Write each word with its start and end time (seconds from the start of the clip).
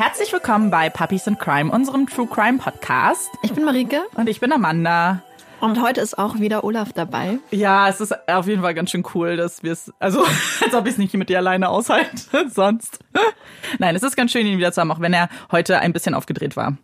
Herzlich 0.00 0.32
willkommen 0.32 0.70
bei 0.70 0.88
Puppies 0.88 1.28
and 1.28 1.38
Crime, 1.38 1.70
unserem 1.70 2.06
True 2.06 2.26
Crime 2.26 2.56
Podcast. 2.56 3.28
Ich 3.42 3.52
bin 3.52 3.64
Marike. 3.66 4.00
Und 4.14 4.30
ich 4.30 4.40
bin 4.40 4.50
Amanda. 4.50 5.22
Und 5.60 5.82
heute 5.82 6.00
ist 6.00 6.16
auch 6.16 6.40
wieder 6.40 6.64
Olaf 6.64 6.94
dabei. 6.94 7.38
Ja, 7.50 7.86
es 7.86 8.00
ist 8.00 8.26
auf 8.26 8.46
jeden 8.46 8.62
Fall 8.62 8.72
ganz 8.72 8.90
schön 8.90 9.04
cool, 9.14 9.36
dass 9.36 9.62
wir 9.62 9.72
es, 9.72 9.92
also 9.98 10.24
als 10.64 10.72
ob 10.72 10.86
ich 10.86 10.92
es 10.92 10.98
nicht 10.98 11.12
mit 11.12 11.28
dir 11.28 11.36
alleine 11.36 11.68
aushalte, 11.68 12.48
sonst. 12.48 12.98
Nein, 13.78 13.94
es 13.94 14.02
ist 14.02 14.16
ganz 14.16 14.32
schön, 14.32 14.46
ihn 14.46 14.56
wieder 14.56 14.72
zu 14.72 14.80
haben, 14.80 14.90
auch 14.90 15.00
wenn 15.00 15.12
er 15.12 15.28
heute 15.52 15.80
ein 15.80 15.92
bisschen 15.92 16.14
aufgedreht 16.14 16.56
war. 16.56 16.78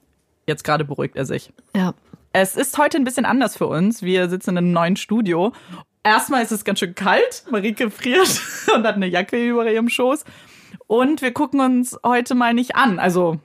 Jetzt 0.47 0.63
gerade 0.63 0.85
beruhigt 0.85 1.17
er 1.17 1.25
sich. 1.25 1.55
Ja. 1.75 1.95
Es 2.35 2.55
ist 2.55 2.77
heute 2.77 2.99
ein 2.99 3.05
bisschen 3.05 3.25
anders 3.25 3.57
für 3.57 3.67
uns. 3.67 4.03
Wir 4.03 4.29
sitzen 4.29 4.51
in 4.51 4.59
einem 4.59 4.73
neuen 4.73 4.97
Studio. 4.97 5.55
Erstmal 6.05 6.43
ist 6.43 6.53
es 6.53 6.67
ganz 6.67 6.81
schön 6.81 6.95
kalt. 6.95 7.45
Marike 7.51 7.91
friert 7.91 8.43
und 8.75 8.87
hat 8.87 8.97
eine 8.97 9.07
Jacke 9.07 9.43
über 9.43 9.73
ihrem 9.73 9.89
Schoß. 9.89 10.27
Und 10.87 11.23
wir 11.23 11.33
gucken 11.33 11.61
uns 11.61 11.99
heute 12.05 12.35
mal 12.35 12.55
nicht 12.55 12.77
an. 12.77 12.99
Also 12.99 13.39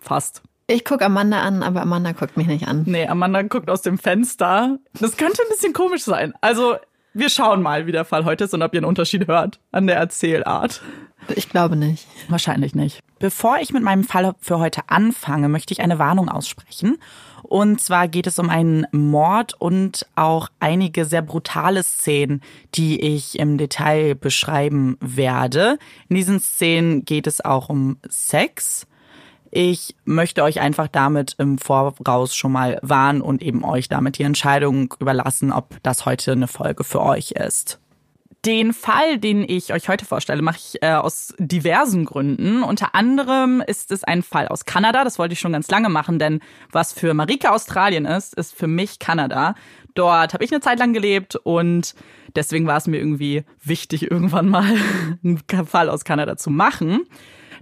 fast. 0.00 0.42
Ich 0.66 0.84
gucke 0.84 1.04
Amanda 1.04 1.40
an, 1.40 1.62
aber 1.62 1.82
Amanda 1.82 2.12
guckt 2.12 2.36
mich 2.36 2.46
nicht 2.46 2.68
an. 2.68 2.84
Nee, 2.86 3.06
Amanda 3.08 3.42
guckt 3.42 3.68
aus 3.68 3.82
dem 3.82 3.98
Fenster. 3.98 4.78
Das 5.00 5.16
könnte 5.16 5.42
ein 5.42 5.48
bisschen 5.48 5.72
komisch 5.72 6.04
sein. 6.04 6.32
Also, 6.40 6.76
wir 7.12 7.28
schauen 7.28 7.60
mal, 7.60 7.86
wie 7.86 7.92
der 7.92 8.04
Fall 8.04 8.24
heute 8.24 8.44
ist 8.44 8.54
und 8.54 8.62
ob 8.62 8.72
ihr 8.72 8.78
einen 8.78 8.86
Unterschied 8.86 9.26
hört 9.26 9.58
an 9.72 9.88
der 9.88 9.96
Erzählart. 9.96 10.80
Ich 11.34 11.48
glaube 11.48 11.74
nicht. 11.74 12.06
Wahrscheinlich 12.28 12.74
nicht. 12.74 13.00
Bevor 13.18 13.58
ich 13.58 13.72
mit 13.72 13.82
meinem 13.82 14.04
Fall 14.04 14.34
für 14.38 14.58
heute 14.58 14.82
anfange, 14.86 15.48
möchte 15.48 15.72
ich 15.72 15.80
eine 15.80 15.98
Warnung 15.98 16.28
aussprechen. 16.28 16.98
Und 17.50 17.80
zwar 17.80 18.06
geht 18.06 18.28
es 18.28 18.38
um 18.38 18.48
einen 18.48 18.86
Mord 18.92 19.54
und 19.58 20.06
auch 20.14 20.50
einige 20.60 21.04
sehr 21.04 21.20
brutale 21.20 21.82
Szenen, 21.82 22.42
die 22.76 23.00
ich 23.00 23.40
im 23.40 23.58
Detail 23.58 24.14
beschreiben 24.14 24.96
werde. 25.00 25.76
In 26.08 26.14
diesen 26.14 26.38
Szenen 26.38 27.04
geht 27.04 27.26
es 27.26 27.44
auch 27.44 27.68
um 27.68 27.96
Sex. 28.08 28.86
Ich 29.50 29.96
möchte 30.04 30.44
euch 30.44 30.60
einfach 30.60 30.86
damit 30.86 31.34
im 31.38 31.58
Voraus 31.58 32.36
schon 32.36 32.52
mal 32.52 32.78
warnen 32.82 33.20
und 33.20 33.42
eben 33.42 33.64
euch 33.64 33.88
damit 33.88 34.18
die 34.18 34.22
Entscheidung 34.22 34.94
überlassen, 35.00 35.50
ob 35.50 35.82
das 35.82 36.06
heute 36.06 36.30
eine 36.30 36.46
Folge 36.46 36.84
für 36.84 37.02
euch 37.02 37.32
ist. 37.32 37.80
Den 38.46 38.72
Fall, 38.72 39.18
den 39.18 39.44
ich 39.46 39.74
euch 39.74 39.88
heute 39.90 40.06
vorstelle, 40.06 40.40
mache 40.40 40.56
ich 40.56 40.82
äh, 40.82 40.92
aus 40.92 41.34
diversen 41.38 42.06
Gründen. 42.06 42.62
Unter 42.62 42.94
anderem 42.94 43.62
ist 43.66 43.92
es 43.92 44.02
ein 44.02 44.22
Fall 44.22 44.48
aus 44.48 44.64
Kanada. 44.64 45.04
Das 45.04 45.18
wollte 45.18 45.34
ich 45.34 45.40
schon 45.40 45.52
ganz 45.52 45.68
lange 45.70 45.90
machen, 45.90 46.18
denn 46.18 46.40
was 46.72 46.94
für 46.94 47.12
Marike 47.12 47.52
Australien 47.52 48.06
ist, 48.06 48.34
ist 48.34 48.54
für 48.54 48.66
mich 48.66 48.98
Kanada. 48.98 49.54
Dort 49.94 50.32
habe 50.32 50.42
ich 50.42 50.52
eine 50.52 50.60
Zeit 50.60 50.78
lang 50.78 50.94
gelebt 50.94 51.36
und 51.36 51.94
deswegen 52.34 52.66
war 52.66 52.78
es 52.78 52.86
mir 52.86 52.96
irgendwie 52.96 53.44
wichtig, 53.62 54.02
irgendwann 54.10 54.48
mal 54.48 54.74
einen 55.22 55.42
Fall 55.66 55.90
aus 55.90 56.04
Kanada 56.04 56.38
zu 56.38 56.48
machen. 56.48 57.02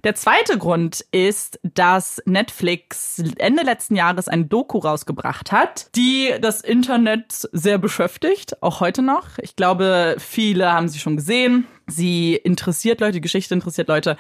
Der 0.05 0.15
zweite 0.15 0.59
Grund 0.59 1.05
ist, 1.11 1.59
dass 1.63 2.23
Netflix 2.25 3.23
Ende 3.39 3.63
letzten 3.63 3.97
Jahres 3.97 4.29
ein 4.29 4.49
Doku 4.49 4.79
rausgebracht 4.79 5.53
hat, 5.53 5.95
die 5.97 6.35
das 6.41 6.61
Internet 6.61 7.49
sehr 7.53 7.79
beschäftigt, 7.79 8.63
auch 8.63 8.81
heute 8.81 9.03
noch. 9.03 9.39
Ich 9.39 9.57
glaube, 9.57 10.17
viele 10.19 10.73
haben 10.73 10.89
sie 10.89 10.99
schon 10.99 11.17
gesehen. 11.17 11.67
Sie 11.87 12.35
interessiert 12.35 13.01
Leute, 13.01 13.13
die 13.13 13.21
Geschichte 13.21 13.55
interessiert 13.55 13.89
Leute 13.89 14.17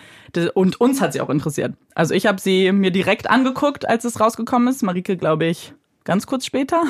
und 0.54 0.80
uns 0.80 1.00
hat 1.00 1.12
sie 1.12 1.20
auch 1.20 1.30
interessiert. 1.30 1.74
Also 1.94 2.14
ich 2.14 2.26
habe 2.26 2.40
sie 2.40 2.72
mir 2.72 2.90
direkt 2.90 3.30
angeguckt, 3.30 3.88
als 3.88 4.04
es 4.04 4.20
rausgekommen 4.20 4.68
ist. 4.68 4.82
Marike, 4.82 5.16
glaube 5.16 5.46
ich, 5.46 5.74
ganz 6.04 6.26
kurz 6.26 6.46
später. 6.46 6.82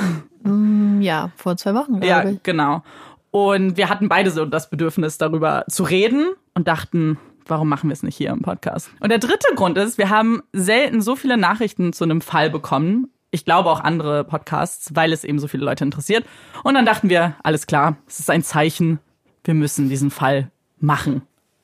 Mm, 0.45 1.01
ja, 1.03 1.33
vor 1.37 1.57
zwei 1.57 1.75
Wochen, 1.75 2.01
glaube 2.01 2.07
ja, 2.07 2.25
ich. 2.25 2.35
Ja, 2.35 2.41
genau. 2.43 2.83
Und 3.31 3.77
wir 3.77 3.89
hatten 3.89 4.09
beide 4.09 4.31
so 4.31 4.47
das 4.47 4.71
Bedürfnis, 4.71 5.19
darüber 5.19 5.65
zu 5.69 5.83
reden 5.83 6.31
und 6.55 6.69
dachten, 6.69 7.19
warum 7.49 7.69
machen 7.69 7.89
wir 7.89 7.95
es 7.95 8.03
nicht 8.03 8.17
hier 8.17 8.31
im 8.31 8.43
Podcast? 8.43 8.91
Und 9.01 9.11
der 9.11 9.19
dritte 9.19 9.55
Grund 9.55 9.79
ist, 9.79 9.99
wir 9.99 10.11
haben 10.11 10.43
selten 10.53 11.01
so 11.01 11.17
viele 11.17 11.37
Nachrichten 11.37 11.93
zu 11.93 12.05
einem 12.05 12.21
Fall 12.21 12.51
bekommen. 12.51 13.11
Ich 13.31 13.45
glaube 13.45 13.71
auch 13.71 13.81
andere 13.81 14.25
Podcasts, 14.25 14.95
weil 14.95 15.13
es 15.13 15.25
eben 15.25 15.39
so 15.39 15.49
viele 15.49 15.65
Leute 15.65 15.85
interessiert. 15.85 16.25
Und 16.65 16.75
dann 16.75 16.87
dachten 16.87 17.09
wir, 17.09 17.37
alles 17.43 17.67
klar, 17.67 17.97
es 18.07 18.21
ist 18.21 18.31
ein 18.31 18.43
Zeichen, 18.43 19.01
wir 19.45 19.55
müssen 19.55 19.89
diesen 19.89 20.11
Fall 20.11 20.51
machen. 20.79 21.23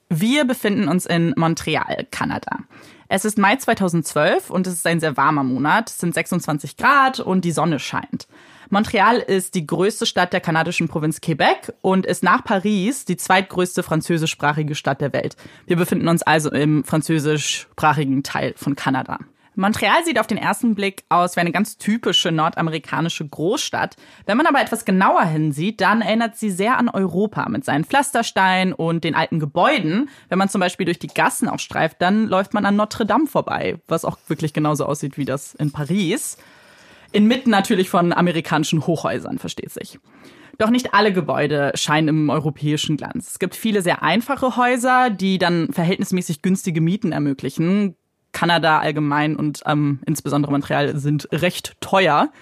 Wir 0.09 0.45
befinden 0.45 0.89
uns 0.89 1.07
in 1.07 1.35
Montreal, 1.37 2.07
Kanada. 2.11 2.59
Es 3.09 3.25
ist 3.25 3.39
Mai 3.39 3.57
2012 3.57 4.51
und 4.51 4.67
es 4.67 4.75
ist 4.75 4.87
ein 4.87 5.01
sehr 5.01 5.17
warmer 5.17 5.45
Monat. 5.45 5.91
Es 5.91 5.99
sind 5.99 6.15
26 6.15 6.77
Grad 6.77 7.21
und 7.21 7.45
die 7.45 7.53
Sonne 7.53 7.79
scheint. 7.79 8.27
Montreal 8.71 9.19
ist 9.19 9.55
die 9.55 9.67
größte 9.67 10.07
Stadt 10.07 10.33
der 10.33 10.41
kanadischen 10.41 10.89
Provinz 10.89 11.21
Quebec 11.21 11.73
und 11.81 12.07
ist 12.07 12.23
nach 12.23 12.45
Paris 12.45 13.05
die 13.05 13.17
zweitgrößte 13.17 13.83
französischsprachige 13.83 14.75
Stadt 14.75 15.01
der 15.01 15.13
Welt. 15.13 15.37
Wir 15.67 15.77
befinden 15.77 16.09
uns 16.09 16.23
also 16.23 16.51
im 16.51 16.85
französischsprachigen 16.85 18.23
Teil 18.23 18.55
von 18.57 18.77
Kanada. 18.77 19.19
Montreal 19.57 20.05
sieht 20.05 20.19
auf 20.19 20.27
den 20.27 20.39
ersten 20.39 20.75
Blick 20.75 21.05
aus 21.09 21.37
wie 21.37 21.41
eine 21.41 21.53
ganz 21.53 21.79
typische 21.79 22.33
nordamerikanische 22.33 23.27
Großstadt. 23.27 23.97
Wenn 24.27 24.37
man 24.37 24.47
aber 24.47 24.61
etwas 24.61 24.85
genauer 24.85 25.25
hinsieht, 25.25 25.81
dann 25.81 26.03
erinnert 26.03 26.37
sie 26.37 26.51
sehr 26.51 26.77
an 26.77 26.89
Europa 26.89 27.49
mit 27.49 27.65
seinen 27.65 27.85
Pflastersteinen 27.85 28.73
und 28.73 29.05
den 29.05 29.15
alten 29.15 29.39
Gebäuden. 29.39 30.11
Wenn 30.29 30.39
man 30.39 30.49
zum 30.49 30.61
Beispiel 30.61 30.87
durch 30.87 30.99
die 30.99 31.07
Gassen 31.07 31.49
auch 31.49 31.61
streift, 31.61 32.03
dann 32.03 32.27
läuft 32.27 32.53
man 32.53 32.67
an 32.67 32.75
Notre 32.75 33.07
Dame 33.07 33.27
vorbei, 33.27 33.79
was 33.87 34.05
auch 34.05 34.19
wirklich 34.27 34.53
genauso 34.55 34.87
aussieht 34.87 35.17
wie 35.19 35.25
das 35.25 35.55
in 35.55 35.71
Paris. 35.71 36.37
Inmitten 37.15 37.51
natürlich 37.51 37.91
von 37.91 38.13
amerikanischen 38.13 38.87
Hochhäusern, 38.89 39.39
versteht 39.39 39.71
sich. 39.71 40.01
Doch 40.59 40.71
nicht 40.71 40.95
alle 40.95 41.13
Gebäude 41.13 41.71
scheinen 41.77 42.09
im 42.09 42.31
europäischen 42.31 42.97
Glanz. 42.97 43.31
Es 43.31 43.39
gibt 43.39 43.55
viele 43.55 43.83
sehr 43.83 44.03
einfache 44.03 44.57
Häuser, 44.57 45.11
die 45.11 45.39
dann 45.39 45.73
verhältnismäßig 45.73 46.43
günstige 46.43 46.81
Mieten 46.81 47.13
ermöglichen. 47.13 47.95
Kanada 48.33 48.81
allgemein 48.81 49.37
und 49.37 49.63
ähm, 49.65 50.01
insbesondere 50.07 50.51
Montreal 50.51 50.97
sind 50.99 51.29
recht 51.31 51.77
teuer. 51.81 52.33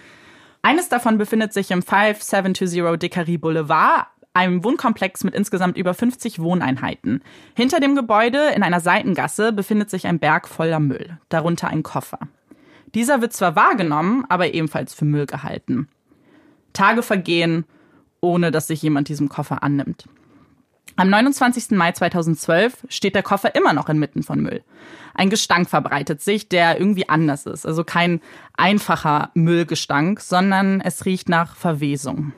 Eines 0.62 0.88
davon 0.88 1.18
befindet 1.18 1.52
sich 1.52 1.70
im 1.70 1.82
5720 1.82 2.98
Dekari 2.98 3.36
Boulevard, 3.36 4.06
einem 4.32 4.64
Wohnkomplex 4.64 5.22
mit 5.24 5.34
insgesamt 5.34 5.76
über 5.76 5.92
50 5.92 6.38
Wohneinheiten. 6.38 7.22
Hinter 7.54 7.78
dem 7.78 7.94
Gebäude 7.94 8.48
in 8.56 8.62
einer 8.62 8.80
Seitengasse 8.80 9.52
befindet 9.52 9.90
sich 9.90 10.06
ein 10.06 10.18
Berg 10.18 10.48
voller 10.48 10.80
Müll, 10.80 11.18
darunter 11.28 11.68
ein 11.68 11.82
Koffer. 11.82 12.18
Dieser 12.94 13.20
wird 13.20 13.32
zwar 13.32 13.56
wahrgenommen, 13.56 14.24
aber 14.28 14.52
ebenfalls 14.54 14.94
für 14.94 15.04
Müll 15.04 15.26
gehalten. 15.26 15.88
Tage 16.72 17.02
vergehen, 17.02 17.64
ohne 18.20 18.50
dass 18.50 18.66
sich 18.66 18.82
jemand 18.82 19.08
diesem 19.08 19.28
Koffer 19.28 19.62
annimmt. 19.62 20.06
Am 20.96 21.08
29. 21.08 21.70
Mai 21.70 21.92
2012 21.92 22.86
steht 22.88 23.14
der 23.14 23.22
Koffer 23.22 23.54
immer 23.54 23.72
noch 23.72 23.88
inmitten 23.88 24.22
von 24.22 24.40
Müll. 24.40 24.62
Ein 25.14 25.30
Gestank 25.30 25.70
verbreitet 25.70 26.20
sich, 26.20 26.48
der 26.48 26.78
irgendwie 26.78 27.08
anders 27.08 27.46
ist. 27.46 27.66
Also 27.66 27.82
kein 27.82 28.20
einfacher 28.56 29.30
Müllgestank, 29.34 30.20
sondern 30.20 30.80
es 30.82 31.06
riecht 31.06 31.30
nach 31.30 31.56
Verwesung. 31.56 32.32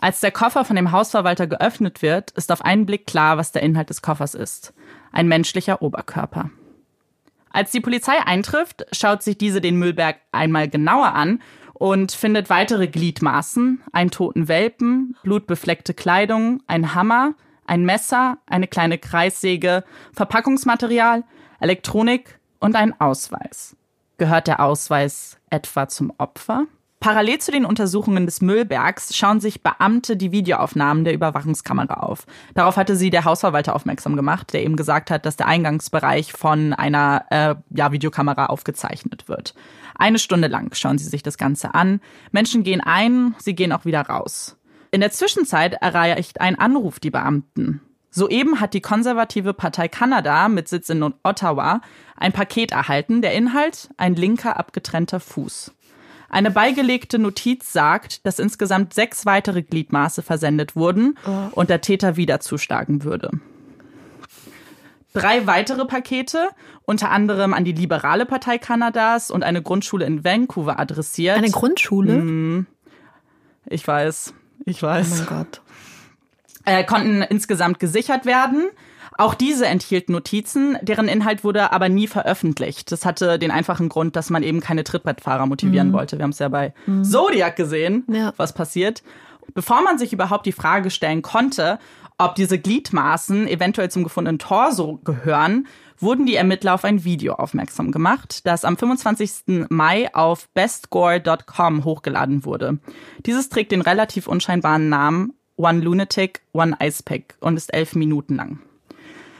Als 0.00 0.20
der 0.20 0.32
Koffer 0.32 0.64
von 0.64 0.76
dem 0.76 0.92
Hausverwalter 0.92 1.46
geöffnet 1.46 2.02
wird, 2.02 2.30
ist 2.32 2.50
auf 2.50 2.64
einen 2.64 2.86
Blick 2.86 3.06
klar, 3.06 3.36
was 3.36 3.52
der 3.52 3.62
Inhalt 3.62 3.90
des 3.90 4.02
Koffers 4.02 4.34
ist. 4.34 4.72
Ein 5.12 5.28
menschlicher 5.28 5.82
Oberkörper. 5.82 6.50
Als 7.52 7.70
die 7.70 7.80
Polizei 7.80 8.18
eintrifft, 8.24 8.86
schaut 8.92 9.22
sich 9.22 9.36
diese 9.36 9.60
den 9.60 9.76
Müllberg 9.76 10.16
einmal 10.32 10.68
genauer 10.68 11.14
an 11.14 11.40
und 11.74 12.12
findet 12.12 12.48
weitere 12.48 12.88
Gliedmaßen, 12.88 13.82
einen 13.92 14.10
toten 14.10 14.48
Welpen, 14.48 15.16
blutbefleckte 15.22 15.94
Kleidung, 15.94 16.62
ein 16.66 16.94
Hammer, 16.94 17.34
ein 17.66 17.84
Messer, 17.84 18.38
eine 18.46 18.68
kleine 18.68 18.98
Kreissäge, 18.98 19.84
Verpackungsmaterial, 20.14 21.24
Elektronik 21.60 22.38
und 22.58 22.74
einen 22.74 22.98
Ausweis. 23.00 23.76
Gehört 24.16 24.46
der 24.46 24.60
Ausweis 24.60 25.38
etwa 25.50 25.88
zum 25.88 26.12
Opfer? 26.18 26.66
Parallel 27.02 27.40
zu 27.40 27.50
den 27.50 27.64
Untersuchungen 27.64 28.26
des 28.26 28.42
Müllbergs 28.42 29.16
schauen 29.16 29.40
sich 29.40 29.60
Beamte 29.60 30.16
die 30.16 30.30
Videoaufnahmen 30.30 31.02
der 31.02 31.14
Überwachungskamera 31.14 31.94
auf. 31.94 32.26
Darauf 32.54 32.76
hatte 32.76 32.94
sie 32.94 33.10
der 33.10 33.24
Hausverwalter 33.24 33.74
aufmerksam 33.74 34.14
gemacht, 34.14 34.52
der 34.52 34.62
eben 34.62 34.76
gesagt 34.76 35.10
hat, 35.10 35.26
dass 35.26 35.36
der 35.36 35.48
Eingangsbereich 35.48 36.32
von 36.32 36.72
einer 36.72 37.24
äh, 37.30 37.56
ja, 37.76 37.90
Videokamera 37.90 38.46
aufgezeichnet 38.46 39.28
wird. 39.28 39.52
Eine 39.96 40.20
Stunde 40.20 40.46
lang 40.46 40.72
schauen 40.76 40.96
sie 40.96 41.08
sich 41.08 41.24
das 41.24 41.38
Ganze 41.38 41.74
an. 41.74 42.00
Menschen 42.30 42.62
gehen 42.62 42.80
ein, 42.80 43.34
sie 43.40 43.56
gehen 43.56 43.72
auch 43.72 43.84
wieder 43.84 44.02
raus. 44.02 44.56
In 44.92 45.00
der 45.00 45.10
Zwischenzeit 45.10 45.74
erreicht 45.74 46.40
ein 46.40 46.56
Anruf 46.56 47.00
die 47.00 47.10
Beamten. 47.10 47.80
Soeben 48.10 48.60
hat 48.60 48.74
die 48.74 48.80
konservative 48.80 49.54
Partei 49.54 49.88
Kanada 49.88 50.48
mit 50.48 50.68
Sitz 50.68 50.88
in 50.88 51.02
Ottawa 51.24 51.80
ein 52.16 52.32
Paket 52.32 52.70
erhalten, 52.70 53.22
der 53.22 53.32
Inhalt 53.32 53.90
ein 53.96 54.14
linker 54.14 54.56
abgetrennter 54.56 55.18
Fuß. 55.18 55.72
Eine 56.32 56.50
beigelegte 56.50 57.18
Notiz 57.18 57.74
sagt, 57.74 58.24
dass 58.26 58.38
insgesamt 58.38 58.94
sechs 58.94 59.26
weitere 59.26 59.62
Gliedmaße 59.62 60.22
versendet 60.22 60.74
wurden 60.74 61.18
oh. 61.26 61.48
und 61.52 61.68
der 61.68 61.82
Täter 61.82 62.16
wieder 62.16 62.40
zuschlagen 62.40 63.04
würde. 63.04 63.30
Drei 65.12 65.46
weitere 65.46 65.84
Pakete, 65.84 66.48
unter 66.86 67.10
anderem 67.10 67.52
an 67.52 67.66
die 67.66 67.72
Liberale 67.72 68.24
Partei 68.24 68.56
Kanadas 68.56 69.30
und 69.30 69.44
eine 69.44 69.60
Grundschule 69.60 70.06
in 70.06 70.24
Vancouver 70.24 70.80
adressiert. 70.80 71.36
Eine 71.36 71.50
Grundschule? 71.50 72.14
Hm, 72.14 72.66
ich 73.66 73.86
weiß, 73.86 74.32
ich 74.64 74.82
weiß. 74.82 75.12
Oh 75.12 75.16
mein 75.16 75.26
Gott. 75.26 75.60
Äh, 76.64 76.84
konnten 76.84 77.20
insgesamt 77.20 77.78
gesichert 77.78 78.24
werden. 78.24 78.70
Auch 79.22 79.34
diese 79.34 79.66
enthielten 79.66 80.14
Notizen, 80.14 80.76
deren 80.82 81.06
Inhalt 81.06 81.44
wurde 81.44 81.70
aber 81.70 81.88
nie 81.88 82.08
veröffentlicht. 82.08 82.90
Das 82.90 83.06
hatte 83.06 83.38
den 83.38 83.52
einfachen 83.52 83.88
Grund, 83.88 84.16
dass 84.16 84.30
man 84.30 84.42
eben 84.42 84.58
keine 84.58 84.82
Trittbrettfahrer 84.82 85.46
motivieren 85.46 85.90
mhm. 85.90 85.92
wollte. 85.92 86.18
Wir 86.18 86.24
haben 86.24 86.32
es 86.32 86.40
ja 86.40 86.48
bei 86.48 86.74
mhm. 86.86 87.04
Zodiac 87.04 87.54
gesehen, 87.54 88.04
ja. 88.08 88.32
was 88.36 88.52
passiert. 88.52 89.04
Bevor 89.54 89.80
man 89.82 89.96
sich 89.96 90.12
überhaupt 90.12 90.44
die 90.44 90.50
Frage 90.50 90.90
stellen 90.90 91.22
konnte, 91.22 91.78
ob 92.18 92.34
diese 92.34 92.58
Gliedmaßen 92.58 93.46
eventuell 93.46 93.92
zum 93.92 94.02
gefundenen 94.02 94.40
Torso 94.40 94.98
gehören, 95.04 95.68
wurden 95.98 96.26
die 96.26 96.34
Ermittler 96.34 96.74
auf 96.74 96.84
ein 96.84 97.04
Video 97.04 97.34
aufmerksam 97.34 97.92
gemacht, 97.92 98.44
das 98.44 98.64
am 98.64 98.76
25. 98.76 99.68
Mai 99.68 100.12
auf 100.16 100.48
bestgore.com 100.48 101.84
hochgeladen 101.84 102.44
wurde. 102.44 102.78
Dieses 103.24 103.50
trägt 103.50 103.70
den 103.70 103.82
relativ 103.82 104.26
unscheinbaren 104.26 104.88
Namen 104.88 105.34
One 105.54 105.78
Lunatic, 105.78 106.40
One 106.52 106.76
Ice 106.82 107.04
Pick 107.04 107.36
und 107.38 107.56
ist 107.56 107.72
elf 107.72 107.94
Minuten 107.94 108.34
lang. 108.34 108.58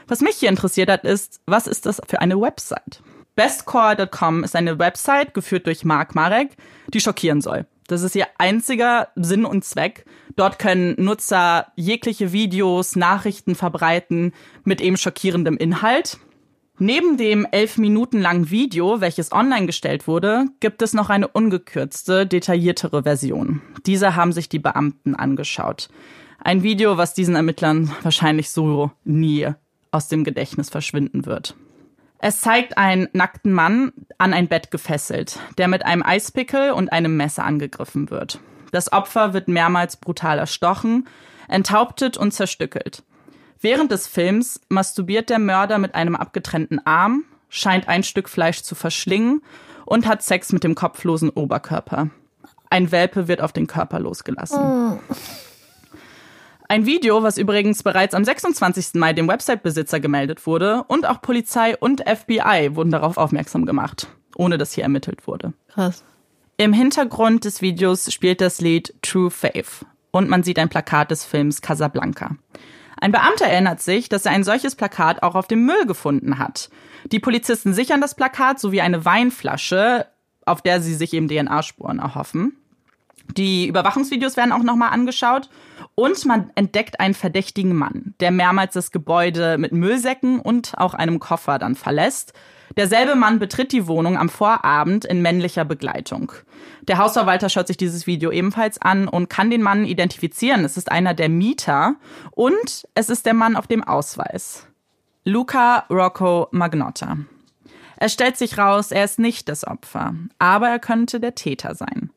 Was 0.07 0.21
mich 0.21 0.35
hier 0.35 0.49
interessiert 0.49 0.89
hat, 0.89 1.03
ist, 1.03 1.41
was 1.45 1.67
ist 1.67 1.85
das 1.85 2.01
für 2.07 2.21
eine 2.21 2.39
Website? 2.39 3.01
Bestcore.com 3.35 4.43
ist 4.43 4.55
eine 4.55 4.77
Website, 4.77 5.33
geführt 5.33 5.65
durch 5.65 5.83
Mark 5.85 6.13
Marek, 6.13 6.51
die 6.93 6.99
schockieren 6.99 7.41
soll. 7.41 7.65
Das 7.87 8.01
ist 8.01 8.15
ihr 8.15 8.27
einziger 8.37 9.09
Sinn 9.15 9.45
und 9.45 9.65
Zweck. 9.65 10.05
Dort 10.35 10.59
können 10.59 10.95
Nutzer 10.97 11.67
jegliche 11.75 12.31
Videos, 12.31 12.95
Nachrichten 12.95 13.55
verbreiten 13.55 14.33
mit 14.63 14.81
eben 14.81 14.97
schockierendem 14.97 15.57
Inhalt. 15.57 16.17
Neben 16.79 17.17
dem 17.17 17.45
elf 17.51 17.77
Minuten 17.77 18.19
langen 18.19 18.49
Video, 18.49 18.99
welches 18.99 19.31
online 19.31 19.67
gestellt 19.67 20.07
wurde, 20.07 20.45
gibt 20.59 20.81
es 20.81 20.93
noch 20.93 21.09
eine 21.09 21.27
ungekürzte, 21.27 22.25
detailliertere 22.25 23.03
Version. 23.03 23.61
Diese 23.85 24.15
haben 24.15 24.31
sich 24.31 24.49
die 24.49 24.59
Beamten 24.59 25.13
angeschaut. 25.13 25.89
Ein 26.39 26.63
Video, 26.63 26.97
was 26.97 27.13
diesen 27.13 27.35
Ermittlern 27.35 27.91
wahrscheinlich 28.01 28.49
so 28.49 28.91
nie 29.03 29.49
aus 29.93 30.07
dem 30.07 30.23
Gedächtnis 30.23 30.69
verschwinden 30.69 31.25
wird. 31.25 31.55
Es 32.19 32.39
zeigt 32.39 32.77
einen 32.77 33.09
nackten 33.11 33.51
Mann 33.51 33.91
an 34.17 34.33
ein 34.33 34.47
Bett 34.47 34.71
gefesselt, 34.71 35.39
der 35.57 35.67
mit 35.67 35.85
einem 35.85 36.03
Eispickel 36.03 36.71
und 36.71 36.91
einem 36.91 37.17
Messer 37.17 37.43
angegriffen 37.43 38.09
wird. 38.09 38.39
Das 38.71 38.93
Opfer 38.93 39.33
wird 39.33 39.49
mehrmals 39.49 39.97
brutal 39.97 40.39
erstochen, 40.39 41.07
enthauptet 41.47 42.17
und 42.17 42.31
zerstückelt. 42.31 43.03
Während 43.59 43.91
des 43.91 44.07
Films 44.07 44.61
masturbiert 44.69 45.29
der 45.29 45.39
Mörder 45.39 45.77
mit 45.77 45.95
einem 45.95 46.15
abgetrennten 46.15 46.85
Arm, 46.85 47.23
scheint 47.49 47.87
ein 47.87 48.03
Stück 48.03 48.29
Fleisch 48.29 48.61
zu 48.61 48.73
verschlingen 48.73 49.41
und 49.85 50.07
hat 50.07 50.23
Sex 50.23 50.51
mit 50.53 50.63
dem 50.63 50.75
kopflosen 50.75 51.29
Oberkörper. 51.29 52.09
Ein 52.69 52.91
Welpe 52.91 53.27
wird 53.27 53.41
auf 53.41 53.53
den 53.53 53.67
Körper 53.67 53.99
losgelassen. 53.99 54.59
Oh. 54.59 54.99
Ein 56.69 56.85
Video, 56.85 57.21
was 57.23 57.37
übrigens 57.37 57.83
bereits 57.83 58.15
am 58.15 58.23
26. 58.23 58.93
Mai 58.95 59.13
dem 59.13 59.27
Website-Besitzer 59.27 59.99
gemeldet 59.99 60.45
wurde 60.47 60.83
und 60.87 61.05
auch 61.05 61.21
Polizei 61.21 61.77
und 61.77 62.01
FBI 62.01 62.71
wurden 62.73 62.91
darauf 62.91 63.17
aufmerksam 63.17 63.65
gemacht, 63.65 64.07
ohne 64.35 64.57
dass 64.57 64.73
hier 64.73 64.83
ermittelt 64.83 65.27
wurde. 65.27 65.53
Krass. 65.69 66.03
Im 66.57 66.71
Hintergrund 66.73 67.45
des 67.45 67.61
Videos 67.61 68.11
spielt 68.13 68.39
das 68.39 68.61
Lied 68.61 68.93
True 69.01 69.29
Faith 69.29 69.85
und 70.11 70.29
man 70.29 70.43
sieht 70.43 70.59
ein 70.59 70.69
Plakat 70.69 71.11
des 71.11 71.25
Films 71.25 71.61
Casablanca. 71.61 72.37
Ein 73.01 73.11
Beamter 73.11 73.45
erinnert 73.45 73.81
sich, 73.81 74.07
dass 74.07 74.25
er 74.25 74.31
ein 74.31 74.45
solches 74.45 74.75
Plakat 74.75 75.23
auch 75.23 75.35
auf 75.35 75.47
dem 75.47 75.65
Müll 75.65 75.85
gefunden 75.85 76.37
hat. 76.37 76.69
Die 77.11 77.19
Polizisten 77.19 77.73
sichern 77.73 77.99
das 77.99 78.15
Plakat 78.15 78.59
sowie 78.59 78.79
eine 78.79 79.03
Weinflasche, 79.03 80.07
auf 80.45 80.61
der 80.61 80.81
sie 80.81 80.93
sich 80.93 81.13
eben 81.13 81.27
DNA-Spuren 81.27 81.99
erhoffen. 81.99 82.55
Die 83.35 83.67
Überwachungsvideos 83.67 84.37
werden 84.37 84.51
auch 84.51 84.63
nochmal 84.63 84.91
angeschaut 84.91 85.49
und 85.95 86.25
man 86.25 86.51
entdeckt 86.55 86.99
einen 86.99 87.13
verdächtigen 87.13 87.75
Mann, 87.75 88.15
der 88.19 88.31
mehrmals 88.31 88.73
das 88.73 88.91
Gebäude 88.91 89.57
mit 89.57 89.71
Müllsäcken 89.71 90.39
und 90.39 90.73
auch 90.77 90.93
einem 90.93 91.19
Koffer 91.19 91.59
dann 91.59 91.75
verlässt. 91.75 92.33
Derselbe 92.75 93.15
Mann 93.15 93.37
betritt 93.37 93.71
die 93.71 93.85
Wohnung 93.87 94.17
am 94.17 94.29
Vorabend 94.29 95.05
in 95.05 95.21
männlicher 95.21 95.65
Begleitung. 95.65 96.31
Der 96.87 96.97
Hausverwalter 96.97 97.49
schaut 97.49 97.67
sich 97.67 97.77
dieses 97.77 98.07
Video 98.07 98.31
ebenfalls 98.31 98.81
an 98.81 99.07
und 99.07 99.29
kann 99.29 99.51
den 99.51 99.61
Mann 99.61 99.85
identifizieren. 99.85 100.65
Es 100.65 100.77
ist 100.77 100.91
einer 100.91 101.13
der 101.13 101.29
Mieter 101.29 101.95
und 102.31 102.87
es 102.95 103.09
ist 103.09 103.25
der 103.25 103.35
Mann 103.35 103.55
auf 103.55 103.67
dem 103.67 103.83
Ausweis. 103.83 104.65
Luca 105.23 105.85
Rocco 105.89 106.47
Magnotta. 106.51 107.17
Es 107.97 108.11
stellt 108.11 108.37
sich 108.37 108.57
raus, 108.57 108.91
er 108.91 109.05
ist 109.05 109.19
nicht 109.19 109.47
das 109.47 109.65
Opfer, 109.65 110.15
aber 110.39 110.67
er 110.67 110.79
könnte 110.79 111.19
der 111.19 111.35
Täter 111.35 111.75
sein. 111.75 112.09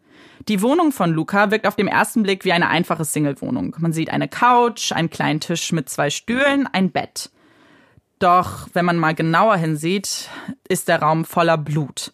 Die 0.48 0.62
Wohnung 0.62 0.92
von 0.92 1.12
Luca 1.12 1.50
wirkt 1.50 1.66
auf 1.66 1.74
den 1.74 1.88
ersten 1.88 2.22
Blick 2.22 2.44
wie 2.44 2.52
eine 2.52 2.68
einfache 2.68 3.04
Single-Wohnung. 3.04 3.74
Man 3.80 3.92
sieht 3.92 4.10
eine 4.10 4.28
Couch, 4.28 4.92
einen 4.92 5.10
kleinen 5.10 5.40
Tisch 5.40 5.72
mit 5.72 5.88
zwei 5.88 6.08
Stühlen, 6.08 6.68
ein 6.72 6.92
Bett. 6.92 7.30
Doch 8.20 8.68
wenn 8.72 8.84
man 8.84 8.96
mal 8.96 9.14
genauer 9.14 9.56
hinsieht, 9.56 10.30
ist 10.68 10.86
der 10.86 11.02
Raum 11.02 11.24
voller 11.24 11.58
Blut. 11.58 12.12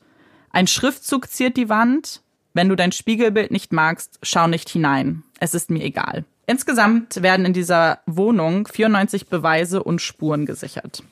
Ein 0.51 0.67
Schriftzug 0.67 1.29
ziert 1.29 1.59
die 1.59 1.69
Wand. 1.69 2.23
Wenn 2.55 2.71
du 2.71 2.75
dein 2.75 2.93
Spiegelbild 2.93 3.51
nicht 3.51 3.73
magst, 3.73 4.19
schau 4.23 4.47
nicht 4.47 4.69
hinein. 4.71 5.25
Es 5.39 5.55
ist 5.55 5.71
mir 5.71 5.83
egal. 5.85 6.25
Insgesamt 6.47 7.23
werden 7.23 7.47
in 7.47 7.53
dieser 7.53 8.01
Wohnung 8.07 8.67
94 8.67 9.29
Beweise 9.29 9.83
und 9.83 10.01
Spuren 10.01 10.47
gesichert. 10.47 11.03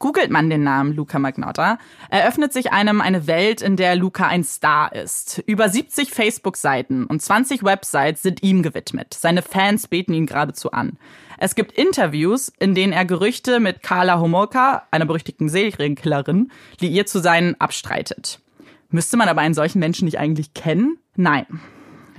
Googelt 0.00 0.30
man 0.30 0.48
den 0.48 0.64
Namen 0.64 0.94
Luca 0.94 1.18
Magnotta, 1.18 1.78
eröffnet 2.08 2.54
sich 2.54 2.72
einem 2.72 3.02
eine 3.02 3.26
Welt, 3.26 3.60
in 3.60 3.76
der 3.76 3.96
Luca 3.96 4.26
ein 4.26 4.44
Star 4.44 4.94
ist. 4.94 5.42
Über 5.46 5.68
70 5.68 6.10
Facebook-Seiten 6.10 7.04
und 7.04 7.20
20 7.20 7.62
Websites 7.62 8.22
sind 8.22 8.42
ihm 8.42 8.62
gewidmet. 8.62 9.12
Seine 9.12 9.42
Fans 9.42 9.88
beten 9.88 10.14
ihn 10.14 10.24
geradezu 10.24 10.72
an. 10.72 10.96
Es 11.36 11.54
gibt 11.54 11.72
Interviews, 11.72 12.50
in 12.58 12.74
denen 12.74 12.94
er 12.94 13.04
Gerüchte 13.04 13.60
mit 13.60 13.82
Carla 13.82 14.18
Homolka, 14.18 14.86
einer 14.90 15.04
berüchtigten 15.04 15.50
Serienkillerin, 15.50 16.50
liiert 16.80 17.10
zu 17.10 17.20
sein, 17.20 17.54
abstreitet. 17.60 18.40
Müsste 18.88 19.18
man 19.18 19.28
aber 19.28 19.42
einen 19.42 19.54
solchen 19.54 19.80
Menschen 19.80 20.06
nicht 20.06 20.18
eigentlich 20.18 20.54
kennen? 20.54 20.98
Nein. 21.14 21.46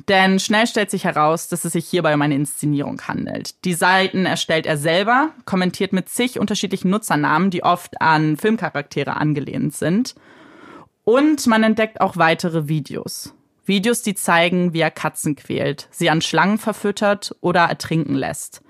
Denn 0.07 0.39
schnell 0.39 0.68
stellt 0.68 0.89
sich 0.89 1.03
heraus, 1.03 1.48
dass 1.48 1.65
es 1.65 1.74
sich 1.74 1.88
hierbei 1.88 2.13
um 2.13 2.21
eine 2.21 2.36
Inszenierung 2.36 3.01
handelt. 3.07 3.63
Die 3.65 3.74
Seiten 3.74 4.25
erstellt 4.25 4.65
er 4.65 4.77
selber, 4.77 5.31
kommentiert 5.45 5.94
mit 5.94 6.09
zig 6.09 6.39
unterschiedlichen 6.39 6.89
Nutzernamen, 6.89 7.50
die 7.50 7.63
oft 7.63 8.01
an 8.01 8.38
Filmcharaktere 8.38 9.15
angelehnt 9.15 9.75
sind. 9.75 10.15
Und 11.03 11.48
man 11.48 11.63
entdeckt 11.63 12.00
auch 12.00 12.18
weitere 12.18 12.68
Videos. 12.68 13.33
Videos, 13.65 14.01
die 14.01 14.15
zeigen, 14.15 14.74
wie 14.74 14.80
er 14.80 14.92
Katzen 14.92 15.36
quält, 15.36 15.88
sie 15.92 16.09
an 16.09 16.21
Schlangen 16.21 16.57
verfüttert 16.57 17.36
oder 17.42 17.62
ertrinken 17.62 18.15
lässt. 18.15 18.62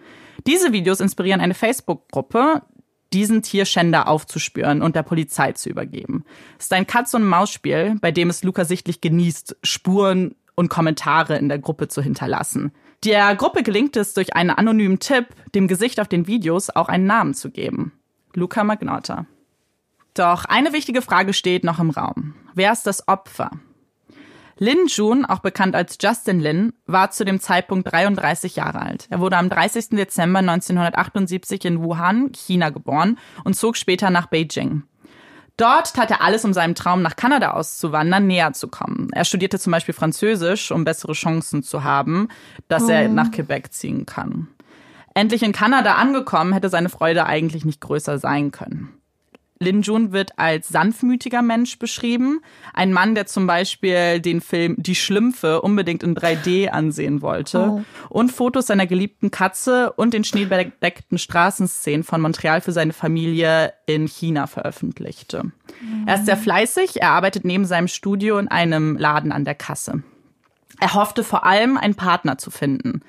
Diese 0.46 0.74
Videos 0.74 1.00
inspirieren 1.00 1.42
eine 1.42 1.54
Facebook-Gruppe, 1.54 2.64
diesen 3.14 3.42
Tierschänder 3.42 4.08
aufzuspüren 4.08 4.82
und 4.82 4.96
der 4.96 5.04
Polizei 5.04 5.52
zu 5.52 5.70
übergeben. 5.70 6.24
Es 6.58 6.66
ist 6.66 6.74
ein 6.74 6.88
Katz- 6.88 7.14
und 7.14 7.26
Maus-Spiel, 7.26 7.98
bei 8.00 8.12
dem 8.12 8.30
es 8.30 8.44
Luca 8.44 8.64
sichtlich 8.64 9.02
genießt, 9.02 9.58
Spuren 9.64 10.36
und 10.56 10.70
Kommentare 10.70 11.38
in 11.38 11.50
der 11.50 11.60
Gruppe 11.60 11.88
zu 11.88 12.02
hinterlassen. 12.02 12.72
Der 13.04 13.36
Gruppe 13.36 13.64
gelingt 13.64 13.98
es 13.98 14.14
durch 14.14 14.36
einen 14.36 14.52
anonymen 14.52 15.00
Tipp, 15.00 15.28
dem 15.56 15.68
Gesicht 15.68 16.00
auf 16.00 16.08
den 16.08 16.28
Videos 16.28 16.70
auch 16.70 16.88
einen 16.88 17.06
Namen 17.06 17.34
zu 17.34 17.50
geben. 17.50 17.94
Luca 18.34 18.64
Magnotta. 18.64 19.26
Doch 20.14 20.46
eine 20.46 20.74
wichtige 20.74 21.02
Frage 21.02 21.34
steht 21.34 21.64
noch 21.64 21.80
im 21.80 21.90
Raum. 21.90 22.36
Wer 22.54 22.72
ist 22.72 22.86
das 22.86 23.08
Opfer? 23.08 23.52
Lin 24.58 24.86
Jun, 24.86 25.26
auch 25.26 25.40
bekannt 25.40 25.76
als 25.76 25.98
Justin 26.00 26.40
Lin, 26.40 26.74
war 26.86 27.10
zu 27.10 27.26
dem 27.26 27.40
Zeitpunkt 27.40 27.92
33 27.92 28.58
Jahre 28.58 28.82
alt. 28.82 29.08
Er 29.10 29.20
wurde 29.20 29.38
am 29.38 29.50
30. 29.50 29.90
Dezember 29.90 30.38
1978 30.38 31.66
in 31.66 31.82
Wuhan, 31.82 32.32
China 32.34 32.70
geboren 32.70 33.18
und 33.44 33.56
zog 33.56 33.76
später 33.76 34.12
nach 34.12 34.28
Beijing. 34.28 34.84
Dort 35.62 35.94
tat 35.94 36.10
er 36.10 36.24
alles, 36.24 36.44
um 36.44 36.54
seinem 36.54 36.74
Traum 36.74 37.04
nach 37.04 37.16
Kanada 37.16 37.52
auszuwandern, 37.52 38.26
näher 38.26 38.52
zu 38.52 38.68
kommen. 38.68 39.10
Er 39.14 39.26
studierte 39.26 39.60
zum 39.60 39.70
Beispiel 39.70 39.94
Französisch, 39.94 40.72
um 40.72 40.86
bessere 40.86 41.14
Chancen 41.14 41.62
zu 41.62 41.84
haben, 41.84 42.30
dass 42.68 42.86
oh. 42.86 42.90
er 42.90 43.08
nach 43.10 43.30
Quebec 43.30 43.72
ziehen 43.72 44.08
kann. 44.08 44.48
Endlich 45.14 45.44
in 45.44 45.52
Kanada 45.52 45.98
angekommen, 45.98 46.54
hätte 46.54 46.70
seine 46.70 46.90
Freude 46.90 47.28
eigentlich 47.28 47.64
nicht 47.64 47.80
größer 47.80 48.18
sein 48.18 48.50
können. 48.50 48.90
Lin 49.62 49.84
Jun 49.84 50.12
wird 50.12 50.38
als 50.40 50.70
sanftmütiger 50.70 51.42
Mensch 51.42 51.78
beschrieben. 51.78 52.42
Ein 52.74 52.92
Mann, 52.92 53.14
der 53.14 53.28
zum 53.28 53.46
Beispiel 53.46 54.20
den 54.20 54.42
Film 54.42 54.76
Die 54.78 54.96
Schlümpfe 54.96 55.62
unbedingt 55.62 56.02
in 56.02 56.16
3D 56.16 56.70
ansehen 56.70 57.22
wollte. 57.22 57.70
Oh. 57.70 57.84
Und 58.10 58.32
Fotos 58.32 58.68
seiner 58.68 58.88
geliebten 58.88 59.30
Katze 59.30 59.94
und 59.94 60.14
den 60.16 60.24
schneebedeckten 60.24 61.20
Straßenszenen 61.20 62.04
von 62.04 62.22
Montreal 62.22 62.62
für 62.62 62.72
seine 62.72 62.94
Familie 62.94 63.74
in 63.86 64.08
China 64.08 64.48
veröffentlichte. 64.48 65.44
Mhm. 65.44 66.08
Er 66.08 66.16
ist 66.16 66.26
sehr 66.26 66.38
fleißig. 66.38 67.00
Er 67.00 67.12
arbeitet 67.12 67.46
neben 67.46 67.66
seinem 67.66 67.88
Studio 67.88 68.40
in 68.40 68.48
einem 68.48 68.98
Laden 68.98 69.32
an 69.32 69.46
der 69.46 69.56
Kasse. 69.56 70.02
Er 70.80 70.96
hoffte 70.96 71.24
vor 71.24 71.46
allem, 71.46 71.78
einen 71.78 71.94
Partner 71.94 72.40
zu 72.40 72.50
finden. 72.50 73.02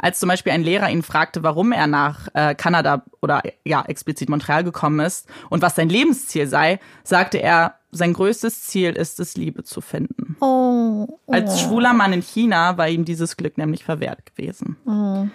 Als 0.00 0.18
zum 0.18 0.28
Beispiel 0.28 0.52
ein 0.52 0.62
Lehrer 0.62 0.90
ihn 0.90 1.02
fragte, 1.02 1.42
warum 1.42 1.72
er 1.72 1.86
nach 1.86 2.28
äh, 2.34 2.54
Kanada 2.54 3.04
oder 3.20 3.42
ja 3.64 3.84
explizit 3.86 4.30
Montreal 4.30 4.64
gekommen 4.64 5.00
ist 5.00 5.28
und 5.50 5.62
was 5.62 5.74
sein 5.74 5.88
Lebensziel 5.88 6.46
sei, 6.46 6.80
sagte 7.04 7.38
er, 7.38 7.74
sein 7.92 8.12
größtes 8.12 8.62
Ziel 8.62 8.92
ist 8.92 9.20
es, 9.20 9.36
Liebe 9.36 9.64
zu 9.64 9.80
finden. 9.80 10.36
Oh, 10.40 11.06
oh. 11.26 11.32
Als 11.32 11.60
schwuler 11.60 11.92
Mann 11.92 12.12
in 12.12 12.22
China 12.22 12.78
war 12.78 12.88
ihm 12.88 13.04
dieses 13.04 13.36
Glück 13.36 13.58
nämlich 13.58 13.84
verwehrt 13.84 14.24
gewesen. 14.26 14.76
Oh. 14.86 15.26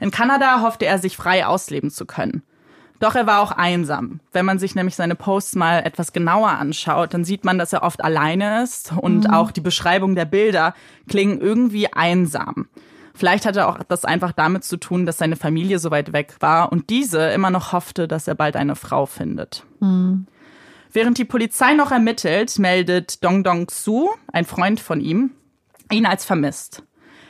In 0.00 0.10
Kanada 0.10 0.62
hoffte 0.62 0.86
er, 0.86 0.98
sich 0.98 1.16
frei 1.16 1.44
ausleben 1.44 1.90
zu 1.90 2.06
können. 2.06 2.42
Doch 3.00 3.16
er 3.16 3.26
war 3.26 3.40
auch 3.40 3.50
einsam. 3.52 4.20
Wenn 4.32 4.46
man 4.46 4.58
sich 4.58 4.74
nämlich 4.74 4.94
seine 4.94 5.16
Posts 5.16 5.56
mal 5.56 5.80
etwas 5.80 6.12
genauer 6.12 6.50
anschaut, 6.50 7.12
dann 7.12 7.24
sieht 7.24 7.44
man, 7.44 7.58
dass 7.58 7.72
er 7.72 7.82
oft 7.82 8.02
alleine 8.02 8.62
ist 8.62 8.92
und 8.96 9.24
mhm. 9.24 9.30
auch 9.30 9.50
die 9.50 9.60
Beschreibung 9.60 10.14
der 10.14 10.24
Bilder 10.24 10.74
klingen 11.08 11.40
irgendwie 11.40 11.92
einsam. 11.92 12.68
Vielleicht 13.14 13.46
hatte 13.46 13.68
auch 13.68 13.78
das 13.84 14.04
einfach 14.04 14.32
damit 14.32 14.64
zu 14.64 14.76
tun, 14.76 15.06
dass 15.06 15.18
seine 15.18 15.36
Familie 15.36 15.78
so 15.78 15.92
weit 15.92 16.12
weg 16.12 16.34
war 16.40 16.72
und 16.72 16.90
diese 16.90 17.30
immer 17.30 17.50
noch 17.50 17.72
hoffte, 17.72 18.08
dass 18.08 18.26
er 18.26 18.34
bald 18.34 18.56
eine 18.56 18.74
Frau 18.74 19.06
findet. 19.06 19.64
Mhm. 19.80 20.26
Während 20.92 21.18
die 21.18 21.24
Polizei 21.24 21.74
noch 21.74 21.92
ermittelt, 21.92 22.58
meldet 22.58 23.22
Dong 23.24 23.44
Dong 23.44 23.68
Su, 23.70 24.10
ein 24.32 24.44
Freund 24.44 24.80
von 24.80 25.00
ihm, 25.00 25.30
ihn 25.90 26.06
als 26.06 26.24
vermisst. 26.24 26.82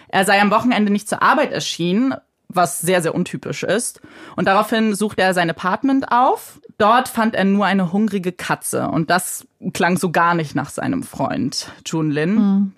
Er 0.08 0.24
sei 0.24 0.40
am 0.40 0.50
Wochenende 0.50 0.92
nicht 0.92 1.08
zur 1.08 1.22
Arbeit 1.22 1.52
erschienen, 1.52 2.14
was 2.48 2.78
sehr, 2.78 3.02
sehr 3.02 3.14
untypisch 3.14 3.62
ist. 3.62 4.00
Und 4.36 4.46
daraufhin 4.46 4.94
suchte 4.94 5.22
er 5.22 5.34
sein 5.34 5.50
Apartment 5.50 6.10
auf. 6.12 6.60
Dort 6.78 7.08
fand 7.08 7.34
er 7.34 7.44
nur 7.44 7.66
eine 7.66 7.92
hungrige 7.92 8.32
Katze. 8.32 8.88
Und 8.88 9.10
das 9.10 9.46
klang 9.72 9.96
so 9.98 10.10
gar 10.10 10.34
nicht 10.34 10.54
nach 10.54 10.70
seinem 10.70 11.02
Freund, 11.02 11.70
Jun 11.86 12.10
Lin. 12.10 12.34
Mhm. 12.34 12.72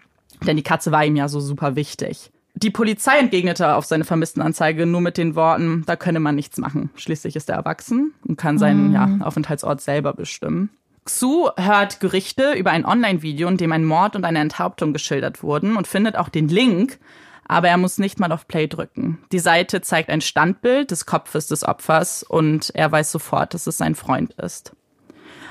Denn 0.47 0.57
die 0.57 0.63
Katze 0.63 0.93
war 0.93 1.05
ihm 1.05 1.17
ja 1.17 1.29
so 1.29 1.41
super 1.41 1.77
wichtig. 1.77 2.31
Die 2.59 2.71
Polizei 2.71 3.19
entgegnete 3.19 3.75
auf 3.75 3.85
seine 3.85 4.05
Vermisstenanzeige 4.05 4.87
nur 4.87 5.03
mit 5.03 5.19
den 5.19 5.35
Worten, 5.35 5.85
da 5.85 5.95
könne 5.95 6.21
man 6.21 6.35
nichts 6.35 6.57
machen. 6.57 6.89
Schließlich 6.97 7.37
ist 7.37 7.51
er 7.51 7.57
erwachsen 7.57 8.15
und 8.27 8.39
kann 8.39 8.57
seinen 8.57 8.89
mhm. 8.89 8.95
ja, 8.95 9.19
Aufenthaltsort 9.21 9.83
selber 9.83 10.15
bestimmen. 10.15 10.71
Xu 11.05 11.51
hört 11.59 12.01
Gerüchte 12.01 12.55
über 12.55 12.71
ein 12.71 12.87
Online-Video, 12.87 13.49
in 13.49 13.59
dem 13.59 13.73
ein 13.73 13.85
Mord 13.85 14.17
und 14.17 14.25
eine 14.25 14.39
Enthauptung 14.39 14.95
geschildert 14.95 15.43
wurden 15.43 15.77
und 15.77 15.87
findet 15.87 16.17
auch 16.17 16.31
den 16.31 16.49
Link, 16.49 16.99
aber 17.47 17.69
er 17.69 17.77
muss 17.77 17.99
nicht 17.99 18.19
mal 18.19 18.33
auf 18.33 18.49
Play 18.49 18.67
drücken. 18.69 19.19
Die 19.33 19.39
Seite 19.39 19.83
zeigt 19.83 20.09
ein 20.09 20.23
Standbild 20.23 20.91
des 20.91 21.05
Kopfes 21.05 21.47
des 21.49 21.63
Opfers 21.63 22.23
und 22.23 22.71
er 22.75 22.91
weiß 22.91 23.13
sofort, 23.13 23.53
dass 23.53 23.67
es 23.67 23.77
sein 23.77 23.95
Freund 23.95 24.33
ist. 24.33 24.73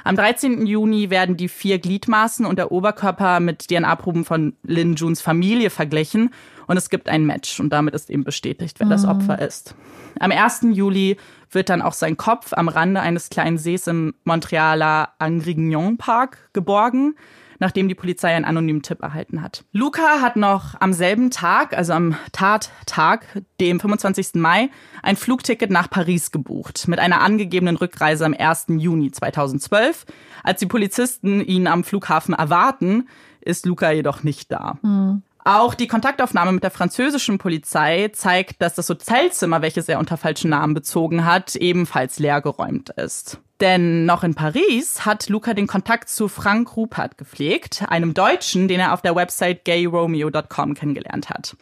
Am 0.05 0.15
13. 0.15 0.67
Juni 0.67 1.09
werden 1.09 1.35
die 1.35 1.47
vier 1.47 1.79
Gliedmaßen 1.79 2.45
und 2.45 2.59
der 2.59 2.71
Oberkörper 2.71 3.39
mit 3.39 3.69
DNA-Proben 3.69 4.23
von 4.23 4.53
Lin 4.61 4.93
Juns 4.93 5.19
Familie 5.19 5.71
verglichen 5.71 6.29
und 6.67 6.77
es 6.77 6.91
gibt 6.91 7.09
ein 7.09 7.25
Match 7.25 7.59
und 7.59 7.71
damit 7.71 7.95
ist 7.95 8.11
eben 8.11 8.23
bestätigt, 8.23 8.79
wer 8.79 8.85
mhm. 8.85 8.91
das 8.91 9.03
Opfer 9.03 9.39
ist. 9.39 9.73
Am 10.19 10.31
1. 10.31 10.67
Juli 10.73 11.17
wird 11.49 11.69
dann 11.69 11.81
auch 11.81 11.93
sein 11.93 12.17
Kopf 12.17 12.53
am 12.53 12.67
Rande 12.67 13.01
eines 13.01 13.31
kleinen 13.31 13.57
Sees 13.57 13.87
im 13.87 14.13
Montrealer 14.25 15.09
Angrignon 15.17 15.97
Park 15.97 16.51
geborgen 16.53 17.15
nachdem 17.59 17.87
die 17.87 17.95
Polizei 17.95 18.35
einen 18.35 18.45
anonymen 18.45 18.81
Tipp 18.81 19.01
erhalten 19.01 19.41
hat. 19.41 19.63
Luca 19.71 20.21
hat 20.21 20.35
noch 20.35 20.79
am 20.79 20.93
selben 20.93 21.31
Tag, 21.31 21.75
also 21.75 21.93
am 21.93 22.15
Tattag, 22.31 23.41
dem 23.59 23.79
25. 23.79 24.35
Mai, 24.35 24.69
ein 25.03 25.15
Flugticket 25.15 25.71
nach 25.71 25.89
Paris 25.89 26.31
gebucht 26.31 26.87
mit 26.87 26.99
einer 26.99 27.21
angegebenen 27.21 27.77
Rückreise 27.77 28.25
am 28.25 28.35
1. 28.37 28.65
Juni 28.69 29.11
2012. 29.11 30.05
Als 30.43 30.59
die 30.59 30.65
Polizisten 30.65 31.41
ihn 31.41 31.67
am 31.67 31.83
Flughafen 31.83 32.33
erwarten, 32.33 33.07
ist 33.41 33.65
Luca 33.65 33.91
jedoch 33.91 34.23
nicht 34.23 34.51
da. 34.51 34.77
Mhm. 34.81 35.23
Auch 35.47 35.75
die 35.75 35.87
Kontaktaufnahme 35.87 36.53
mit 36.53 36.63
der 36.63 36.71
französischen 36.71 37.37
Polizei 37.37 38.09
zeigt, 38.13 38.63
dass 38.63 38.73
das 38.73 38.89
Hotelzimmer, 38.89 39.61
welches 39.61 39.87
er 39.87 39.99
unter 39.99 40.17
falschen 40.17 40.49
Namen 40.49 40.73
bezogen 40.73 41.23
hat, 41.23 41.55
ebenfalls 41.55 42.17
leergeräumt 42.17 42.89
ist. 42.89 43.39
Denn 43.61 44.05
noch 44.05 44.23
in 44.23 44.35
Paris 44.35 45.05
hat 45.05 45.29
Luca 45.29 45.53
den 45.53 45.67
Kontakt 45.67 46.09
zu 46.09 46.27
Frank 46.27 46.75
Rupert 46.75 47.17
gepflegt, 47.17 47.85
einem 47.87 48.13
Deutschen, 48.13 48.67
den 48.67 48.81
er 48.81 48.93
auf 48.93 49.01
der 49.01 49.15
Website 49.15 49.63
gayromeo.com 49.63 50.73
kennengelernt 50.73 51.29
hat. 51.29 51.55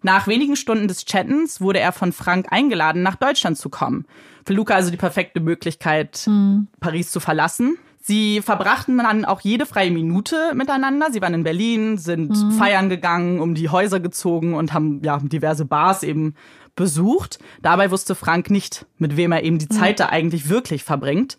Nach 0.00 0.26
wenigen 0.26 0.56
Stunden 0.56 0.88
des 0.88 1.04
Chattens 1.04 1.60
wurde 1.60 1.80
er 1.80 1.92
von 1.92 2.12
Frank 2.12 2.46
eingeladen, 2.50 3.02
nach 3.02 3.16
Deutschland 3.16 3.56
zu 3.58 3.70
kommen. 3.70 4.04
Für 4.46 4.52
Luca 4.52 4.74
also 4.74 4.90
die 4.90 4.98
perfekte 4.98 5.40
Möglichkeit, 5.40 6.24
mhm. 6.26 6.68
Paris 6.80 7.10
zu 7.10 7.20
verlassen. 7.20 7.78
Sie 8.06 8.42
verbrachten 8.42 8.98
dann 8.98 9.24
auch 9.24 9.40
jede 9.40 9.64
freie 9.64 9.90
Minute 9.90 10.52
miteinander. 10.54 11.06
Sie 11.10 11.22
waren 11.22 11.32
in 11.32 11.42
Berlin, 11.42 11.96
sind 11.96 12.32
mhm. 12.32 12.50
feiern 12.52 12.90
gegangen, 12.90 13.40
um 13.40 13.54
die 13.54 13.70
Häuser 13.70 13.98
gezogen 13.98 14.52
und 14.52 14.74
haben 14.74 15.00
ja 15.02 15.18
diverse 15.22 15.64
Bars 15.64 16.02
eben 16.02 16.34
besucht. 16.76 17.38
Dabei 17.62 17.90
wusste 17.90 18.14
Frank 18.14 18.50
nicht, 18.50 18.86
mit 18.98 19.16
wem 19.16 19.32
er 19.32 19.42
eben 19.42 19.58
die 19.58 19.68
mhm. 19.70 19.78
Zeit 19.78 20.00
da 20.00 20.06
eigentlich 20.06 20.48
wirklich 20.48 20.84
verbringt. 20.84 21.38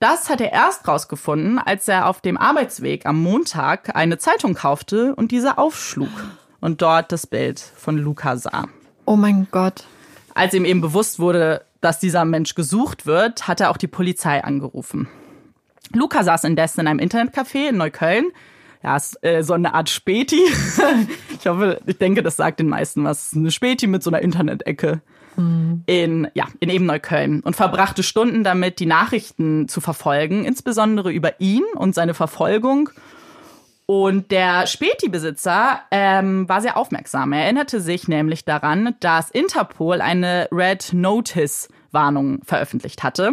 Das 0.00 0.30
hat 0.30 0.40
er 0.40 0.52
erst 0.52 0.86
rausgefunden, 0.86 1.58
als 1.58 1.88
er 1.88 2.06
auf 2.06 2.20
dem 2.20 2.36
Arbeitsweg 2.36 3.04
am 3.04 3.20
Montag 3.20 3.96
eine 3.96 4.18
Zeitung 4.18 4.54
kaufte 4.54 5.14
und 5.16 5.32
diese 5.32 5.58
aufschlug 5.58 6.10
und 6.60 6.82
dort 6.82 7.10
das 7.10 7.26
Bild 7.26 7.58
von 7.58 7.98
Luca 7.98 8.36
sah. 8.36 8.68
Oh 9.06 9.16
mein 9.16 9.48
Gott. 9.50 9.84
Als 10.34 10.54
ihm 10.54 10.64
eben 10.64 10.80
bewusst 10.80 11.18
wurde, 11.18 11.64
dass 11.80 11.98
dieser 11.98 12.24
Mensch 12.24 12.54
gesucht 12.54 13.06
wird, 13.06 13.48
hat 13.48 13.60
er 13.60 13.70
auch 13.70 13.76
die 13.76 13.88
Polizei 13.88 14.42
angerufen. 14.44 15.08
Luca 15.92 16.22
saß 16.22 16.44
indessen 16.44 16.80
in 16.80 16.86
einem 16.86 17.00
Internetcafé 17.00 17.70
in 17.70 17.76
Neukölln. 17.76 18.26
Ja, 18.88 18.96
ist, 18.96 19.22
äh, 19.22 19.42
so 19.42 19.52
eine 19.52 19.74
Art 19.74 19.90
Späti. 19.90 20.40
ich 21.38 21.46
hoffe, 21.46 21.78
ich 21.84 21.98
denke, 21.98 22.22
das 22.22 22.36
sagt 22.36 22.58
den 22.58 22.68
meisten 22.68 23.04
was. 23.04 23.34
Eine 23.36 23.50
Späti 23.50 23.86
mit 23.86 24.02
so 24.02 24.08
einer 24.08 24.22
Internetecke 24.22 25.02
mhm. 25.36 25.82
in, 25.84 26.28
ja, 26.32 26.46
in 26.60 26.70
eben 26.70 26.86
Neukölln 26.86 27.40
und 27.40 27.54
verbrachte 27.54 28.02
Stunden 28.02 28.44
damit, 28.44 28.80
die 28.80 28.86
Nachrichten 28.86 29.68
zu 29.68 29.82
verfolgen, 29.82 30.46
insbesondere 30.46 31.12
über 31.12 31.38
ihn 31.38 31.64
und 31.74 31.94
seine 31.94 32.14
Verfolgung. 32.14 32.88
Und 33.84 34.30
der 34.30 34.66
Späti-Besitzer 34.66 35.80
ähm, 35.90 36.48
war 36.48 36.62
sehr 36.62 36.78
aufmerksam. 36.78 37.34
Er 37.34 37.42
erinnerte 37.42 37.82
sich 37.82 38.08
nämlich 38.08 38.46
daran, 38.46 38.94
dass 39.00 39.30
Interpol 39.30 40.00
eine 40.00 40.48
Red 40.50 40.94
Notice-Warnung 40.94 42.40
veröffentlicht 42.42 43.02
hatte. 43.02 43.32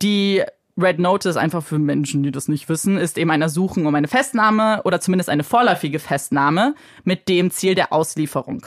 Die 0.00 0.42
Red 0.80 0.98
Notice, 0.98 1.36
einfach 1.36 1.62
für 1.62 1.78
Menschen, 1.78 2.22
die 2.22 2.30
das 2.30 2.48
nicht 2.48 2.68
wissen, 2.68 2.96
ist 2.96 3.18
eben 3.18 3.30
eine 3.30 3.44
Ersuchung 3.44 3.86
um 3.86 3.94
eine 3.94 4.08
Festnahme 4.08 4.82
oder 4.84 5.00
zumindest 5.00 5.28
eine 5.28 5.44
vorläufige 5.44 5.98
Festnahme 5.98 6.74
mit 7.04 7.28
dem 7.28 7.50
Ziel 7.50 7.74
der 7.74 7.92
Auslieferung. 7.92 8.64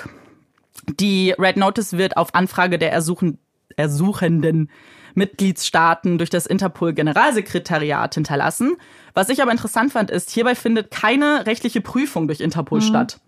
Die 1.00 1.34
Red 1.38 1.58
Notice 1.58 1.94
wird 1.94 2.18
auf 2.18 2.36
Anfrage 2.36 2.78
der 2.78 2.92
Ersuchen, 2.92 3.40
ersuchenden 3.76 4.70
Mitgliedsstaaten 5.16 6.18
durch 6.18 6.30
das 6.30 6.46
Interpol-Generalsekretariat 6.46 8.14
hinterlassen. 8.14 8.76
Was 9.14 9.30
ich 9.30 9.42
aber 9.42 9.52
interessant 9.52 9.94
fand, 9.94 10.12
ist, 10.12 10.30
hierbei 10.30 10.56
findet 10.56 10.92
keine 10.92 11.48
rechtliche 11.48 11.82
Prüfung 11.82 12.28
durch 12.28 12.42
Interpol 12.42 12.82
mhm. 12.82 12.84
statt. 12.84 13.20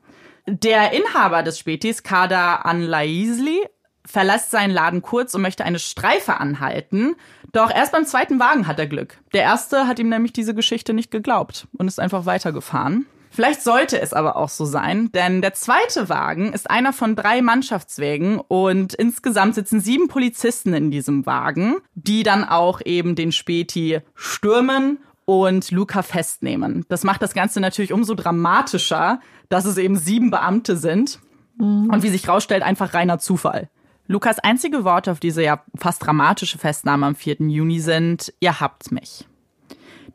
Der 0.45 0.91
Inhaber 0.93 1.43
des 1.43 1.59
Spätis, 1.59 2.03
Kader 2.03 2.65
Anlaisli, 2.65 3.59
verlässt 4.07 4.51
seinen 4.51 4.71
Laden 4.71 5.01
kurz 5.01 5.35
und 5.35 5.41
möchte 5.41 5.65
eine 5.65 5.79
Streife 5.79 6.39
anhalten. 6.39 7.15
Doch 7.51 7.69
erst 7.69 7.91
beim 7.91 8.05
zweiten 8.05 8.39
Wagen 8.39 8.67
hat 8.67 8.79
er 8.79 8.87
Glück. 8.87 9.19
Der 9.33 9.43
erste 9.43 9.87
hat 9.87 9.99
ihm 9.99 10.09
nämlich 10.09 10.33
diese 10.33 10.55
Geschichte 10.55 10.93
nicht 10.93 11.11
geglaubt 11.11 11.67
und 11.77 11.87
ist 11.87 11.99
einfach 11.99 12.25
weitergefahren. 12.25 13.05
Vielleicht 13.29 13.61
sollte 13.61 14.01
es 14.01 14.13
aber 14.13 14.35
auch 14.35 14.49
so 14.49 14.65
sein, 14.65 15.11
denn 15.11 15.41
der 15.41 15.53
zweite 15.53 16.09
Wagen 16.09 16.53
ist 16.53 16.71
einer 16.71 16.91
von 16.91 17.15
drei 17.15 17.41
Mannschaftswägen 17.41 18.39
und 18.39 18.95
insgesamt 18.95 19.53
sitzen 19.53 19.79
sieben 19.79 20.07
Polizisten 20.07 20.73
in 20.73 20.89
diesem 20.89 21.25
Wagen, 21.25 21.75
die 21.93 22.23
dann 22.23 22.43
auch 22.43 22.81
eben 22.83 23.15
den 23.15 23.31
Späti 23.31 23.99
stürmen 24.15 24.97
und 25.25 25.69
Luca 25.71 26.01
festnehmen. 26.01 26.85
Das 26.87 27.03
macht 27.03 27.21
das 27.21 27.33
Ganze 27.33 27.59
natürlich 27.59 27.93
umso 27.93 28.15
dramatischer, 28.15 29.19
dass 29.49 29.65
es 29.65 29.77
eben 29.77 29.97
sieben 29.97 30.31
Beamte 30.31 30.77
sind. 30.77 31.19
Mhm. 31.57 31.89
Und 31.91 32.03
wie 32.03 32.09
sich 32.09 32.27
rausstellt, 32.27 32.63
einfach 32.63 32.93
reiner 32.93 33.19
Zufall. 33.19 33.69
Lukas 34.07 34.39
einzige 34.39 34.83
Worte 34.83 35.11
auf 35.11 35.19
diese 35.19 35.43
ja 35.43 35.63
fast 35.75 36.05
dramatische 36.05 36.57
Festnahme 36.57 37.05
am 37.05 37.15
4. 37.15 37.37
Juni 37.39 37.79
sind, 37.79 38.33
ihr 38.39 38.59
habt 38.59 38.91
mich. 38.91 39.25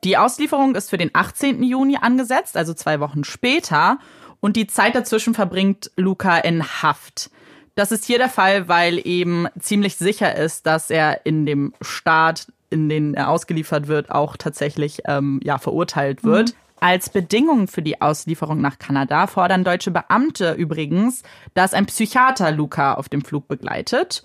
Die 0.02 0.16
Auslieferung 0.16 0.74
ist 0.74 0.90
für 0.90 0.98
den 0.98 1.10
18. 1.12 1.62
Juni 1.62 1.98
angesetzt, 2.00 2.56
also 2.56 2.74
zwei 2.74 2.98
Wochen 3.00 3.22
später, 3.22 3.98
und 4.40 4.56
die 4.56 4.66
Zeit 4.66 4.96
dazwischen 4.96 5.34
verbringt 5.34 5.92
Luca 5.96 6.38
in 6.38 6.64
Haft. 6.82 7.30
Das 7.74 7.92
ist 7.92 8.04
hier 8.04 8.18
der 8.18 8.28
Fall, 8.28 8.68
weil 8.68 9.00
eben 9.06 9.46
ziemlich 9.58 9.96
sicher 9.96 10.34
ist, 10.34 10.66
dass 10.66 10.90
er 10.90 11.24
in 11.24 11.46
dem 11.46 11.72
Staat, 11.80 12.48
in 12.68 12.88
den 12.88 13.14
er 13.14 13.28
ausgeliefert 13.28 13.86
wird, 13.86 14.10
auch 14.10 14.36
tatsächlich 14.36 15.02
ähm, 15.06 15.40
ja 15.44 15.58
verurteilt 15.58 16.24
wird. 16.24 16.50
Mhm. 16.50 16.56
Als 16.82 17.10
Bedingung 17.10 17.68
für 17.68 17.80
die 17.80 18.00
Auslieferung 18.00 18.60
nach 18.60 18.76
Kanada 18.76 19.28
fordern 19.28 19.62
deutsche 19.62 19.92
Beamte 19.92 20.54
übrigens, 20.54 21.22
dass 21.54 21.74
ein 21.74 21.86
Psychiater 21.86 22.50
Luca 22.50 22.94
auf 22.94 23.08
dem 23.08 23.22
Flug 23.22 23.46
begleitet. 23.46 24.24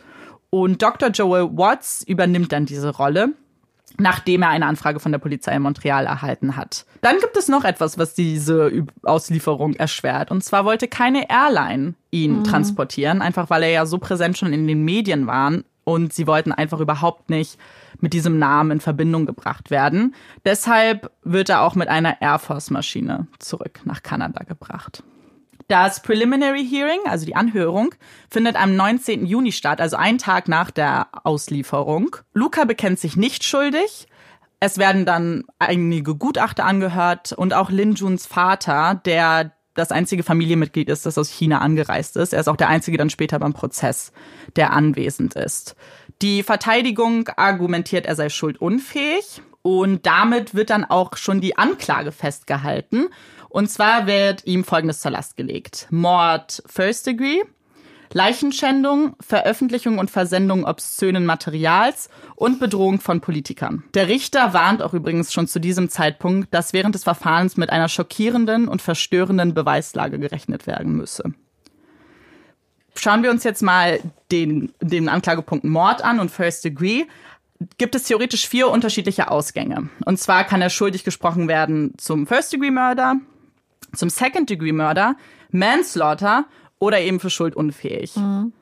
Und 0.49 0.81
Dr. 0.81 1.09
Joel 1.09 1.55
Watts 1.55 2.01
übernimmt 2.01 2.51
dann 2.51 2.65
diese 2.65 2.95
Rolle, 2.95 3.33
nachdem 3.99 4.41
er 4.41 4.49
eine 4.49 4.65
Anfrage 4.65 4.99
von 4.99 5.11
der 5.11 5.19
Polizei 5.19 5.55
in 5.55 5.61
Montreal 5.61 6.07
erhalten 6.07 6.55
hat. 6.55 6.87
Dann 7.01 7.19
gibt 7.19 7.37
es 7.37 7.47
noch 7.47 7.63
etwas, 7.63 7.99
was 7.99 8.15
diese 8.15 8.87
Auslieferung 9.03 9.75
erschwert. 9.75 10.31
Und 10.31 10.43
zwar 10.43 10.65
wollte 10.65 10.87
keine 10.87 11.29
Airline 11.29 11.93
ihn 12.09 12.39
mhm. 12.39 12.43
transportieren, 12.43 13.21
einfach 13.21 13.51
weil 13.51 13.61
er 13.61 13.69
ja 13.69 13.85
so 13.85 13.99
präsent 13.99 14.35
schon 14.35 14.51
in 14.51 14.67
den 14.67 14.83
Medien 14.83 15.27
war. 15.27 15.51
Und 15.87 16.11
sie 16.11 16.27
wollten 16.27 16.51
einfach 16.51 16.81
überhaupt 16.81 17.29
nicht 17.29 17.57
mit 18.01 18.11
diesem 18.11 18.37
Namen 18.37 18.71
in 18.71 18.79
Verbindung 18.81 19.25
gebracht 19.25 19.71
werden. 19.71 20.15
Deshalb 20.43 21.13
wird 21.23 21.47
er 21.47 21.61
auch 21.61 21.75
mit 21.75 21.87
einer 21.87 22.21
Air 22.21 22.39
Force 22.39 22.71
Maschine 22.71 23.27
zurück 23.39 23.79
nach 23.85 24.03
Kanada 24.03 24.43
gebracht. 24.43 25.01
Das 25.69 26.01
Preliminary 26.01 26.67
Hearing, 26.67 26.99
also 27.05 27.25
die 27.25 27.37
Anhörung, 27.37 27.95
findet 28.29 28.61
am 28.61 28.75
19. 28.75 29.25
Juni 29.25 29.53
statt, 29.53 29.79
also 29.79 29.95
einen 29.95 30.17
Tag 30.17 30.49
nach 30.49 30.71
der 30.71 31.07
Auslieferung. 31.23 32.17
Luca 32.33 32.65
bekennt 32.65 32.99
sich 32.99 33.15
nicht 33.15 33.45
schuldig. 33.45 34.09
Es 34.59 34.77
werden 34.77 35.05
dann 35.05 35.45
einige 35.57 36.15
Gutachter 36.15 36.65
angehört 36.65 37.31
und 37.31 37.53
auch 37.53 37.69
Lin 37.69 37.93
Juns 37.93 38.25
Vater, 38.25 38.99
der 39.05 39.53
das 39.77 39.91
einzige 39.91 40.23
Familienmitglied 40.23 40.89
ist, 40.89 41.05
das 41.05 41.17
aus 41.17 41.29
China 41.29 41.59
angereist 41.59 42.17
ist. 42.17 42.33
Er 42.33 42.39
ist 42.39 42.47
auch 42.47 42.55
der 42.55 42.69
einzige 42.69 42.97
dann 42.97 43.09
später 43.09 43.39
beim 43.39 43.53
Prozess, 43.53 44.11
der 44.55 44.73
anwesend 44.73 45.35
ist. 45.35 45.75
Die 46.21 46.43
Verteidigung 46.43 47.29
argumentiert, 47.37 48.05
er 48.05 48.15
sei 48.15 48.29
schuldunfähig 48.29 49.41
und 49.61 50.05
damit 50.05 50.55
wird 50.55 50.71
dann 50.71 50.85
auch 50.85 51.15
schon 51.15 51.41
die 51.41 51.57
Anklage 51.57 52.11
festgehalten. 52.11 53.09
Und 53.49 53.69
zwar 53.69 54.07
wird 54.07 54.45
ihm 54.45 54.63
Folgendes 54.63 54.99
zur 54.99 55.11
Last 55.11 55.37
gelegt. 55.37 55.87
Mord 55.89 56.63
First 56.65 57.05
Degree, 57.05 57.43
Leichenschändung, 58.13 59.15
Veröffentlichung 59.19 59.99
und 59.99 60.09
Versendung 60.09 60.65
obszönen 60.65 61.25
Materials 61.25 62.09
und 62.35 62.59
Bedrohung 62.59 62.99
von 62.99 63.21
Politikern. 63.21 63.83
Der 63.93 64.07
Richter 64.07 64.53
warnt 64.53 64.81
auch 64.81 64.93
übrigens 64.93 65.33
schon 65.33 65.47
zu 65.47 65.59
diesem 65.59 65.89
Zeitpunkt, 65.89 66.53
dass 66.53 66.73
während 66.73 66.95
des 66.95 67.03
Verfahrens 67.03 67.57
mit 67.57 67.69
einer 67.69 67.89
schockierenden 67.89 68.67
und 68.67 68.81
verstörenden 68.81 69.53
Beweislage 69.53 70.19
gerechnet 70.19 70.67
werden 70.67 70.95
müsse. 70.95 71.33
Schauen 72.95 73.23
wir 73.23 73.29
uns 73.29 73.43
jetzt 73.43 73.61
mal 73.61 73.99
den, 74.31 74.73
den 74.81 75.07
Anklagepunkt 75.07 75.63
Mord 75.65 76.03
an 76.03 76.19
und 76.19 76.31
First 76.31 76.65
Degree. 76.65 77.05
Gibt 77.77 77.95
es 77.95 78.03
theoretisch 78.03 78.47
vier 78.47 78.69
unterschiedliche 78.69 79.29
Ausgänge. 79.29 79.89
Und 80.05 80.19
zwar 80.19 80.43
kann 80.43 80.61
er 80.61 80.69
schuldig 80.69 81.03
gesprochen 81.03 81.47
werden 81.47 81.93
zum 81.97 82.27
First 82.27 82.53
Degree 82.53 82.71
Murder, 82.71 83.15
zum 83.93 84.09
Second 84.09 84.49
Degree 84.49 84.71
Murder, 84.71 85.15
Manslaughter 85.51 86.45
oder 86.79 86.99
eben 86.99 87.19
für 87.19 87.29
schuldunfähig. 87.29 88.15
Mhm. 88.15 88.53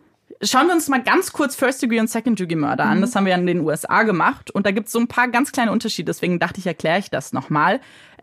Schauen 0.41 0.67
wir 0.67 0.73
uns 0.73 0.89
mal 0.89 1.01
ganz 1.01 1.31
kurz 1.31 1.55
First 1.55 1.81
Degree 1.81 1.99
und 1.99 2.09
Second 2.09 2.39
Degree 2.39 2.55
Murder 2.55 2.85
an. 2.85 2.97
Mhm. 2.97 3.01
Das 3.01 3.15
haben 3.15 3.25
wir 3.25 3.35
in 3.35 3.45
den 3.45 3.61
USA 3.61 4.03
gemacht. 4.03 4.51
Und 4.51 4.65
da 4.65 4.71
gibt 4.71 4.87
es 4.87 4.93
so 4.93 4.99
ein 4.99 5.07
paar 5.07 5.27
ganz 5.27 5.51
kleine 5.51 5.71
Unterschiede. 5.71 6.07
Deswegen 6.07 6.39
dachte 6.39 6.59
ich, 6.59 6.67
erkläre 6.67 6.99
ich 6.99 7.09
das 7.09 7.31
nochmal. 7.33 7.79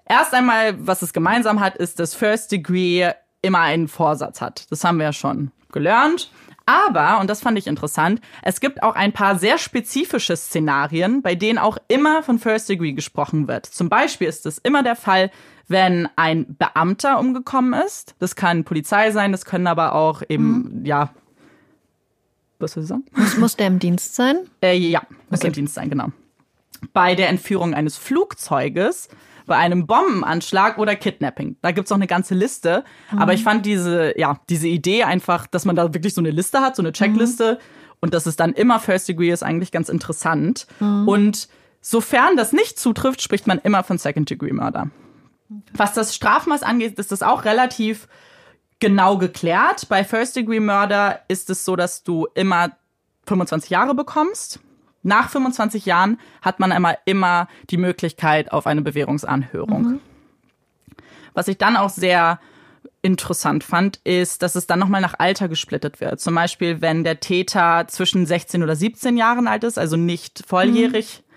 Erst 0.08 0.34
einmal, 0.34 0.74
was 0.78 1.02
es 1.02 1.12
gemeinsam 1.12 1.60
hat, 1.60 1.76
ist, 1.76 2.00
dass 2.00 2.14
First 2.14 2.52
Degree 2.52 3.10
immer 3.40 3.60
einen 3.60 3.88
Vorsatz 3.88 4.40
hat. 4.40 4.70
Das 4.70 4.84
haben 4.84 4.98
wir 4.98 5.06
ja 5.06 5.12
schon 5.12 5.52
gelernt. 5.70 6.30
Aber, 6.66 7.18
und 7.20 7.28
das 7.28 7.40
fand 7.40 7.58
ich 7.58 7.66
interessant, 7.66 8.20
es 8.42 8.60
gibt 8.60 8.82
auch 8.82 8.94
ein 8.94 9.12
paar 9.12 9.38
sehr 9.38 9.58
spezifische 9.58 10.36
Szenarien, 10.36 11.22
bei 11.22 11.34
denen 11.34 11.58
auch 11.58 11.76
immer 11.88 12.22
von 12.22 12.38
First 12.38 12.68
Degree 12.68 12.92
gesprochen 12.92 13.48
wird. 13.48 13.66
Zum 13.66 13.88
Beispiel 13.88 14.28
ist 14.28 14.46
es 14.46 14.58
immer 14.58 14.82
der 14.82 14.96
Fall, 14.96 15.30
wenn 15.68 16.08
ein 16.16 16.56
Beamter 16.58 17.18
umgekommen 17.18 17.80
ist. 17.86 18.14
Das 18.18 18.36
kann 18.36 18.64
Polizei 18.64 19.10
sein, 19.10 19.32
das 19.32 19.44
können 19.44 19.66
aber 19.66 19.94
auch 19.94 20.22
eben, 20.28 20.80
mhm. 20.80 20.84
ja. 20.84 21.10
Was 22.58 22.72
soll 22.72 22.84
ich 22.84 22.88
sagen? 22.88 23.04
Muss, 23.14 23.36
muss 23.38 23.56
der 23.56 23.66
im 23.66 23.78
Dienst 23.78 24.14
sein? 24.14 24.36
Äh, 24.62 24.76
ja, 24.76 25.02
muss 25.30 25.40
okay. 25.40 25.48
im 25.48 25.52
Dienst 25.52 25.74
sein, 25.74 25.90
genau. 25.90 26.08
Bei 26.92 27.14
der 27.14 27.28
Entführung 27.28 27.74
eines 27.74 27.96
Flugzeuges, 27.96 29.08
bei 29.46 29.56
einem 29.56 29.86
Bombenanschlag 29.86 30.78
oder 30.78 30.96
Kidnapping. 30.96 31.56
Da 31.62 31.72
gibt's 31.72 31.90
auch 31.92 31.96
eine 31.96 32.06
ganze 32.06 32.34
Liste. 32.34 32.84
Mhm. 33.10 33.18
Aber 33.18 33.34
ich 33.34 33.42
fand 33.42 33.66
diese, 33.66 34.18
ja, 34.18 34.40
diese 34.48 34.68
Idee 34.68 35.04
einfach, 35.04 35.46
dass 35.46 35.64
man 35.64 35.76
da 35.76 35.92
wirklich 35.94 36.14
so 36.14 36.20
eine 36.20 36.30
Liste 36.30 36.60
hat, 36.60 36.76
so 36.76 36.82
eine 36.82 36.92
Checkliste 36.92 37.54
mhm. 37.54 37.96
und 38.00 38.14
dass 38.14 38.26
es 38.26 38.36
dann 38.36 38.52
immer 38.52 38.78
First 38.80 39.08
Degree 39.08 39.30
ist, 39.30 39.42
eigentlich 39.42 39.72
ganz 39.72 39.88
interessant. 39.88 40.66
Mhm. 40.80 41.08
Und 41.08 41.48
sofern 41.80 42.36
das 42.36 42.52
nicht 42.52 42.78
zutrifft, 42.78 43.22
spricht 43.22 43.46
man 43.46 43.58
immer 43.58 43.82
von 43.82 43.98
Second 43.98 44.30
Degree 44.30 44.52
Murder. 44.52 44.90
Was 45.74 45.94
das 45.94 46.14
Strafmaß 46.14 46.62
angeht, 46.62 46.98
ist 46.98 47.12
das 47.12 47.22
auch 47.22 47.44
relativ 47.44 48.08
genau 48.78 49.16
geklärt. 49.16 49.88
Bei 49.88 50.04
First 50.04 50.36
Degree 50.36 50.60
Murder 50.60 51.20
ist 51.28 51.50
es 51.50 51.64
so, 51.64 51.76
dass 51.76 52.02
du 52.02 52.26
immer 52.34 52.72
25 53.26 53.70
Jahre 53.70 53.94
bekommst. 53.94 54.60
Nach 55.02 55.28
25 55.30 55.86
Jahren 55.86 56.18
hat 56.42 56.60
man 56.60 56.72
einmal 56.72 56.98
immer 57.04 57.48
die 57.70 57.76
Möglichkeit 57.76 58.52
auf 58.52 58.66
eine 58.66 58.82
Bewährungsanhörung. 58.82 59.82
Mhm. 59.82 60.00
Was 61.34 61.48
ich 61.48 61.58
dann 61.58 61.76
auch 61.76 61.90
sehr 61.90 62.38
interessant 63.00 63.64
fand, 63.64 64.00
ist, 64.04 64.42
dass 64.42 64.54
es 64.54 64.66
dann 64.66 64.78
nochmal 64.78 65.00
nach 65.00 65.14
Alter 65.18 65.48
gesplittet 65.48 66.00
wird. 66.00 66.20
Zum 66.20 66.34
Beispiel, 66.34 66.80
wenn 66.80 67.02
der 67.02 67.20
Täter 67.20 67.86
zwischen 67.88 68.26
16 68.26 68.62
oder 68.62 68.76
17 68.76 69.16
Jahren 69.16 69.48
alt 69.48 69.64
ist, 69.64 69.78
also 69.78 69.96
nicht 69.96 70.44
volljährig, 70.46 71.22
mhm 71.26 71.31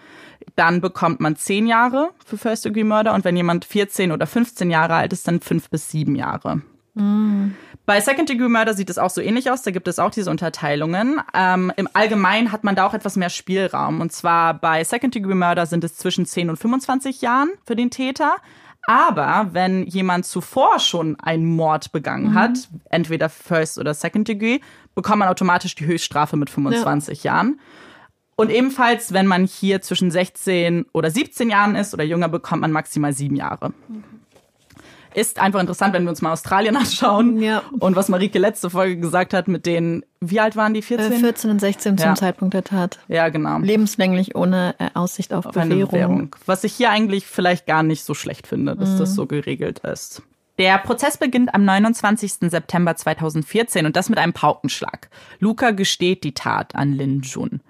dann 0.55 0.81
bekommt 0.81 1.19
man 1.19 1.35
zehn 1.35 1.67
Jahre 1.67 2.11
für 2.25 2.37
First 2.37 2.65
Degree 2.65 2.83
Murder 2.83 3.13
und 3.13 3.25
wenn 3.25 3.35
jemand 3.35 3.65
14 3.65 4.11
oder 4.11 4.27
15 4.27 4.69
Jahre 4.69 4.95
alt 4.95 5.13
ist, 5.13 5.27
dann 5.27 5.41
fünf 5.41 5.69
bis 5.69 5.91
sieben 5.91 6.15
Jahre. 6.15 6.61
Mhm. 6.95 7.55
Bei 7.85 8.01
Second 8.01 8.29
Degree 8.29 8.47
Murder 8.47 8.73
sieht 8.73 8.89
es 8.89 8.97
auch 8.97 9.11
so 9.11 9.21
ähnlich 9.21 9.51
aus. 9.51 9.61
Da 9.61 9.69
gibt 9.69 9.87
es 9.87 9.99
auch 9.99 10.09
diese 10.09 10.31
Unterteilungen. 10.31 11.21
Ähm, 11.35 11.71
Im 11.75 11.87
Allgemeinen 11.93 12.51
hat 12.51 12.63
man 12.63 12.75
da 12.75 12.87
auch 12.87 12.95
etwas 12.95 13.15
mehr 13.15 13.29
Spielraum. 13.29 14.01
Und 14.01 14.11
zwar 14.11 14.55
bei 14.55 14.83
Second 14.83 15.13
Degree 15.13 15.35
Murder 15.35 15.67
sind 15.67 15.83
es 15.83 15.95
zwischen 15.95 16.25
10 16.25 16.49
und 16.49 16.57
25 16.57 17.21
Jahren 17.21 17.49
für 17.63 17.75
den 17.75 17.91
Täter. 17.91 18.37
Aber 18.87 19.49
wenn 19.51 19.83
jemand 19.83 20.25
zuvor 20.25 20.79
schon 20.79 21.19
einen 21.19 21.45
Mord 21.45 21.91
begangen 21.91 22.31
mhm. 22.31 22.33
hat, 22.35 22.69
entweder 22.89 23.29
First 23.29 23.77
oder 23.77 23.93
Second 23.93 24.27
Degree, 24.27 24.59
bekommt 24.95 25.19
man 25.19 25.27
automatisch 25.27 25.75
die 25.75 25.85
Höchststrafe 25.85 26.37
mit 26.37 26.49
25 26.49 27.23
ja. 27.23 27.33
Jahren. 27.33 27.59
Und 28.35 28.51
ebenfalls, 28.51 29.13
wenn 29.13 29.27
man 29.27 29.45
hier 29.45 29.81
zwischen 29.81 30.11
16 30.11 30.87
oder 30.91 31.09
17 31.09 31.49
Jahren 31.49 31.75
ist 31.75 31.93
oder 31.93 32.03
jünger, 32.03 32.27
bekommt 32.27 32.61
man 32.61 32.71
maximal 32.71 33.13
sieben 33.13 33.35
Jahre. 33.35 33.73
Ist 35.13 35.39
einfach 35.39 35.61
interessant, 35.61 35.93
wenn 35.93 36.03
wir 36.03 36.09
uns 36.09 36.21
mal 36.21 36.33
Australien 36.33 36.75
anschauen. 36.75 37.41
Ja. 37.41 37.63
Und 37.79 37.95
was 37.95 38.09
Marike 38.09 38.37
letzte 38.37 38.69
Folge 38.69 38.97
gesagt 38.97 39.33
hat 39.33 39.47
mit 39.47 39.65
denen, 39.65 40.03
wie 40.19 40.41
alt 40.41 40.57
waren 40.57 40.73
die? 40.73 40.81
14? 40.81 41.13
Äh, 41.13 41.15
14 41.15 41.49
und 41.51 41.59
16 41.59 41.97
zum 41.97 42.15
Zeitpunkt 42.17 42.53
der 42.53 42.65
Tat. 42.65 42.99
Ja, 43.07 43.29
genau. 43.29 43.59
Lebenslänglich 43.59 44.35
ohne 44.35 44.75
äh, 44.79 44.89
Aussicht 44.93 45.33
auf, 45.33 45.45
auf 45.45 45.53
Bewährung. 45.53 45.91
Bewährung. 45.91 46.35
Was 46.45 46.65
ich 46.65 46.73
hier 46.73 46.89
eigentlich 46.89 47.25
vielleicht 47.25 47.65
gar 47.65 47.83
nicht 47.83 48.03
so 48.03 48.13
schlecht 48.13 48.47
finde, 48.47 48.75
dass 48.75 48.89
mhm. 48.89 48.97
das 48.97 49.15
so 49.15 49.25
geregelt 49.25 49.79
ist. 49.79 50.21
Der 50.57 50.77
Prozess 50.77 51.17
beginnt 51.17 51.53
am 51.53 51.63
29. 51.63 52.49
September 52.49 52.95
2014 52.95 53.85
und 53.85 53.95
das 53.95 54.09
mit 54.09 54.19
einem 54.19 54.33
Paukenschlag. 54.33 55.09
Luca 55.39 55.71
gesteht 55.71 56.23
die 56.23 56.33
Tat 56.33 56.75
an 56.75 56.93
Lin 56.93 57.21
Jun. 57.21 57.61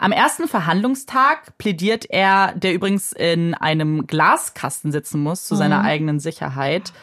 Am 0.00 0.12
ersten 0.12 0.48
Verhandlungstag 0.48 1.58
plädiert 1.58 2.06
er, 2.08 2.54
der 2.56 2.72
übrigens 2.72 3.12
in 3.12 3.52
einem 3.52 4.06
Glaskasten 4.06 4.92
sitzen 4.92 5.22
muss, 5.22 5.44
zu 5.44 5.56
seiner 5.56 5.80
mhm. 5.80 5.84
eigenen 5.84 6.20
Sicherheit, 6.20 6.94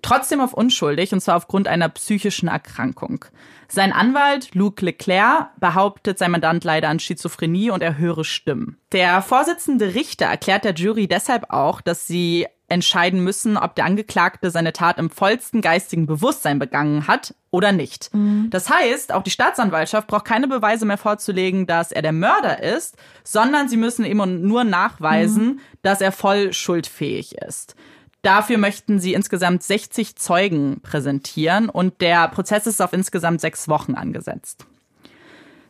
trotzdem 0.00 0.40
auf 0.40 0.54
unschuldig, 0.54 1.12
und 1.12 1.20
zwar 1.20 1.36
aufgrund 1.36 1.68
einer 1.68 1.90
psychischen 1.90 2.48
Erkrankung. 2.48 3.26
Sein 3.68 3.92
Anwalt 3.92 4.54
Luc 4.54 4.80
Leclerc 4.80 5.50
behauptet, 5.60 6.18
sein 6.18 6.30
Mandant 6.30 6.64
leide 6.64 6.88
an 6.88 6.98
Schizophrenie 6.98 7.70
und 7.70 7.82
er 7.82 7.98
höre 7.98 8.24
Stimmen. 8.24 8.78
Der 8.92 9.20
Vorsitzende 9.20 9.94
Richter 9.94 10.24
erklärt 10.24 10.64
der 10.64 10.72
Jury 10.72 11.08
deshalb 11.08 11.50
auch, 11.50 11.82
dass 11.82 12.06
sie 12.06 12.46
entscheiden 12.68 13.22
müssen, 13.22 13.56
ob 13.56 13.74
der 13.76 13.84
Angeklagte 13.84 14.50
seine 14.50 14.72
Tat 14.72 14.98
im 14.98 15.10
vollsten 15.10 15.60
geistigen 15.60 16.06
Bewusstsein 16.06 16.58
begangen 16.58 17.06
hat 17.06 17.34
oder 17.50 17.72
nicht. 17.72 18.12
Mhm. 18.12 18.48
Das 18.50 18.68
heißt, 18.68 19.12
auch 19.12 19.22
die 19.22 19.30
Staatsanwaltschaft 19.30 20.08
braucht 20.08 20.24
keine 20.24 20.48
Beweise 20.48 20.84
mehr 20.84 20.98
vorzulegen, 20.98 21.66
dass 21.66 21.92
er 21.92 22.02
der 22.02 22.12
Mörder 22.12 22.62
ist, 22.62 22.96
sondern 23.22 23.68
sie 23.68 23.76
müssen 23.76 24.04
eben 24.04 24.42
nur 24.46 24.64
nachweisen, 24.64 25.46
mhm. 25.46 25.60
dass 25.82 26.00
er 26.00 26.12
voll 26.12 26.52
schuldfähig 26.52 27.36
ist. 27.38 27.76
Dafür 28.22 28.58
möchten 28.58 28.98
sie 28.98 29.14
insgesamt 29.14 29.62
60 29.62 30.16
Zeugen 30.16 30.80
präsentieren 30.82 31.68
und 31.68 32.00
der 32.00 32.26
Prozess 32.28 32.66
ist 32.66 32.82
auf 32.82 32.92
insgesamt 32.92 33.40
sechs 33.40 33.68
Wochen 33.68 33.94
angesetzt. 33.94 34.66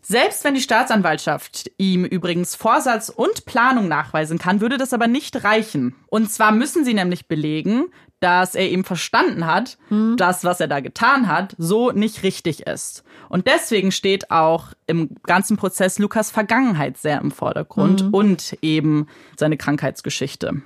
Selbst 0.09 0.45
wenn 0.45 0.55
die 0.55 0.61
Staatsanwaltschaft 0.61 1.69
ihm 1.79 2.05
übrigens 2.05 2.55
Vorsatz 2.55 3.09
und 3.09 3.45
Planung 3.45 3.89
nachweisen 3.89 4.39
kann, 4.39 4.61
würde 4.61 4.79
das 4.79 4.93
aber 4.93 5.09
nicht 5.09 5.43
reichen. 5.43 5.97
Und 6.07 6.31
zwar 6.31 6.53
müssen 6.53 6.85
sie 6.85 6.95
nämlich 6.95 7.27
belegen, 7.27 7.87
dass 8.21 8.55
er 8.55 8.71
eben 8.71 8.85
verstanden 8.85 9.47
hat, 9.47 9.79
mhm. 9.91 10.17
dass 10.17 10.45
was 10.45 10.61
er 10.61 10.69
da 10.69 10.79
getan 10.79 11.27
hat, 11.27 11.57
so 11.59 11.91
nicht 11.91 12.23
richtig 12.23 12.69
ist. 12.69 13.03
Und 13.29 13.49
deswegen 13.49 13.91
steht 13.91 14.31
auch 14.31 14.69
im 14.87 15.17
ganzen 15.25 15.57
Prozess 15.57 15.99
Lukas 15.99 16.31
Vergangenheit 16.31 16.99
sehr 16.99 17.21
im 17.21 17.33
Vordergrund 17.33 18.05
mhm. 18.05 18.15
und 18.15 18.57
eben 18.63 19.09
seine 19.37 19.57
Krankheitsgeschichte. 19.57 20.63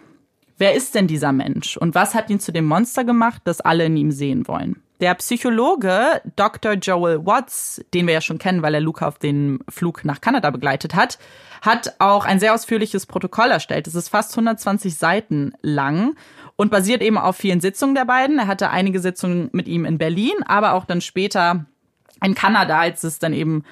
Wer 0.59 0.75
ist 0.75 0.95
denn 0.95 1.07
dieser 1.07 1.33
Mensch 1.33 1.79
und 1.79 1.95
was 1.95 2.15
hat 2.15 2.29
ihn 2.29 2.41
zu 2.41 2.53
dem 2.53 2.67
Monster 2.67 3.05
gemacht, 3.05 3.41
das 3.45 3.63
alle 3.63 3.87
in 3.87 3.97
ihm 3.97 4.13
sehen 4.13 4.47
wollen? 4.47 4.83
Der 5.01 5.15
Psychologe 5.15 6.21
Dr. 6.37 6.75
Joel 6.75 7.25
Watts, 7.25 7.83
den 7.95 8.07
wir 8.07 8.13
ja 8.13 8.21
schon 8.21 8.39
kennen, 8.39 8.61
weil 8.61 8.75
er 8.75 8.83
Luca 8.83 9.09
auf 9.09 9.19
den 9.19 9.61
Flug 9.67 10.05
nach 10.05 10.21
Kanada 10.21 10.51
begleitet 10.51 10.95
hat, 10.95 11.19
hat 11.63 11.95
auch 11.99 12.27
ein 12.27 12.39
sehr 12.39 12.53
ausführliches 12.53 13.07
Protokoll 13.07 13.51
erstellt. 13.51 13.87
Es 13.87 13.95
ist 13.95 14.11
fast 14.11 14.33
120 14.33 14.95
Seiten 14.95 15.55
lang 15.63 16.17
und 16.57 16.71
basiert 16.71 17.01
eben 17.01 17.17
auf 17.17 17.37
vielen 17.37 17.63
Sitzungen 17.63 17.95
der 17.95 18.05
beiden. 18.05 18.39
Er 18.39 18.47
hatte 18.47 18.69
einige 18.69 19.01
Sitzungen 19.01 19.49
mit 19.53 19.69
ihm 19.69 19.87
in 19.87 19.97
Berlin, 19.97 20.35
aber 20.45 20.75
auch 20.75 20.85
dann 20.85 21.01
später 21.01 21.65
in 22.23 22.35
Kanada, 22.35 22.79
als 22.79 23.03
es 23.03 23.19
dann 23.19 23.33
eben 23.33 23.65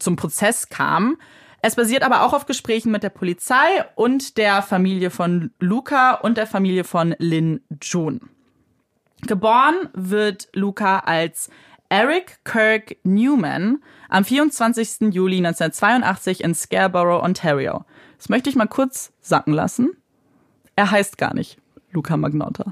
zum 0.00 0.16
Prozess 0.16 0.68
kam. 0.68 1.18
Es 1.60 1.76
basiert 1.76 2.02
aber 2.02 2.22
auch 2.22 2.32
auf 2.32 2.46
Gesprächen 2.46 2.90
mit 2.90 3.04
der 3.04 3.10
Polizei 3.10 3.84
und 3.94 4.36
der 4.38 4.62
Familie 4.62 5.10
von 5.10 5.52
Luca 5.60 6.14
und 6.14 6.36
der 6.36 6.48
Familie 6.48 6.82
von 6.82 7.14
Lin 7.18 7.60
Jun. 7.80 8.28
Geboren 9.26 9.88
wird 9.94 10.48
Luca 10.52 10.98
als 10.98 11.48
Eric 11.88 12.40
Kirk 12.44 12.96
Newman 13.04 13.80
am 14.08 14.24
24. 14.24 15.12
Juli 15.14 15.36
1982 15.36 16.42
in 16.42 16.54
Scarborough, 16.54 17.22
Ontario. 17.22 17.84
Das 18.18 18.28
möchte 18.28 18.50
ich 18.50 18.56
mal 18.56 18.66
kurz 18.66 19.12
sacken 19.20 19.52
lassen. 19.52 19.90
Er 20.74 20.90
heißt 20.90 21.18
gar 21.18 21.34
nicht 21.34 21.58
Luca 21.92 22.16
Magnotta. 22.16 22.64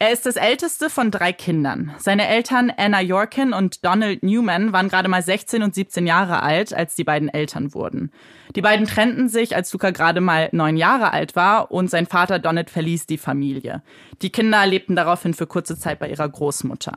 Er 0.00 0.12
ist 0.12 0.26
das 0.26 0.36
älteste 0.36 0.90
von 0.90 1.10
drei 1.10 1.32
Kindern. 1.32 1.92
Seine 1.98 2.28
Eltern 2.28 2.72
Anna 2.76 3.00
Yorkin 3.00 3.52
und 3.52 3.84
Donald 3.84 4.22
Newman 4.22 4.72
waren 4.72 4.88
gerade 4.88 5.08
mal 5.08 5.22
16 5.22 5.60
und 5.64 5.74
17 5.74 6.06
Jahre 6.06 6.40
alt, 6.40 6.72
als 6.72 6.94
die 6.94 7.02
beiden 7.02 7.28
Eltern 7.28 7.74
wurden. 7.74 8.12
Die 8.54 8.62
beiden 8.62 8.86
trennten 8.86 9.28
sich, 9.28 9.56
als 9.56 9.72
Luca 9.72 9.90
gerade 9.90 10.20
mal 10.20 10.50
neun 10.52 10.76
Jahre 10.76 11.12
alt 11.12 11.34
war 11.34 11.72
und 11.72 11.90
sein 11.90 12.06
Vater 12.06 12.38
Donald 12.38 12.70
verließ 12.70 13.06
die 13.06 13.18
Familie. 13.18 13.82
Die 14.22 14.30
Kinder 14.30 14.64
lebten 14.66 14.94
daraufhin 14.94 15.34
für 15.34 15.48
kurze 15.48 15.76
Zeit 15.76 15.98
bei 15.98 16.08
ihrer 16.08 16.28
Großmutter. 16.28 16.92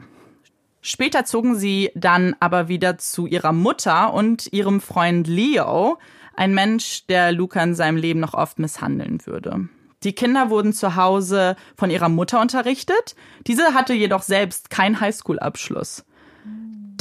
Später 0.81 1.25
zogen 1.25 1.55
sie 1.55 1.89
dann 1.95 2.35
aber 2.39 2.67
wieder 2.67 2.99
zu 2.99 3.25
ihrer 3.25 3.51
Mutter 3.51 4.13
und 4.13 4.53
ihrem 4.53 4.79
Freund 4.79 5.25
Leo, 5.25 5.97
ein 6.35 6.53
Mensch, 6.53 7.07
der 7.07 7.31
Luca 7.31 7.63
in 7.63 7.73
seinem 7.73 7.97
Leben 7.97 8.19
noch 8.19 8.35
oft 8.35 8.59
misshandeln 8.59 9.25
würde. 9.25 9.69
Die 10.03 10.13
Kinder 10.13 10.49
wurden 10.49 10.73
zu 10.73 10.95
Hause 10.95 11.55
von 11.77 11.91
ihrer 11.91 12.09
Mutter 12.09 12.41
unterrichtet. 12.41 13.15
Diese 13.47 13.73
hatte 13.73 13.93
jedoch 13.93 14.23
selbst 14.23 14.69
keinen 14.69 14.99
Highschool-Abschluss. 14.99 16.03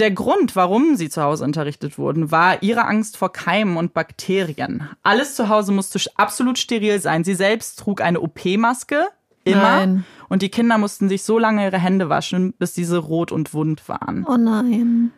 Der 0.00 0.10
Grund, 0.10 0.56
warum 0.56 0.96
sie 0.96 1.10
zu 1.10 1.22
Hause 1.22 1.44
unterrichtet 1.44 1.98
wurden, 1.98 2.30
war 2.30 2.62
ihre 2.62 2.86
Angst 2.86 3.18
vor 3.18 3.32
Keimen 3.32 3.76
und 3.76 3.92
Bakterien. 3.92 4.88
Alles 5.02 5.34
zu 5.34 5.48
Hause 5.48 5.72
musste 5.72 6.00
absolut 6.16 6.58
steril 6.58 7.00
sein. 7.00 7.22
Sie 7.22 7.34
selbst 7.34 7.78
trug 7.78 8.00
eine 8.00 8.20
OP-Maske, 8.20 9.06
immer. 9.44 9.62
Nein. 9.62 10.04
Und 10.28 10.42
die 10.42 10.48
Kinder 10.48 10.78
mussten 10.78 11.08
sich 11.08 11.22
so 11.22 11.38
lange 11.38 11.64
ihre 11.64 11.78
Hände 11.78 12.08
waschen, 12.08 12.54
bis 12.58 12.72
diese 12.72 12.98
rot 12.98 13.32
und 13.32 13.52
wund 13.52 13.88
waren. 13.88 14.24
Oh 14.28 14.36
nein. 14.36 15.12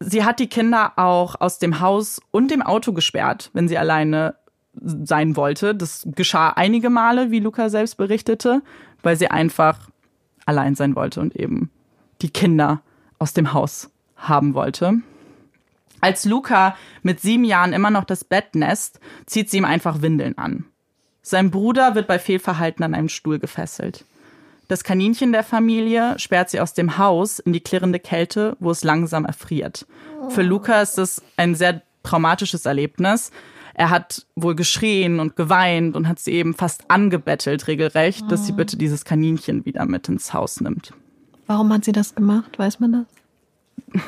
Sie 0.00 0.24
hat 0.24 0.38
die 0.38 0.48
Kinder 0.48 0.92
auch 0.96 1.40
aus 1.40 1.58
dem 1.58 1.80
Haus 1.80 2.20
und 2.30 2.50
dem 2.50 2.62
Auto 2.62 2.92
gesperrt, 2.92 3.50
wenn 3.54 3.68
sie 3.68 3.78
alleine 3.78 4.34
sein 4.80 5.36
wollte. 5.36 5.74
Das 5.74 6.06
geschah 6.14 6.50
einige 6.50 6.90
Male, 6.90 7.30
wie 7.30 7.40
Luca 7.40 7.68
selbst 7.68 7.96
berichtete, 7.96 8.62
weil 9.02 9.16
sie 9.16 9.28
einfach 9.28 9.90
allein 10.46 10.74
sein 10.74 10.96
wollte 10.96 11.20
und 11.20 11.36
eben 11.36 11.70
die 12.22 12.30
Kinder 12.30 12.82
aus 13.18 13.32
dem 13.32 13.52
Haus 13.52 13.90
haben 14.16 14.54
wollte. 14.54 14.94
Als 16.00 16.24
Luca 16.24 16.76
mit 17.02 17.20
sieben 17.20 17.44
Jahren 17.44 17.72
immer 17.72 17.90
noch 17.90 18.04
das 18.04 18.24
Bett 18.24 18.54
nässt, 18.54 19.00
zieht 19.26 19.50
sie 19.50 19.58
ihm 19.58 19.64
einfach 19.64 20.02
Windeln 20.02 20.36
an. 20.36 20.66
Sein 21.22 21.50
Bruder 21.50 21.94
wird 21.94 22.06
bei 22.06 22.18
Fehlverhalten 22.18 22.84
an 22.84 22.94
einem 22.94 23.08
Stuhl 23.08 23.38
gefesselt. 23.38 24.04
Das 24.68 24.84
Kaninchen 24.84 25.32
der 25.32 25.42
Familie 25.42 26.18
sperrt 26.18 26.50
sie 26.50 26.60
aus 26.60 26.74
dem 26.74 26.98
Haus 26.98 27.38
in 27.38 27.52
die 27.52 27.60
klirrende 27.60 27.98
Kälte, 27.98 28.56
wo 28.60 28.70
es 28.70 28.84
langsam 28.84 29.24
erfriert. 29.24 29.86
Für 30.28 30.42
Luca 30.42 30.82
ist 30.82 30.98
es 30.98 31.22
ein 31.36 31.54
sehr 31.54 31.82
traumatisches 32.02 32.66
Erlebnis, 32.66 33.30
er 33.74 33.90
hat 33.90 34.26
wohl 34.36 34.54
geschrien 34.54 35.20
und 35.20 35.36
geweint 35.36 35.96
und 35.96 36.08
hat 36.08 36.18
sie 36.18 36.32
eben 36.32 36.54
fast 36.54 36.90
angebettelt, 36.90 37.66
regelrecht, 37.66 38.22
oh. 38.26 38.28
dass 38.28 38.46
sie 38.46 38.52
ah. 38.52 38.56
bitte 38.56 38.76
dieses 38.76 39.04
Kaninchen 39.04 39.64
wieder 39.64 39.84
mit 39.84 40.08
ins 40.08 40.32
Haus 40.32 40.60
nimmt. 40.60 40.92
Warum 41.46 41.72
hat 41.72 41.84
sie 41.84 41.92
das 41.92 42.14
gemacht? 42.14 42.58
Weiß 42.58 42.80
man 42.80 42.92
das? 42.92 43.06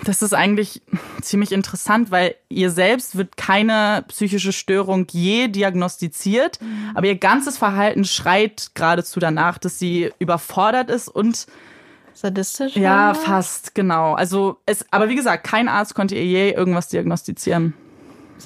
Das 0.05 0.23
ist 0.23 0.35
eigentlich 0.35 0.83
ziemlich 1.21 1.53
interessant, 1.53 2.11
weil 2.11 2.35
ihr 2.49 2.71
selbst 2.71 3.17
wird 3.17 3.37
keine 3.37 4.05
psychische 4.09 4.53
Störung 4.53 5.07
je 5.11 5.49
diagnostiziert, 5.49 6.61
mhm. 6.61 6.91
aber 6.95 7.07
ihr 7.07 7.17
ganzes 7.17 7.57
Verhalten 7.57 8.05
schreit 8.05 8.71
geradezu 8.75 9.21
danach, 9.21 9.59
dass 9.59 9.79
sie 9.79 10.11
überfordert 10.19 10.91
ist 10.91 11.09
und 11.09 11.47
sadistisch. 12.15 12.77
Ja, 12.77 13.15
fast 13.15 13.75
genau. 13.75 14.15
Also 14.15 14.59
es, 14.67 14.85
aber 14.91 15.09
wie 15.09 15.17
gesagt, 15.17 15.45
kein 15.45 15.69
Arzt 15.69 15.95
konnte 15.95 16.17
ihr 16.17 16.25
je 16.25 16.51
irgendwas 16.51 16.89
diagnostizieren. 16.89 17.75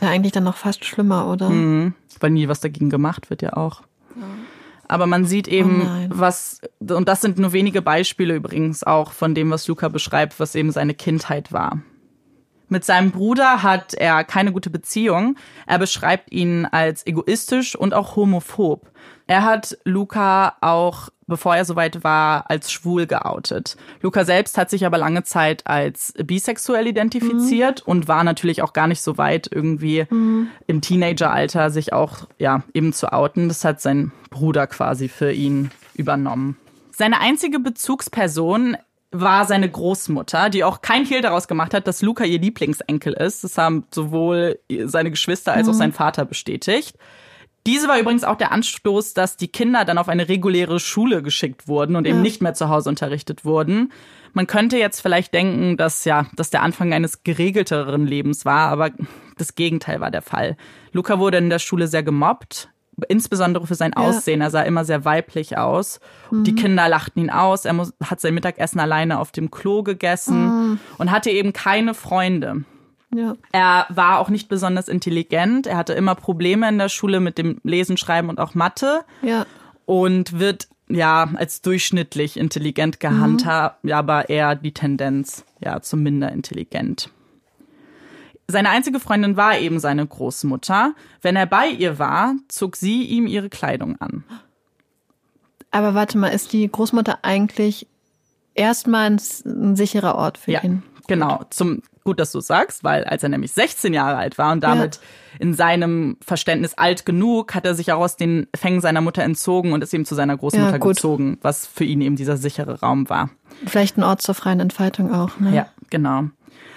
Ist 0.01 0.07
ja 0.07 0.13
eigentlich 0.13 0.33
dann 0.33 0.45
noch 0.45 0.57
fast 0.57 0.87
schlimmer, 0.87 1.27
oder? 1.27 1.51
Mhm, 1.51 1.93
weil 2.21 2.31
nie 2.31 2.49
was 2.49 2.61
dagegen 2.61 2.89
gemacht 2.89 3.29
wird 3.29 3.43
ja 3.43 3.53
auch. 3.53 3.83
Ja. 4.17 4.23
Aber 4.89 5.07
man 5.07 5.27
sieht 5.27 5.47
eben, 5.47 5.83
oh 5.83 6.07
was, 6.09 6.63
und 6.81 7.07
das 7.07 7.21
sind 7.21 7.39
nur 7.39 7.53
wenige 7.53 7.83
Beispiele 7.83 8.35
übrigens 8.35 8.83
auch 8.83 9.13
von 9.13 9.35
dem, 9.35 9.51
was 9.51 9.69
Luca 9.69 9.89
beschreibt, 9.89 10.41
was 10.41 10.55
eben 10.55 10.73
seine 10.73 10.95
Kindheit 10.95 11.53
war. 11.53 11.83
Mit 12.69 12.87
seinem 12.87 13.11
Bruder 13.11 13.63
hat 13.63 13.93
er 13.93 14.25
keine 14.25 14.53
gute 14.53 14.71
Beziehung. 14.71 15.37
Er 15.67 15.79
beschreibt 15.79 16.33
ihn 16.33 16.65
als 16.65 17.07
egoistisch 17.07 17.77
und 17.77 17.93
auch 17.93 18.17
homophob. 18.17 18.91
Er 19.31 19.45
hat 19.45 19.79
Luca 19.85 20.57
auch 20.61 21.09
bevor 21.29 21.55
er 21.55 21.65
soweit 21.65 22.03
war, 22.03 22.51
als 22.51 22.73
schwul 22.73 23.07
geoutet. 23.07 23.77
Luca 24.03 24.25
selbst 24.25 24.59
hat 24.59 24.69
sich 24.69 24.85
aber 24.85 24.99
lange 24.99 25.23
Zeit 25.23 25.65
als 25.69 26.13
bisexuell 26.21 26.89
identifiziert 26.89 27.87
mhm. 27.87 27.93
und 27.93 28.09
war 28.09 28.25
natürlich 28.25 28.61
auch 28.63 28.73
gar 28.73 28.89
nicht 28.89 29.01
so 29.01 29.19
weit, 29.19 29.49
irgendwie 29.49 30.05
mhm. 30.11 30.49
im 30.67 30.81
Teenageralter 30.81 31.71
sich 31.71 31.93
auch 31.93 32.27
ja 32.39 32.65
eben 32.75 32.93
zu 32.93 33.13
outen. 33.13 33.47
Das 33.47 33.65
hat 33.65 33.81
sein 33.81 34.11
Bruder 34.31 34.67
quasi 34.67 35.07
für 35.07 35.31
ihn 35.31 35.71
übernommen. 35.95 36.57
Seine 36.91 37.21
einzige 37.21 37.61
Bezugsperson 37.61 38.77
war 39.13 39.45
seine 39.45 39.71
Großmutter, 39.71 40.51
die 40.51 40.65
auch 40.65 40.83
kein 40.83 41.05
Hehl 41.05 41.21
daraus 41.21 41.47
gemacht 41.47 41.73
hat, 41.73 41.87
dass 41.87 42.03
Luca 42.03 42.25
ihr 42.25 42.41
Lieblingsenkel 42.41 43.13
ist. 43.13 43.45
Das 43.45 43.57
haben 43.57 43.85
sowohl 43.95 44.59
seine 44.87 45.13
Geschwister 45.13 45.53
als 45.53 45.69
auch 45.69 45.75
mhm. 45.75 45.79
sein 45.79 45.93
Vater 45.93 46.25
bestätigt. 46.25 46.97
Diese 47.67 47.89
war 47.89 47.99
übrigens 47.99 48.25
auch 48.25 48.37
der 48.37 48.53
Anstoß, 48.53 49.13
dass 49.15 49.37
die 49.37 49.49
Kinder 49.49 49.85
dann 49.85 49.99
auf 49.99 50.09
eine 50.09 50.29
reguläre 50.29 50.81
Schule 50.81 51.23
geschickt 51.23 51.69
wurden 51.69 51.95
und 51.97 52.07
eben 52.07 52.19
ja. 52.19 52.23
nicht 52.23 52.41
mehr 52.41 52.55
zu 52.55 52.69
Hause 52.69 52.89
unterrichtet 52.89 53.45
wurden. 53.45 53.93
Man 54.33 54.47
könnte 54.47 54.79
jetzt 54.79 55.01
vielleicht 55.01 55.35
denken, 55.35 55.77
dass 55.77 56.05
ja, 56.05 56.27
dass 56.37 56.51
der 56.51 56.63
Anfang 56.63 56.93
eines 56.93 57.23
geregelteren 57.23 58.07
Lebens 58.07 58.45
war, 58.45 58.71
aber 58.71 58.91
das 59.37 59.55
Gegenteil 59.57 60.01
war 60.01 60.11
der 60.11 60.23
Fall. 60.23 60.57
Luca 60.93 61.19
wurde 61.19 61.39
in 61.39 61.51
der 61.51 61.59
Schule 61.59 61.87
sehr 61.87 62.03
gemobbt, 62.03 62.71
insbesondere 63.09 63.67
für 63.67 63.75
sein 63.75 63.95
Aussehen. 63.95 64.41
Er 64.41 64.51
sah 64.51 64.63
immer 64.63 64.85
sehr 64.85 65.05
weiblich 65.05 65.59
aus. 65.59 66.01
Mhm. 66.31 66.45
Die 66.45 66.55
Kinder 66.55 66.89
lachten 66.89 67.21
ihn 67.21 67.31
aus. 67.31 67.65
Er 67.65 67.73
muss, 67.73 67.93
hat 68.03 68.21
sein 68.21 68.35
Mittagessen 68.35 68.81
alleine 68.81 69.19
auf 69.19 69.33
dem 69.33 69.51
Klo 69.51 69.83
gegessen 69.83 70.45
mhm. 70.45 70.81
und 70.99 71.11
hatte 71.11 71.31
eben 71.31 71.53
keine 71.53 71.95
Freunde. 71.95 72.65
Ja. 73.15 73.37
Er 73.53 73.87
war 73.89 74.19
auch 74.19 74.29
nicht 74.29 74.49
besonders 74.49 74.89
intelligent. 74.89 75.67
Er 75.67 75.77
hatte 75.77 75.95
immer 75.95 76.15
Probleme 76.15 76.69
in 76.69 76.79
der 76.79 76.89
Schule 76.89 77.21
mit 77.21 77.39
dem 77.39 77.61
Lesen, 77.65 77.97
Schreiben 77.97 78.29
und 78.29 78.39
auch 78.39 78.55
Mathe. 78.55 79.01
Ja. 79.23 79.47
Und 79.85 80.39
wird 80.39 80.69
ja 80.89 81.29
als 81.35 81.63
durchschnittlich 81.63 82.37
intelligent 82.37 83.01
gehandhabt, 83.01 83.85
mhm. 83.85 83.93
aber 83.93 84.29
eher 84.29 84.55
die 84.55 84.73
Tendenz 84.73 85.45
ja 85.61 85.81
zum 85.81 86.03
minder 86.03 86.31
intelligent. 86.33 87.11
Seine 88.49 88.71
einzige 88.71 88.99
Freundin 88.99 89.37
war 89.37 89.59
eben 89.59 89.79
seine 89.79 90.05
Großmutter. 90.05 90.95
Wenn 91.23 91.37
er 91.37 91.47
bei 91.47 91.69
ihr 91.69 91.99
war, 92.01 92.35
zog 92.49 92.77
sie 92.77 93.05
ihm 93.05 93.29
ihre 93.29 93.49
Kleidung 93.49 94.01
an. 94.01 94.25
Aber 95.71 95.95
warte 95.95 96.19
mal, 96.19 96.29
ist 96.29 96.53
die 96.53 96.69
Großmutter 96.69 97.21
eigentlich 97.23 97.87
erstmal 98.55 99.07
ein 99.11 99.77
sicherer 99.77 100.17
Ort 100.17 100.39
für 100.39 100.51
ja, 100.51 100.65
ihn? 100.65 100.83
Genau, 101.07 101.45
zum 101.51 101.83
gut, 102.05 102.21
dass 102.21 102.33
du 102.33 102.41
sagst, 102.41 102.85
weil 102.85 103.05
als 103.05 103.23
er 103.23 103.29
nämlich 103.29 103.53
16 103.53 103.93
Jahre 103.93 104.17
alt 104.17 104.39
war 104.39 104.53
und 104.53 104.63
damit 104.63 104.97
ja. 104.97 105.41
in 105.41 105.55
seinem 105.55 106.17
Verständnis 106.21 106.75
alt 106.75 107.05
genug, 107.07 107.55
hat 107.55 107.67
er 107.67 107.75
sich 107.75 107.93
auch 107.93 108.01
aus 108.01 108.17
den 108.17 108.47
Fängen 108.55 108.81
seiner 108.81 109.01
Mutter 109.01 109.23
entzogen 109.23 109.73
und 109.73 109.83
ist 109.83 109.95
eben 109.95 110.05
zu 110.05 110.15
seiner 110.15 110.37
Großmutter 110.37 110.73
ja, 110.73 110.79
gezogen, 110.79 111.39
was 111.43 111.67
für 111.67 111.85
ihn 111.85 112.01
eben 112.01 112.17
dieser 112.17 112.37
sichere 112.37 112.81
Raum 112.81 113.09
war. 113.09 113.31
Vielleicht 113.67 113.99
ein 113.99 114.03
Ort 114.03 114.23
zur 114.23 114.35
freien 114.35 114.61
Entfaltung 114.61 115.13
auch, 115.13 115.39
ne? 115.39 115.55
Ja, 115.55 115.69
genau. 115.91 116.25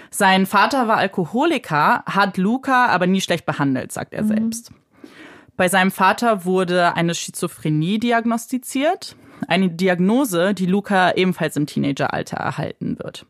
Sein 0.10 0.46
Vater 0.46 0.88
war 0.88 0.98
Alkoholiker, 0.98 2.04
hat 2.06 2.38
Luca 2.38 2.88
aber 2.88 3.08
nie 3.08 3.22
schlecht 3.22 3.48
behandelt, 3.48 3.92
sagt 3.92 4.14
er 4.14 4.24
mhm. 4.24 4.28
selbst. 4.28 4.72
Bei 5.58 5.68
seinem 5.68 5.92
Vater 5.92 6.46
wurde 6.46 6.96
eine 6.96 7.16
Schizophrenie 7.16 8.00
diagnostiziert, 8.00 9.16
eine 9.48 9.70
Diagnose, 9.70 10.54
die 10.54 10.66
Luca 10.66 11.14
ebenfalls 11.14 11.56
im 11.56 11.66
Teenageralter 11.66 12.38
erhalten 12.38 12.98
wird. 13.00 13.26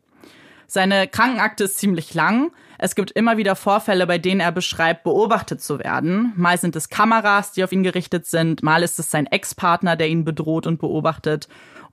Seine 0.68 1.08
Krankenakte 1.08 1.66
ist 1.66 1.78
ziemlich 1.78 2.14
lang. 2.14 2.52
Es 2.78 2.96
gibt 2.96 3.12
immer 3.12 3.38
wieder 3.38 3.56
Vorfälle, 3.56 4.08
bei 4.08 4.18
denen 4.18 4.42
er 4.42 4.52
beschreibt, 4.52 5.04
beobachtet 5.04 5.62
zu 5.62 5.80
werden. 5.80 6.34
Mal 6.36 6.58
sind 6.58 6.76
es 6.76 6.90
Kameras, 6.90 7.52
die 7.52 7.64
auf 7.64 7.72
ihn 7.72 7.84
gerichtet 7.84 8.26
sind, 8.26 8.64
mal 8.64 8.84
ist 8.84 9.00
es 9.00 9.12
sein 9.12 9.28
Ex-Partner, 9.28 9.96
der 9.96 10.10
ihn 10.10 10.26
bedroht 10.26 10.68
und 10.68 10.80
beobachtet. 10.80 11.48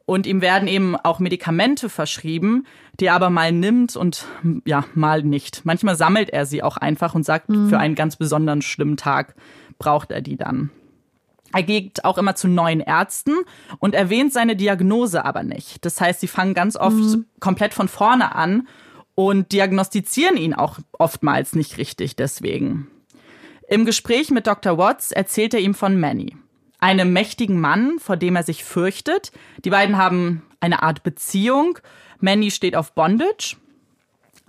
Und 0.06 0.26
ihm 0.26 0.40
werden 0.40 0.66
eben 0.66 0.96
auch 0.96 1.20
Medikamente 1.20 1.88
verschrieben, 1.88 2.66
die 2.98 3.06
er 3.06 3.14
aber 3.14 3.30
mal 3.30 3.52
nimmt 3.52 3.94
und 3.94 4.26
ja, 4.64 4.84
mal 4.94 5.22
nicht. 5.22 5.64
Manchmal 5.64 5.94
sammelt 5.94 6.30
er 6.30 6.46
sie 6.46 6.64
auch 6.64 6.76
einfach 6.76 7.14
und 7.14 7.24
sagt, 7.24 7.48
mhm. 7.48 7.68
für 7.68 7.78
einen 7.78 7.94
ganz 7.94 8.16
besonderen 8.16 8.60
schlimmen 8.60 8.96
Tag 8.96 9.36
braucht 9.78 10.10
er 10.10 10.20
die 10.20 10.36
dann. 10.36 10.70
Er 11.52 11.62
geht 11.62 12.04
auch 12.04 12.18
immer 12.18 12.36
zu 12.36 12.48
neuen 12.48 12.80
Ärzten 12.80 13.34
und 13.78 13.94
erwähnt 13.94 14.32
seine 14.32 14.56
Diagnose 14.56 15.24
aber 15.24 15.42
nicht. 15.42 15.84
Das 15.84 16.00
heißt, 16.00 16.20
sie 16.20 16.28
fangen 16.28 16.54
ganz 16.54 16.76
oft 16.76 16.96
mhm. 16.96 17.26
komplett 17.40 17.74
von 17.74 17.88
vorne 17.88 18.34
an 18.34 18.68
und 19.14 19.52
diagnostizieren 19.52 20.36
ihn 20.36 20.54
auch 20.54 20.78
oftmals 20.92 21.54
nicht 21.54 21.78
richtig 21.78 22.16
deswegen. 22.16 22.88
Im 23.68 23.84
Gespräch 23.84 24.30
mit 24.30 24.46
Dr. 24.46 24.78
Watts 24.78 25.12
erzählt 25.12 25.54
er 25.54 25.60
ihm 25.60 25.74
von 25.74 25.98
Manny. 25.98 26.36
einem 26.78 27.12
mächtigen 27.12 27.60
Mann, 27.60 27.98
vor 27.98 28.16
dem 28.16 28.34
er 28.34 28.42
sich 28.42 28.64
fürchtet. 28.64 29.32
Die 29.64 29.70
beiden 29.70 29.98
haben 29.98 30.42
eine 30.60 30.82
Art 30.82 31.02
Beziehung. 31.02 31.78
Manny 32.20 32.50
steht 32.50 32.74
auf 32.74 32.94
Bondage. 32.94 33.56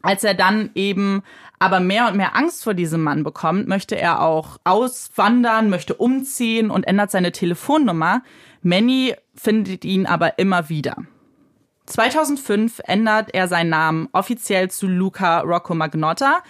Als 0.01 0.23
er 0.23 0.33
dann 0.33 0.69
eben 0.73 1.23
aber 1.61 1.79
mehr 1.79 2.07
und 2.07 2.17
mehr 2.17 2.35
Angst 2.35 2.63
vor 2.63 2.73
diesem 2.73 3.03
Mann 3.03 3.23
bekommt, 3.23 3.67
möchte 3.67 3.95
er 3.95 4.23
auch 4.23 4.57
auswandern, 4.63 5.69
möchte 5.69 5.93
umziehen 5.93 6.71
und 6.71 6.87
ändert 6.87 7.11
seine 7.11 7.31
Telefonnummer. 7.31 8.23
Manny 8.63 9.13
findet 9.35 9.85
ihn 9.85 10.07
aber 10.07 10.39
immer 10.39 10.69
wieder. 10.69 10.95
2005 11.85 12.81
ändert 12.85 13.35
er 13.35 13.47
seinen 13.47 13.69
Namen 13.69 14.09
offiziell 14.11 14.71
zu 14.71 14.87
Luca 14.87 15.41
Rocco 15.41 15.75
Magnotta. 15.75 16.41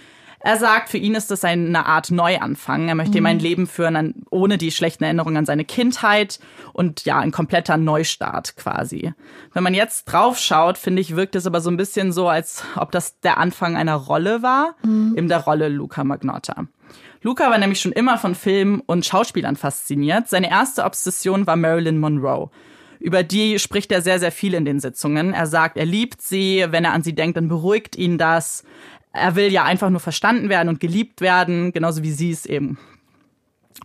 Er 0.44 0.58
sagt, 0.58 0.90
für 0.90 0.98
ihn 0.98 1.14
ist 1.14 1.30
das 1.30 1.44
eine 1.44 1.86
Art 1.86 2.10
Neuanfang. 2.10 2.88
Er 2.88 2.96
möchte 2.96 3.12
mhm. 3.12 3.18
ihm 3.18 3.26
ein 3.28 3.40
Leben 3.40 3.68
führen, 3.68 4.26
ohne 4.32 4.58
die 4.58 4.72
schlechten 4.72 5.04
Erinnerungen 5.04 5.38
an 5.38 5.46
seine 5.46 5.66
Kindheit 5.66 6.40
und 6.74 7.06
ja, 7.06 7.20
ein 7.20 7.32
kompletter 7.32 7.78
Neustart 7.78 8.56
quasi. 8.58 9.14
Wenn 9.54 9.64
man 9.64 9.74
jetzt 9.74 10.06
drauf 10.06 10.40
schaut, 10.40 10.78
finde 10.78 11.02
ich, 11.02 11.16
wirkt 11.16 11.36
es 11.36 11.46
aber 11.46 11.62
so 11.62 11.70
ein 11.70 11.78
bisschen 11.78 12.12
so, 12.12 12.28
als 12.28 12.64
ob 12.76 12.92
das 12.92 13.20
der 13.20 13.38
Anfang 13.38 13.76
einer 13.76 13.96
Rolle 13.96 14.42
war, 14.42 14.76
mhm. 14.84 15.16
eben 15.16 15.28
der 15.28 15.40
Rolle 15.40 15.70
Luca 15.70 16.04
Magnotta. 16.04 16.66
Luca 17.22 17.52
war 17.52 17.58
nämlich 17.60 17.80
schon 17.80 17.92
immer 17.92 18.18
von 18.18 18.34
Filmen 18.34 18.82
und 18.82 19.06
Schauspielern 19.06 19.56
fasziniert. 19.56 20.28
Seine 20.28 20.50
erste 20.50 20.84
Obsession 20.86 21.46
war 21.46 21.56
Marilyn 21.56 22.00
Monroe. 22.00 22.50
Über 23.00 23.24
die 23.24 23.60
spricht 23.60 23.92
er 23.92 24.02
sehr, 24.02 24.20
sehr 24.20 24.32
viel 24.32 24.54
in 24.54 24.66
den 24.66 24.80
Sitzungen. 24.80 25.34
Er 25.34 25.48
sagt, 25.48 25.78
er 25.78 25.86
liebt 25.86 26.22
sie. 26.22 26.66
Wenn 26.70 26.86
er 26.86 26.94
an 26.94 27.04
sie 27.04 27.14
denkt, 27.14 27.38
dann 27.38 27.48
beruhigt 27.48 27.96
ihn 27.96 28.18
das. 28.18 28.64
Er 29.14 29.36
will 29.36 29.52
ja 29.52 29.64
einfach 29.64 29.90
nur 29.90 30.00
verstanden 30.00 30.50
werden 30.50 30.70
und 30.70 30.80
geliebt 30.80 31.22
werden, 31.22 31.74
genauso 31.74 32.04
wie 32.04 32.12
sie 32.12 32.32
es 32.32 32.46
eben 32.46 32.78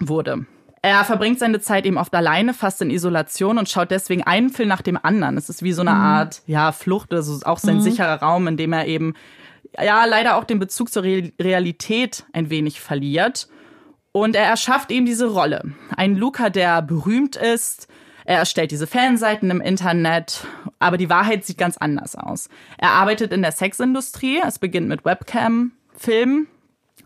wurde. 0.01 0.47
Er 0.83 1.05
verbringt 1.05 1.41
seine 1.41 1.61
Zeit 1.61 1.85
eben 1.85 1.99
oft 1.99 2.15
alleine, 2.15 2.55
fast 2.55 2.81
in 2.81 2.91
Isolation 2.91 3.59
und 3.59 3.69
schaut 3.69 3.91
deswegen 3.91 4.23
einen 4.23 4.51
Film 4.51 4.69
nach 4.69 4.83
dem 4.83 4.99
anderen. 5.03 5.37
Es 5.37 5.49
ist 5.49 5.65
wie 5.65 5.73
so 5.73 5.81
eine 5.81 5.91
mhm. 5.91 6.01
Art, 6.01 6.43
ja, 6.47 6.71
Flucht, 6.71 7.13
also 7.13 7.41
auch 7.45 7.59
sein 7.59 7.79
mhm. 7.79 7.81
sicherer 7.81 8.23
Raum, 8.23 8.47
in 8.47 8.57
dem 8.57 8.73
er 8.73 8.87
eben, 8.87 9.15
ja, 9.83 10.05
leider 10.05 10.37
auch 10.37 10.45
den 10.45 10.61
Bezug 10.61 10.93
zur 10.93 11.03
Realität 11.03 12.25
ein 12.33 12.51
wenig 12.51 12.81
verliert. 12.81 13.49
Und 14.13 14.37
er 14.37 14.45
erschafft 14.45 14.93
eben 14.93 15.07
diese 15.07 15.27
Rolle. 15.27 15.75
Ein 15.97 16.15
Luca, 16.15 16.51
der 16.51 16.83
berühmt 16.83 17.35
ist, 17.35 17.89
er 18.25 18.39
erstellt 18.39 18.71
diese 18.71 18.87
Fanseiten 18.87 19.51
im 19.51 19.61
Internet, 19.61 20.47
aber 20.79 20.97
die 20.97 21.11
Wahrheit 21.11 21.45
sieht 21.45 21.59
ganz 21.59 21.77
anders 21.77 22.17
aus. 22.17 22.49
Er 22.79 22.91
arbeitet 22.91 23.33
in 23.33 23.43
der 23.43 23.53
Sexindustrie, 23.53 24.41
es 24.47 24.59
beginnt 24.59 24.89
mit 24.89 25.05
Webcam-Filmen, 25.05 26.49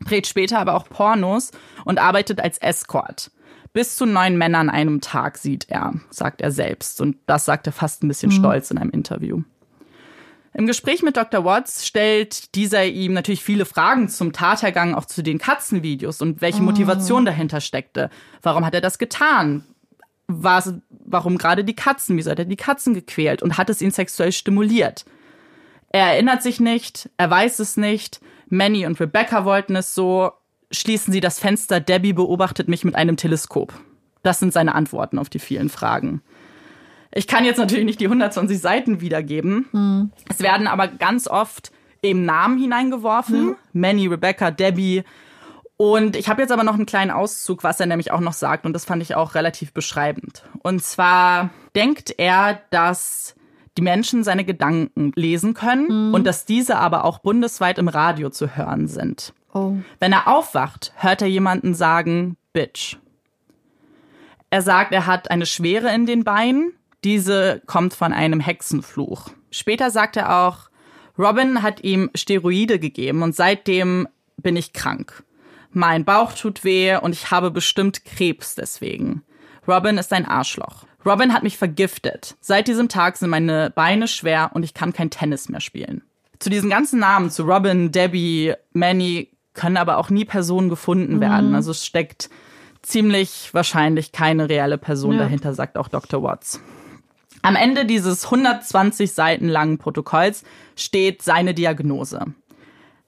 dreht 0.07 0.27
später 0.27 0.59
aber 0.59 0.75
auch 0.75 0.89
Pornos 0.89 1.53
und 1.85 1.99
arbeitet 1.99 2.41
als 2.41 2.59
Escort. 2.59 3.31
Bis 3.73 3.95
zu 3.95 4.05
neun 4.05 4.37
Männern 4.37 4.69
an 4.69 4.75
einem 4.75 5.01
Tag 5.01 5.39
sieht 5.39 5.67
er, 5.69 5.95
sagt 6.11 6.41
er 6.41 6.51
selbst. 6.51 7.01
Und 7.01 7.17
das 7.27 7.45
sagt 7.45 7.69
er 7.69 7.73
fast 7.73 8.03
ein 8.03 8.09
bisschen 8.09 8.31
mhm. 8.31 8.37
stolz 8.37 8.71
in 8.71 8.79
einem 8.79 8.91
Interview. 8.91 9.43
Im 10.53 10.67
Gespräch 10.67 11.03
mit 11.03 11.17
Dr. 11.17 11.45
Watts 11.45 11.87
stellt 11.87 12.57
dieser 12.57 12.85
ihm 12.85 13.13
natürlich 13.13 13.45
viele 13.45 13.65
Fragen 13.65 14.09
zum 14.09 14.33
Tathergang, 14.33 14.95
auch 14.95 15.05
zu 15.05 15.23
den 15.23 15.39
Katzenvideos 15.39 16.21
und 16.21 16.41
welche 16.41 16.61
oh. 16.61 16.65
Motivation 16.65 17.25
dahinter 17.25 17.61
steckte. 17.61 18.11
Warum 18.43 18.67
hat 18.67 18.75
er 18.75 18.81
das 18.81 18.99
getan? 18.99 19.65
Was, 20.31 20.75
warum 20.89 21.39
gerade 21.39 21.65
die 21.65 21.75
Katzen, 21.75 22.17
wieso 22.17 22.31
hat 22.31 22.39
er 22.39 22.45
die 22.45 22.57
Katzen 22.57 22.95
gequält 22.95 23.43
und 23.43 23.59
hat 23.59 23.71
es 23.71 23.83
ihn 23.83 23.91
sexuell 23.91 24.33
stimuliert. 24.33 25.05
Er 25.93 26.13
erinnert 26.13 26.43
sich 26.43 26.61
nicht, 26.61 27.11
er 27.17 27.31
weiß 27.31 27.59
es 27.59 27.77
nicht, 27.77 28.21
Manny 28.49 28.87
und 28.87 29.01
Rebecca 29.01 29.45
wollten 29.45 29.77
es 29.77 29.95
so, 29.95 30.33
schließen 30.71 31.13
sie 31.13 31.21
das 31.21 31.39
Fenster, 31.39 31.81
Debbie 31.81 32.13
beobachtet 32.13 32.69
mich 32.69 32.85
mit 32.85 32.95
einem 32.95 33.17
Teleskop. 33.17 33.73
Das 34.23 34.39
sind 34.39 34.53
seine 34.53 34.75
Antworten 34.75 35.19
auf 35.19 35.29
die 35.29 35.39
vielen 35.39 35.69
Fragen. 35.69 36.23
Ich 37.13 37.27
kann 37.27 37.45
jetzt 37.45 37.59
natürlich 37.59 37.85
nicht 37.85 38.01
die 38.01 38.07
120 38.07 38.61
Seiten 38.61 39.01
wiedergeben. 39.01 39.67
Mhm. 39.73 40.13
Es 40.29 40.41
werden 40.41 40.67
aber 40.67 40.87
ganz 40.89 41.27
oft 41.27 41.73
eben 42.03 42.25
Namen 42.25 42.59
hineingeworfen. 42.59 43.47
Mhm. 43.47 43.57
Manny, 43.73 44.07
Rebecca, 44.07 44.51
Debbie, 44.51 45.03
und 45.81 46.15
ich 46.15 46.29
habe 46.29 46.43
jetzt 46.43 46.53
aber 46.53 46.63
noch 46.63 46.75
einen 46.75 46.85
kleinen 46.85 47.11
Auszug, 47.11 47.65
was 47.65 47.81
er 47.81 47.87
nämlich 47.87 48.13
auch 48.13 48.21
noch 48.21 48.35
sagt, 48.35 48.67
und 48.67 48.75
das 48.75 48.85
fand 48.85 49.03
ich 49.03 49.15
auch 49.15 49.35
relativ 49.35 49.73
beschreibend. 49.73 50.45
Und 50.63 50.85
zwar 50.85 51.49
denkt 51.75 52.15
er, 52.19 52.61
dass 52.69 53.35
die 53.79 53.83
Menschen 53.83 54.23
seine 54.23 54.45
Gedanken 54.45 55.13
lesen 55.15 55.55
können 55.55 56.09
mhm. 56.09 56.15
und 56.15 56.27
dass 56.27 56.45
diese 56.45 56.77
aber 56.77 57.07
auch 57.07 57.21
bundesweit 57.21 57.79
im 57.79 57.89
Radio 57.89 58.29
zu 58.29 58.57
hören 58.57 58.89
sind. 58.89 59.33
Oh. 59.55 59.77
Wenn 60.01 60.13
er 60.13 60.29
aufwacht, 60.29 60.93
hört 60.97 61.23
er 61.23 61.29
jemanden 61.29 61.73
sagen, 61.73 62.37
Bitch. 62.53 62.99
Er 64.51 64.61
sagt, 64.61 64.93
er 64.93 65.07
hat 65.07 65.31
eine 65.31 65.47
Schwere 65.47 65.95
in 65.95 66.05
den 66.05 66.25
Beinen. 66.25 66.75
Diese 67.05 67.63
kommt 67.65 67.95
von 67.95 68.13
einem 68.13 68.41
Hexenfluch. 68.41 69.31
Später 69.51 69.91
sagt 69.91 70.19
er 70.19 70.45
auch, 70.45 70.69
Robin 71.19 71.63
hat 71.63 71.83
ihm 71.83 72.11
Steroide 72.15 72.79
gegeben 72.79 73.23
und 73.23 73.35
seitdem 73.35 74.09
bin 74.37 74.57
ich 74.57 74.75
krank 74.75 75.25
mein 75.73 76.05
Bauch 76.05 76.33
tut 76.33 76.65
weh 76.65 76.97
und 76.97 77.13
ich 77.13 77.31
habe 77.31 77.51
bestimmt 77.51 78.05
Krebs 78.05 78.55
deswegen. 78.55 79.23
Robin 79.69 79.99
ist 79.99 80.13
ein 80.13 80.27
Arschloch. 80.27 80.85
Robin 81.07 81.33
hat 81.33 81.43
mich 81.43 81.57
vergiftet. 81.57 82.37
Seit 82.41 82.69
diesem 82.69 82.89
Tag 82.89 83.17
sind 83.17 83.31
meine 83.31 83.71
Beine 83.71 84.09
schwer 84.09 84.51
und 84.55 84.65
ich 84.65 84.75
kann 84.75 84.93
kein 84.93 85.11
Tennis 85.11 85.49
mehr 85.49 85.61
spielen. 85.61 86.03
Zu 86.39 86.51
diesen 86.51 86.71
ganzen 86.71 87.01
Namen, 87.01 87.31
zu 87.31 87.45
Robin, 87.45 87.93
Debbie, 87.93 88.55
Manny, 88.73 89.31
können 89.55 89.77
aber 89.77 89.99
auch 89.99 90.11
nie 90.11 90.25
Personen 90.25 90.69
gefunden 90.69 91.17
mhm. 91.17 91.21
werden. 91.21 91.55
Also 91.55 91.71
es 91.71 91.85
steckt 91.85 92.31
ziemlich 92.83 93.51
wahrscheinlich 93.53 94.13
keine 94.13 94.49
reelle 94.49 94.79
Person 94.79 95.15
ja. 95.15 95.21
dahinter, 95.21 95.55
sagt 95.55 95.77
auch 95.77 95.89
Dr. 95.89 96.23
Watts. 96.23 96.61
Am 97.43 97.57
Ende 97.57 97.87
dieses 97.87 98.27
120 98.27 99.13
Seiten 99.13 99.49
langen 99.49 99.79
Protokolls 99.79 100.45
steht 100.77 101.23
seine 101.23 101.55
Diagnose 101.55 102.35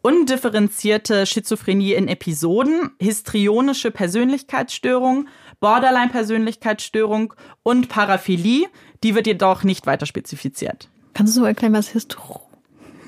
undifferenzierte 0.03 1.27
Schizophrenie 1.27 1.95
in 1.95 2.09
Episoden, 2.09 2.91
histrionische 3.01 3.91
Persönlichkeitsstörung, 3.91 5.29
Borderline-Persönlichkeitsstörung 5.61 7.35
und 7.63 7.89
Paraphilie. 7.89 8.67
Die 9.03 9.15
wird 9.15 9.27
jedoch 9.27 9.63
nicht 9.63 9.87
weiter 9.87 10.07
spezifiziert. 10.07 10.89
Kannst 11.15 11.37
du 11.37 11.41
so 11.41 11.47
erklären, 11.47 11.73
was 11.73 11.89
Histro 11.89 12.41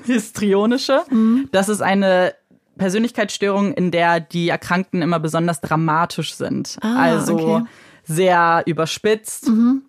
Histrionische? 0.05 1.01
Mhm. 1.09 1.49
Das 1.51 1.67
ist 1.67 1.81
eine 1.81 2.33
Persönlichkeitsstörung, 2.77 3.73
in 3.73 3.91
der 3.91 4.19
die 4.19 4.49
Erkrankten 4.49 5.01
immer 5.01 5.19
besonders 5.19 5.61
dramatisch 5.61 6.35
sind. 6.35 6.77
Ah, 6.81 7.01
also 7.01 7.33
okay. 7.33 7.65
sehr 8.03 8.63
überspitzt. 8.65 9.49
Mhm. 9.49 9.83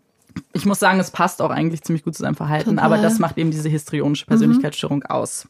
Ich 0.52 0.66
muss 0.66 0.78
sagen, 0.78 1.00
es 1.00 1.10
passt 1.10 1.40
auch 1.40 1.50
eigentlich 1.50 1.82
ziemlich 1.82 2.04
gut 2.04 2.14
zu 2.14 2.22
seinem 2.22 2.34
Verhalten, 2.34 2.76
Total. 2.76 2.84
aber 2.84 2.98
das 2.98 3.18
macht 3.18 3.38
eben 3.38 3.50
diese 3.50 3.68
histrionische. 3.68 4.26
Persönlichkeitsstörung 4.26 4.98
mhm. 4.98 5.06
aus. 5.06 5.48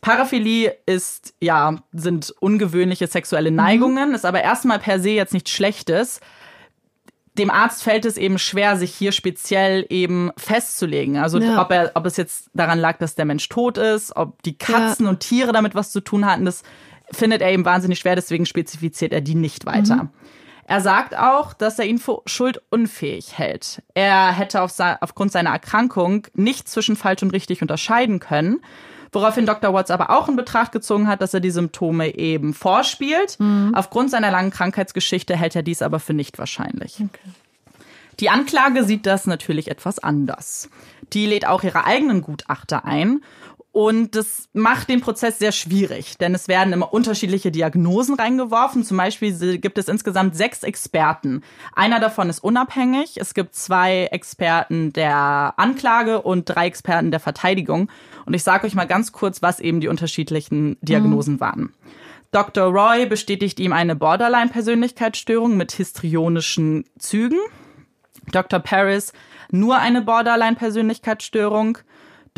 Paraphilie 0.00 0.76
ist, 0.86 1.34
ja, 1.40 1.76
sind 1.92 2.34
ungewöhnliche 2.40 3.06
sexuelle 3.06 3.50
Neigungen, 3.50 4.10
mhm. 4.10 4.14
ist 4.14 4.24
aber 4.24 4.42
erstmal 4.42 4.78
per 4.78 5.00
se 5.00 5.10
jetzt 5.10 5.34
nichts 5.34 5.50
Schlechtes. 5.50 6.20
Dem 7.38 7.50
Arzt 7.50 7.82
fällt 7.82 8.04
es 8.04 8.16
eben 8.16 8.38
schwer, 8.38 8.76
sich 8.76 8.94
hier 8.94 9.12
speziell 9.12 9.86
eben 9.88 10.30
festzulegen. 10.36 11.16
Also 11.16 11.38
ja. 11.38 11.60
ob 11.60 11.70
er, 11.70 11.92
ob 11.94 12.06
es 12.06 12.16
jetzt 12.16 12.50
daran 12.54 12.78
lag, 12.78 12.98
dass 12.98 13.14
der 13.14 13.24
Mensch 13.24 13.48
tot 13.48 13.78
ist, 13.78 14.16
ob 14.16 14.42
die 14.42 14.56
Katzen 14.56 15.04
ja. 15.04 15.10
und 15.10 15.20
Tiere 15.20 15.52
damit 15.52 15.74
was 15.74 15.92
zu 15.92 16.00
tun 16.00 16.26
hatten, 16.26 16.44
das 16.44 16.62
findet 17.12 17.42
er 17.42 17.50
eben 17.50 17.64
wahnsinnig 17.64 17.98
schwer, 17.98 18.16
deswegen 18.16 18.46
spezifiziert 18.46 19.12
er 19.12 19.20
die 19.20 19.34
nicht 19.34 19.66
weiter. 19.66 20.04
Mhm. 20.04 20.10
Er 20.64 20.80
sagt 20.80 21.16
auch, 21.18 21.52
dass 21.52 21.78
er 21.80 21.86
ihn 21.86 21.98
für 21.98 22.22
schuldunfähig 22.26 23.36
hält. 23.36 23.82
Er 23.94 24.30
hätte 24.30 24.62
auf 24.62 24.72
aufgrund 25.00 25.32
seiner 25.32 25.50
Erkrankung 25.50 26.28
nicht 26.34 26.68
zwischen 26.68 26.94
falsch 26.94 27.22
und 27.22 27.32
richtig 27.32 27.60
unterscheiden 27.60 28.20
können 28.20 28.60
Woraufhin 29.12 29.46
Dr. 29.46 29.74
Watts 29.74 29.90
aber 29.90 30.10
auch 30.10 30.28
in 30.28 30.36
Betracht 30.36 30.72
gezogen 30.72 31.08
hat, 31.08 31.20
dass 31.20 31.34
er 31.34 31.40
die 31.40 31.50
Symptome 31.50 32.14
eben 32.14 32.54
vorspielt. 32.54 33.38
Mhm. 33.40 33.74
Aufgrund 33.74 34.10
seiner 34.10 34.30
langen 34.30 34.50
Krankheitsgeschichte 34.50 35.36
hält 35.36 35.56
er 35.56 35.62
dies 35.62 35.82
aber 35.82 35.98
für 35.98 36.14
nicht 36.14 36.38
wahrscheinlich. 36.38 36.96
Okay. 37.00 37.32
Die 38.20 38.28
Anklage 38.28 38.84
sieht 38.84 39.06
das 39.06 39.26
natürlich 39.26 39.68
etwas 39.68 39.98
anders. 39.98 40.68
Die 41.12 41.26
lädt 41.26 41.46
auch 41.46 41.62
ihre 41.62 41.84
eigenen 41.84 42.20
Gutachter 42.20 42.84
ein 42.84 43.22
und 43.72 44.16
das 44.16 44.48
macht 44.52 44.88
den 44.88 45.00
Prozess 45.00 45.38
sehr 45.38 45.52
schwierig, 45.52 46.18
denn 46.18 46.34
es 46.34 46.48
werden 46.48 46.72
immer 46.72 46.92
unterschiedliche 46.92 47.52
Diagnosen 47.52 48.16
reingeworfen. 48.16 48.82
Zum 48.82 48.96
Beispiel 48.96 49.58
gibt 49.58 49.78
es 49.78 49.86
insgesamt 49.86 50.36
sechs 50.36 50.64
Experten. 50.64 51.42
Einer 51.72 52.00
davon 52.00 52.28
ist 52.28 52.42
unabhängig. 52.42 53.16
Es 53.16 53.32
gibt 53.32 53.54
zwei 53.54 54.06
Experten 54.06 54.92
der 54.92 55.54
Anklage 55.56 56.20
und 56.20 56.46
drei 56.46 56.66
Experten 56.66 57.12
der 57.12 57.20
Verteidigung. 57.20 57.90
Und 58.26 58.34
ich 58.34 58.42
sage 58.42 58.66
euch 58.66 58.74
mal 58.74 58.86
ganz 58.86 59.12
kurz, 59.12 59.40
was 59.40 59.60
eben 59.60 59.80
die 59.80 59.88
unterschiedlichen 59.88 60.76
Diagnosen 60.80 61.34
mhm. 61.34 61.40
waren. 61.40 61.74
Dr. 62.32 62.64
Roy 62.64 63.06
bestätigt 63.06 63.60
ihm 63.60 63.72
eine 63.72 63.94
Borderline-Persönlichkeitsstörung 63.94 65.56
mit 65.56 65.70
histrionischen 65.72 66.86
Zügen. 66.98 67.38
Dr. 68.32 68.58
Paris 68.58 69.12
nur 69.52 69.78
eine 69.78 70.02
Borderline-Persönlichkeitsstörung. 70.02 71.78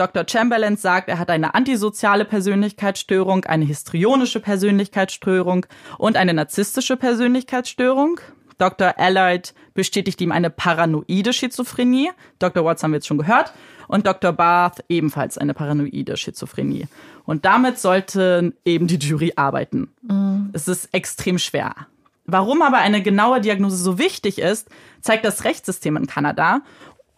Dr. 0.03 0.25
Chamberlain 0.29 0.77
sagt, 0.77 1.09
er 1.09 1.21
hat 1.21 1.31
eine 1.31 1.55
antisoziale 1.55 2.25
Persönlichkeitsstörung, 2.25 3.45
eine 3.45 3.65
histrionische 3.65 4.41
Persönlichkeitsstörung 4.41 5.65
und 5.97 6.17
eine 6.17 6.35
narzisstische 6.35 6.97
Persönlichkeitsstörung. 6.97 8.19
Dr. 8.59 8.95
Allard 8.99 9.55
bestätigt 9.75 10.21
ihm 10.21 10.33
eine 10.33 10.51
paranoide 10.51 11.33
Schizophrenie. 11.33 12.11
Dr. 12.41 12.65
Watts 12.65 12.83
haben 12.83 12.91
wir 12.91 12.97
jetzt 12.97 13.07
schon 13.07 13.19
gehört. 13.19 13.53
Und 13.87 14.09
Dr. 14.09 14.33
Barth 14.33 14.83
ebenfalls 14.89 15.39
eine 15.39 15.55
paranoide 15.55 16.17
Schizophrenie. 16.17 16.89
Und 17.25 17.45
damit 17.45 17.79
sollte 17.79 18.55
eben 18.65 18.89
die 18.89 18.97
Jury 18.97 19.35
arbeiten. 19.37 19.93
Mhm. 20.03 20.51
Es 20.53 20.67
ist 20.67 20.93
extrem 20.93 21.39
schwer. 21.39 21.75
Warum 22.25 22.63
aber 22.63 22.79
eine 22.79 23.03
genaue 23.03 23.41
Diagnose 23.41 23.77
so 23.77 23.99
wichtig 23.99 24.39
ist, 24.39 24.69
zeigt 25.01 25.25
das 25.25 25.45
Rechtssystem 25.45 25.97
in 25.97 26.07
Kanada 26.07 26.63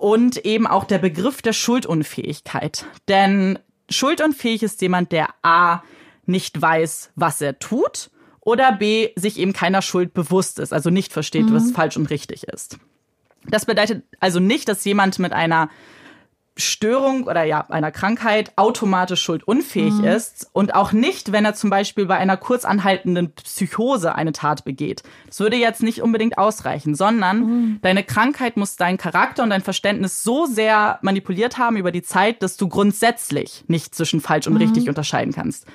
und 0.05 0.45
eben 0.45 0.67
auch 0.67 0.85
der 0.85 0.99
Begriff 0.99 1.41
der 1.41 1.55
Schuldunfähigkeit. 1.55 2.85
Denn 3.09 3.59
schuldunfähig 3.89 4.63
ist 4.63 4.83
jemand, 4.83 5.13
der 5.13 5.31
A 5.41 5.83
nicht 6.27 6.61
weiß, 6.61 7.13
was 7.17 7.41
er 7.41 7.59
tut 7.59 8.11
oder 8.41 8.73
B 8.73 9.13
sich 9.17 9.39
eben 9.39 9.55
keiner 9.55 9.81
Schuld 9.81 10.13
bewusst 10.13 10.59
ist, 10.59 10.75
also 10.75 10.91
nicht 10.91 11.11
versteht, 11.11 11.47
mhm. 11.47 11.55
was 11.55 11.71
falsch 11.71 11.97
und 11.97 12.11
richtig 12.11 12.45
ist. 12.45 12.79
Das 13.47 13.65
bedeutet 13.65 14.05
also 14.21 14.41
nicht, 14.41 14.69
dass 14.69 14.85
jemand 14.85 15.19
mit 15.21 15.33
einer 15.33 15.71
Störung 16.57 17.25
oder 17.25 17.43
ja, 17.43 17.67
einer 17.69 17.91
Krankheit 17.91 18.53
automatisch 18.57 19.23
schuldunfähig 19.23 19.95
mhm. 19.95 20.05
ist 20.05 20.49
und 20.53 20.75
auch 20.75 20.93
nicht, 20.93 21.33
wenn 21.33 21.45
er 21.45 21.55
zum 21.55 21.69
Beispiel 21.69 22.07
bei 22.07 22.17
einer 22.17 22.37
kurzanhaltenden 22.37 23.33
Psychose 23.33 24.15
eine 24.15 24.31
Tat 24.31 24.65
begeht. 24.65 25.03
Das 25.27 25.41
würde 25.41 25.57
jetzt 25.57 25.83
nicht 25.83 26.01
unbedingt 26.01 26.39
ausreichen, 26.39 26.95
sondern 26.95 27.41
mhm. 27.41 27.79
deine 27.83 28.05
Krankheit 28.05 28.57
muss 28.57 28.77
deinen 28.77 28.99
Charakter 28.99 29.43
und 29.43 29.51
dein 29.51 29.63
Verständnis 29.63 30.23
so 30.23 30.47
sehr 30.47 31.01
manipuliert 31.03 31.59
haben 31.59 31.77
über 31.77 31.91
die 31.91 32.03
Zeit, 32.03 32.43
dass 32.43 32.57
du 32.57 32.69
grundsätzlich 32.69 33.65
nicht 33.67 33.95
zwischen 33.95 34.21
falsch 34.21 34.47
und 34.47 34.55
mhm. 34.55 34.61
richtig 34.61 34.89
unterscheiden 34.89 35.33
kannst. 35.33 35.67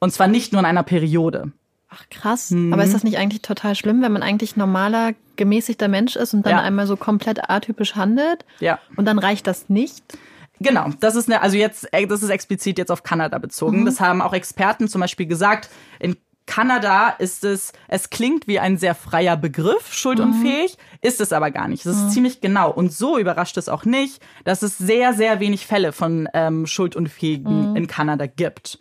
Und 0.00 0.12
zwar 0.12 0.28
nicht 0.28 0.52
nur 0.52 0.60
in 0.60 0.66
einer 0.66 0.82
Periode. 0.82 1.52
Ach 1.88 2.04
krass. 2.10 2.50
Mhm. 2.50 2.72
Aber 2.72 2.84
ist 2.84 2.94
das 2.94 3.04
nicht 3.04 3.18
eigentlich 3.18 3.42
total 3.42 3.74
schlimm, 3.74 4.02
wenn 4.02 4.12
man 4.12 4.22
eigentlich 4.22 4.56
normaler, 4.56 5.14
gemäßigter 5.36 5.88
Mensch 5.88 6.16
ist 6.16 6.34
und 6.34 6.44
dann 6.44 6.52
ja. 6.52 6.60
einmal 6.62 6.86
so 6.86 6.96
komplett 6.96 7.48
atypisch 7.48 7.94
handelt? 7.94 8.44
Ja. 8.60 8.78
Und 8.96 9.04
dann 9.04 9.18
reicht 9.18 9.46
das 9.46 9.68
nicht? 9.68 10.02
Genau, 10.58 10.88
das 11.00 11.16
ist 11.16 11.28
eine, 11.28 11.42
also 11.42 11.56
jetzt, 11.56 11.92
äh, 11.92 12.06
das 12.06 12.22
ist 12.22 12.30
explizit 12.30 12.78
jetzt 12.78 12.90
auf 12.90 13.02
Kanada 13.02 13.38
bezogen. 13.38 13.80
Mhm. 13.80 13.86
Das 13.86 14.00
haben 14.00 14.22
auch 14.22 14.32
Experten 14.32 14.88
zum 14.88 15.00
Beispiel 15.00 15.26
gesagt. 15.26 15.68
In 15.98 16.16
Kanada 16.46 17.10
ist 17.10 17.44
es, 17.44 17.72
es 17.88 18.08
klingt 18.08 18.46
wie 18.46 18.60
ein 18.60 18.78
sehr 18.78 18.94
freier 18.94 19.36
Begriff, 19.36 19.92
schuldunfähig, 19.92 20.76
mhm. 20.78 20.98
ist 21.02 21.20
es 21.20 21.32
aber 21.32 21.50
gar 21.50 21.68
nicht. 21.68 21.84
Es 21.84 21.96
ist 21.96 22.04
mhm. 22.04 22.10
ziemlich 22.10 22.40
genau. 22.40 22.70
Und 22.70 22.92
so 22.92 23.18
überrascht 23.18 23.56
es 23.56 23.68
auch 23.68 23.84
nicht, 23.84 24.22
dass 24.44 24.62
es 24.62 24.78
sehr, 24.78 25.12
sehr 25.12 25.40
wenig 25.40 25.66
Fälle 25.66 25.92
von 25.92 26.28
ähm, 26.32 26.66
Schuldunfähigen 26.66 27.70
mhm. 27.70 27.76
in 27.76 27.86
Kanada 27.88 28.26
gibt. 28.26 28.78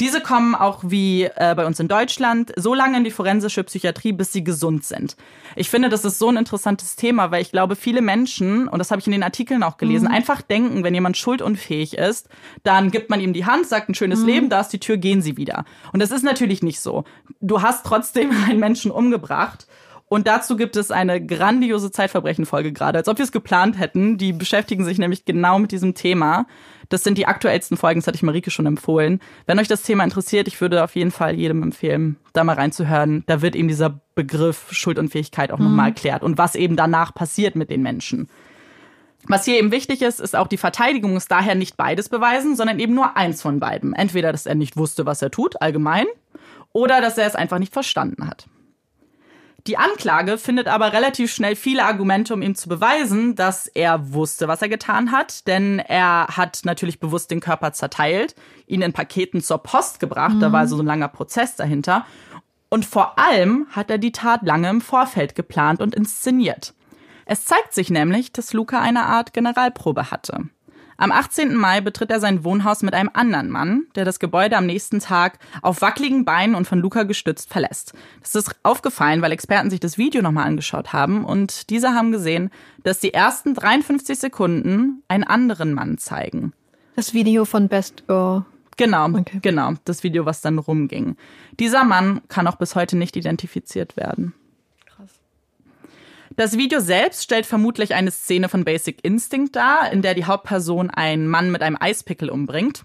Diese 0.00 0.20
kommen 0.20 0.54
auch 0.54 0.82
wie 0.84 1.24
äh, 1.24 1.54
bei 1.54 1.66
uns 1.66 1.78
in 1.80 1.88
Deutschland 1.88 2.52
so 2.56 2.74
lange 2.74 2.98
in 2.98 3.04
die 3.04 3.10
forensische 3.10 3.62
Psychiatrie, 3.64 4.12
bis 4.12 4.32
sie 4.32 4.44
gesund 4.44 4.84
sind. 4.84 5.16
Ich 5.56 5.70
finde, 5.70 5.88
das 5.88 6.04
ist 6.04 6.18
so 6.18 6.28
ein 6.28 6.36
interessantes 6.36 6.96
Thema, 6.96 7.30
weil 7.30 7.42
ich 7.42 7.50
glaube, 7.50 7.76
viele 7.76 8.02
Menschen, 8.02 8.68
und 8.68 8.78
das 8.78 8.90
habe 8.90 9.00
ich 9.00 9.06
in 9.06 9.12
den 9.12 9.22
Artikeln 9.22 9.62
auch 9.62 9.76
gelesen, 9.76 10.08
mhm. 10.08 10.14
einfach 10.14 10.42
denken, 10.42 10.84
wenn 10.84 10.94
jemand 10.94 11.16
schuldunfähig 11.16 11.96
ist, 11.96 12.28
dann 12.62 12.90
gibt 12.90 13.10
man 13.10 13.20
ihm 13.20 13.32
die 13.32 13.46
Hand, 13.46 13.66
sagt 13.66 13.88
ein 13.88 13.94
schönes 13.94 14.20
mhm. 14.20 14.26
Leben, 14.26 14.48
da 14.48 14.60
ist 14.60 14.70
die 14.70 14.80
Tür, 14.80 14.96
gehen 14.96 15.22
Sie 15.22 15.36
wieder. 15.36 15.64
Und 15.92 16.00
das 16.00 16.10
ist 16.10 16.22
natürlich 16.22 16.62
nicht 16.62 16.80
so. 16.80 17.04
Du 17.40 17.62
hast 17.62 17.86
trotzdem 17.86 18.30
einen 18.48 18.60
Menschen 18.60 18.90
umgebracht. 18.90 19.66
Und 20.06 20.26
dazu 20.26 20.56
gibt 20.56 20.76
es 20.76 20.90
eine 20.90 21.24
grandiose 21.24 21.90
Zeitverbrechen-Folge 21.90 22.72
gerade, 22.72 22.98
als 22.98 23.08
ob 23.08 23.18
wir 23.18 23.24
es 23.24 23.32
geplant 23.32 23.78
hätten. 23.78 24.18
Die 24.18 24.32
beschäftigen 24.32 24.84
sich 24.84 24.98
nämlich 24.98 25.24
genau 25.24 25.58
mit 25.58 25.72
diesem 25.72 25.94
Thema. 25.94 26.46
Das 26.88 27.04
sind 27.04 27.18
die 27.18 27.26
aktuellsten 27.26 27.76
Folgen, 27.76 28.00
das 28.00 28.06
hatte 28.06 28.16
ich 28.16 28.22
Marike 28.22 28.50
schon 28.50 28.66
empfohlen. 28.66 29.20
Wenn 29.46 29.58
euch 29.58 29.68
das 29.68 29.82
Thema 29.82 30.04
interessiert, 30.04 30.48
ich 30.48 30.60
würde 30.60 30.82
auf 30.84 30.94
jeden 30.94 31.10
Fall 31.10 31.34
jedem 31.34 31.62
empfehlen, 31.62 32.16
da 32.32 32.44
mal 32.44 32.56
reinzuhören. 32.56 33.24
Da 33.26 33.42
wird 33.42 33.56
eben 33.56 33.68
dieser 33.68 34.00
Begriff 34.14 34.68
Schuldunfähigkeit 34.70 35.50
auch 35.50 35.58
mhm. 35.58 35.64
nochmal 35.64 35.88
erklärt 35.88 36.22
und 36.22 36.38
was 36.38 36.54
eben 36.54 36.76
danach 36.76 37.14
passiert 37.14 37.56
mit 37.56 37.70
den 37.70 37.82
Menschen. 37.82 38.28
Was 39.26 39.46
hier 39.46 39.58
eben 39.58 39.72
wichtig 39.72 40.02
ist, 40.02 40.20
ist 40.20 40.36
auch 40.36 40.48
die 40.48 40.58
Verteidigung 40.58 41.14
muss 41.14 41.28
daher 41.28 41.54
nicht 41.54 41.76
beides 41.76 42.10
beweisen, 42.10 42.56
sondern 42.56 42.78
eben 42.78 42.94
nur 42.94 43.16
eins 43.16 43.40
von 43.40 43.58
beiden. 43.58 43.94
Entweder, 43.94 44.32
dass 44.32 44.44
er 44.44 44.54
nicht 44.54 44.76
wusste, 44.76 45.06
was 45.06 45.22
er 45.22 45.30
tut, 45.30 45.62
allgemein, 45.62 46.06
oder 46.72 47.00
dass 47.00 47.16
er 47.16 47.26
es 47.26 47.34
einfach 47.34 47.58
nicht 47.58 47.72
verstanden 47.72 48.28
hat. 48.28 48.46
Die 49.66 49.78
Anklage 49.78 50.36
findet 50.36 50.68
aber 50.68 50.92
relativ 50.92 51.32
schnell 51.32 51.56
viele 51.56 51.86
Argumente, 51.86 52.34
um 52.34 52.42
ihm 52.42 52.54
zu 52.54 52.68
beweisen, 52.68 53.34
dass 53.34 53.66
er 53.66 54.12
wusste, 54.12 54.46
was 54.46 54.60
er 54.60 54.68
getan 54.68 55.10
hat, 55.10 55.46
denn 55.46 55.78
er 55.78 56.26
hat 56.28 56.60
natürlich 56.64 57.00
bewusst 57.00 57.30
den 57.30 57.40
Körper 57.40 57.72
zerteilt, 57.72 58.34
ihn 58.66 58.82
in 58.82 58.92
Paketen 58.92 59.40
zur 59.40 59.58
Post 59.58 60.00
gebracht, 60.00 60.34
mhm. 60.34 60.40
da 60.40 60.52
war 60.52 60.60
also 60.60 60.76
so 60.76 60.82
ein 60.82 60.86
langer 60.86 61.08
Prozess 61.08 61.56
dahinter. 61.56 62.04
Und 62.68 62.84
vor 62.84 63.18
allem 63.18 63.66
hat 63.70 63.90
er 63.90 63.98
die 63.98 64.12
Tat 64.12 64.42
lange 64.42 64.68
im 64.68 64.82
Vorfeld 64.82 65.34
geplant 65.34 65.80
und 65.80 65.94
inszeniert. 65.94 66.74
Es 67.24 67.46
zeigt 67.46 67.72
sich 67.72 67.88
nämlich, 67.88 68.32
dass 68.32 68.52
Luca 68.52 68.80
eine 68.80 69.06
Art 69.06 69.32
Generalprobe 69.32 70.10
hatte. 70.10 70.50
Am 70.96 71.10
18. 71.10 71.54
Mai 71.54 71.80
betritt 71.80 72.10
er 72.10 72.20
sein 72.20 72.44
Wohnhaus 72.44 72.82
mit 72.82 72.94
einem 72.94 73.10
anderen 73.12 73.50
Mann, 73.50 73.86
der 73.96 74.04
das 74.04 74.18
Gebäude 74.18 74.56
am 74.56 74.66
nächsten 74.66 75.00
Tag 75.00 75.38
auf 75.62 75.82
wackeligen 75.82 76.24
Beinen 76.24 76.54
und 76.54 76.66
von 76.66 76.78
Luca 76.78 77.02
gestützt 77.02 77.50
verlässt. 77.50 77.94
Das 78.22 78.34
ist 78.34 78.54
aufgefallen, 78.62 79.20
weil 79.20 79.32
Experten 79.32 79.70
sich 79.70 79.80
das 79.80 79.98
Video 79.98 80.22
nochmal 80.22 80.46
angeschaut 80.46 80.92
haben 80.92 81.24
und 81.24 81.70
diese 81.70 81.94
haben 81.94 82.12
gesehen, 82.12 82.50
dass 82.82 83.00
die 83.00 83.12
ersten 83.12 83.54
53 83.54 84.18
Sekunden 84.18 85.02
einen 85.08 85.24
anderen 85.24 85.74
Mann 85.74 85.98
zeigen. 85.98 86.52
Das 86.96 87.12
Video 87.12 87.44
von 87.44 87.68
Best 87.68 88.06
Girl. 88.06 88.44
Genau, 88.76 89.08
okay. 89.08 89.38
genau, 89.42 89.74
das 89.84 90.02
Video, 90.02 90.26
was 90.26 90.40
dann 90.40 90.58
rumging. 90.58 91.16
Dieser 91.58 91.84
Mann 91.84 92.20
kann 92.28 92.46
auch 92.46 92.56
bis 92.56 92.74
heute 92.74 92.96
nicht 92.96 93.16
identifiziert 93.16 93.96
werden. 93.96 94.34
Das 96.36 96.58
Video 96.58 96.80
selbst 96.80 97.22
stellt 97.22 97.46
vermutlich 97.46 97.94
eine 97.94 98.10
Szene 98.10 98.48
von 98.48 98.64
Basic 98.64 99.04
Instinct 99.04 99.54
dar, 99.54 99.92
in 99.92 100.02
der 100.02 100.14
die 100.14 100.24
Hauptperson 100.24 100.90
einen 100.90 101.28
Mann 101.28 101.52
mit 101.52 101.62
einem 101.62 101.76
Eispickel 101.78 102.28
umbringt. 102.28 102.84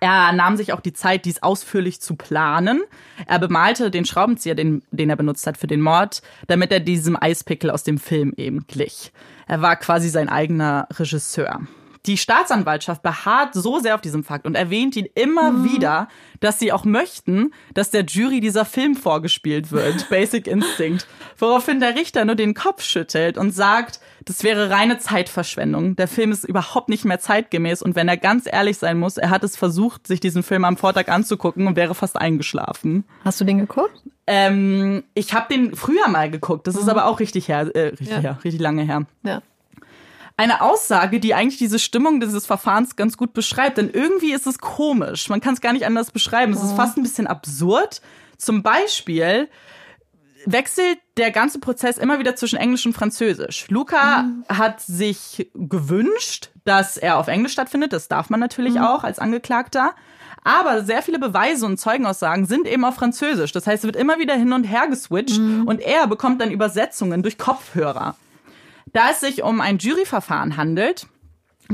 Er 0.00 0.32
nahm 0.32 0.56
sich 0.56 0.72
auch 0.72 0.80
die 0.80 0.92
Zeit, 0.92 1.24
dies 1.24 1.42
ausführlich 1.42 2.00
zu 2.00 2.16
planen. 2.16 2.82
Er 3.26 3.38
bemalte 3.38 3.90
den 3.90 4.04
Schraubenzieher, 4.04 4.54
den, 4.54 4.82
den 4.90 5.08
er 5.10 5.16
benutzt 5.16 5.46
hat 5.46 5.56
für 5.56 5.66
den 5.66 5.80
Mord, 5.80 6.22
damit 6.48 6.70
er 6.70 6.80
diesem 6.80 7.16
Eispickel 7.20 7.70
aus 7.70 7.82
dem 7.82 7.98
Film 7.98 8.34
eben 8.36 8.66
glich. 8.66 9.12
Er 9.46 9.62
war 9.62 9.76
quasi 9.76 10.08
sein 10.08 10.28
eigener 10.28 10.86
Regisseur. 10.92 11.60
Die 12.06 12.16
Staatsanwaltschaft 12.16 13.02
beharrt 13.02 13.52
so 13.52 13.78
sehr 13.78 13.94
auf 13.94 14.00
diesem 14.00 14.24
Fakt 14.24 14.46
und 14.46 14.54
erwähnt 14.54 14.96
ihn 14.96 15.06
immer 15.14 15.50
mhm. 15.50 15.64
wieder, 15.64 16.08
dass 16.40 16.58
sie 16.58 16.72
auch 16.72 16.84
möchten, 16.84 17.52
dass 17.74 17.90
der 17.90 18.04
Jury 18.04 18.40
dieser 18.40 18.64
Film 18.64 18.96
vorgespielt 18.96 19.70
wird, 19.70 20.08
Basic 20.10 20.46
Instinct. 20.46 21.06
Woraufhin 21.38 21.78
der 21.78 21.96
Richter 21.96 22.24
nur 22.24 22.36
den 22.36 22.54
Kopf 22.54 22.82
schüttelt 22.82 23.36
und 23.36 23.50
sagt, 23.50 24.00
das 24.24 24.42
wäre 24.44 24.70
reine 24.70 24.98
Zeitverschwendung. 24.98 25.96
Der 25.96 26.08
Film 26.08 26.32
ist 26.32 26.44
überhaupt 26.44 26.88
nicht 26.88 27.04
mehr 27.04 27.20
zeitgemäß 27.20 27.82
und 27.82 27.96
wenn 27.96 28.08
er 28.08 28.16
ganz 28.16 28.46
ehrlich 28.50 28.78
sein 28.78 28.98
muss, 28.98 29.18
er 29.18 29.28
hat 29.28 29.44
es 29.44 29.56
versucht, 29.56 30.06
sich 30.06 30.20
diesen 30.20 30.42
Film 30.42 30.64
am 30.64 30.78
Vortag 30.78 31.08
anzugucken 31.08 31.66
und 31.66 31.76
wäre 31.76 31.94
fast 31.94 32.16
eingeschlafen. 32.16 33.04
Hast 33.24 33.40
du 33.40 33.44
den 33.44 33.58
geguckt? 33.58 34.02
Ähm, 34.26 35.04
ich 35.14 35.34
habe 35.34 35.52
den 35.52 35.74
früher 35.74 36.08
mal 36.08 36.30
geguckt. 36.30 36.66
Das 36.66 36.76
ist 36.76 36.84
mhm. 36.84 36.90
aber 36.90 37.06
auch 37.06 37.20
richtig 37.20 37.48
her, 37.48 37.74
äh, 37.74 37.88
richtig 37.88 38.08
ja. 38.08 38.18
her, 38.18 38.38
richtig 38.42 38.60
lange 38.60 38.82
her. 38.82 39.06
Ja 39.22 39.42
eine 40.40 40.62
Aussage, 40.62 41.20
die 41.20 41.34
eigentlich 41.34 41.58
diese 41.58 41.78
Stimmung 41.78 42.18
dieses 42.18 42.46
Verfahrens 42.46 42.96
ganz 42.96 43.18
gut 43.18 43.34
beschreibt. 43.34 43.76
Denn 43.76 43.90
irgendwie 43.90 44.32
ist 44.32 44.46
es 44.46 44.58
komisch. 44.58 45.28
Man 45.28 45.42
kann 45.42 45.52
es 45.52 45.60
gar 45.60 45.74
nicht 45.74 45.84
anders 45.84 46.10
beschreiben. 46.10 46.54
Es 46.54 46.62
ist 46.62 46.72
fast 46.72 46.96
ein 46.96 47.02
bisschen 47.02 47.26
absurd. 47.26 48.00
Zum 48.38 48.62
Beispiel 48.62 49.50
wechselt 50.46 50.98
der 51.18 51.30
ganze 51.30 51.58
Prozess 51.58 51.98
immer 51.98 52.20
wieder 52.20 52.36
zwischen 52.36 52.56
Englisch 52.56 52.86
und 52.86 52.94
Französisch. 52.94 53.66
Luca 53.68 54.22
mhm. 54.22 54.44
hat 54.48 54.80
sich 54.80 55.50
gewünscht, 55.52 56.48
dass 56.64 56.96
er 56.96 57.18
auf 57.18 57.28
Englisch 57.28 57.52
stattfindet. 57.52 57.92
Das 57.92 58.08
darf 58.08 58.30
man 58.30 58.40
natürlich 58.40 58.76
mhm. 58.76 58.84
auch 58.84 59.04
als 59.04 59.18
Angeklagter. 59.18 59.94
Aber 60.42 60.84
sehr 60.84 61.02
viele 61.02 61.18
Beweise 61.18 61.66
und 61.66 61.78
Zeugenaussagen 61.78 62.46
sind 62.46 62.66
eben 62.66 62.86
auf 62.86 62.94
Französisch. 62.94 63.52
Das 63.52 63.66
heißt, 63.66 63.84
es 63.84 63.86
wird 63.86 63.96
immer 63.96 64.18
wieder 64.18 64.36
hin 64.36 64.54
und 64.54 64.64
her 64.64 64.86
geswitcht 64.88 65.38
mhm. 65.38 65.64
und 65.68 65.82
er 65.82 66.06
bekommt 66.06 66.40
dann 66.40 66.50
Übersetzungen 66.50 67.22
durch 67.22 67.36
Kopfhörer. 67.36 68.16
Da 68.92 69.10
es 69.10 69.20
sich 69.20 69.42
um 69.42 69.60
ein 69.60 69.78
Juryverfahren 69.78 70.56
handelt, 70.56 71.06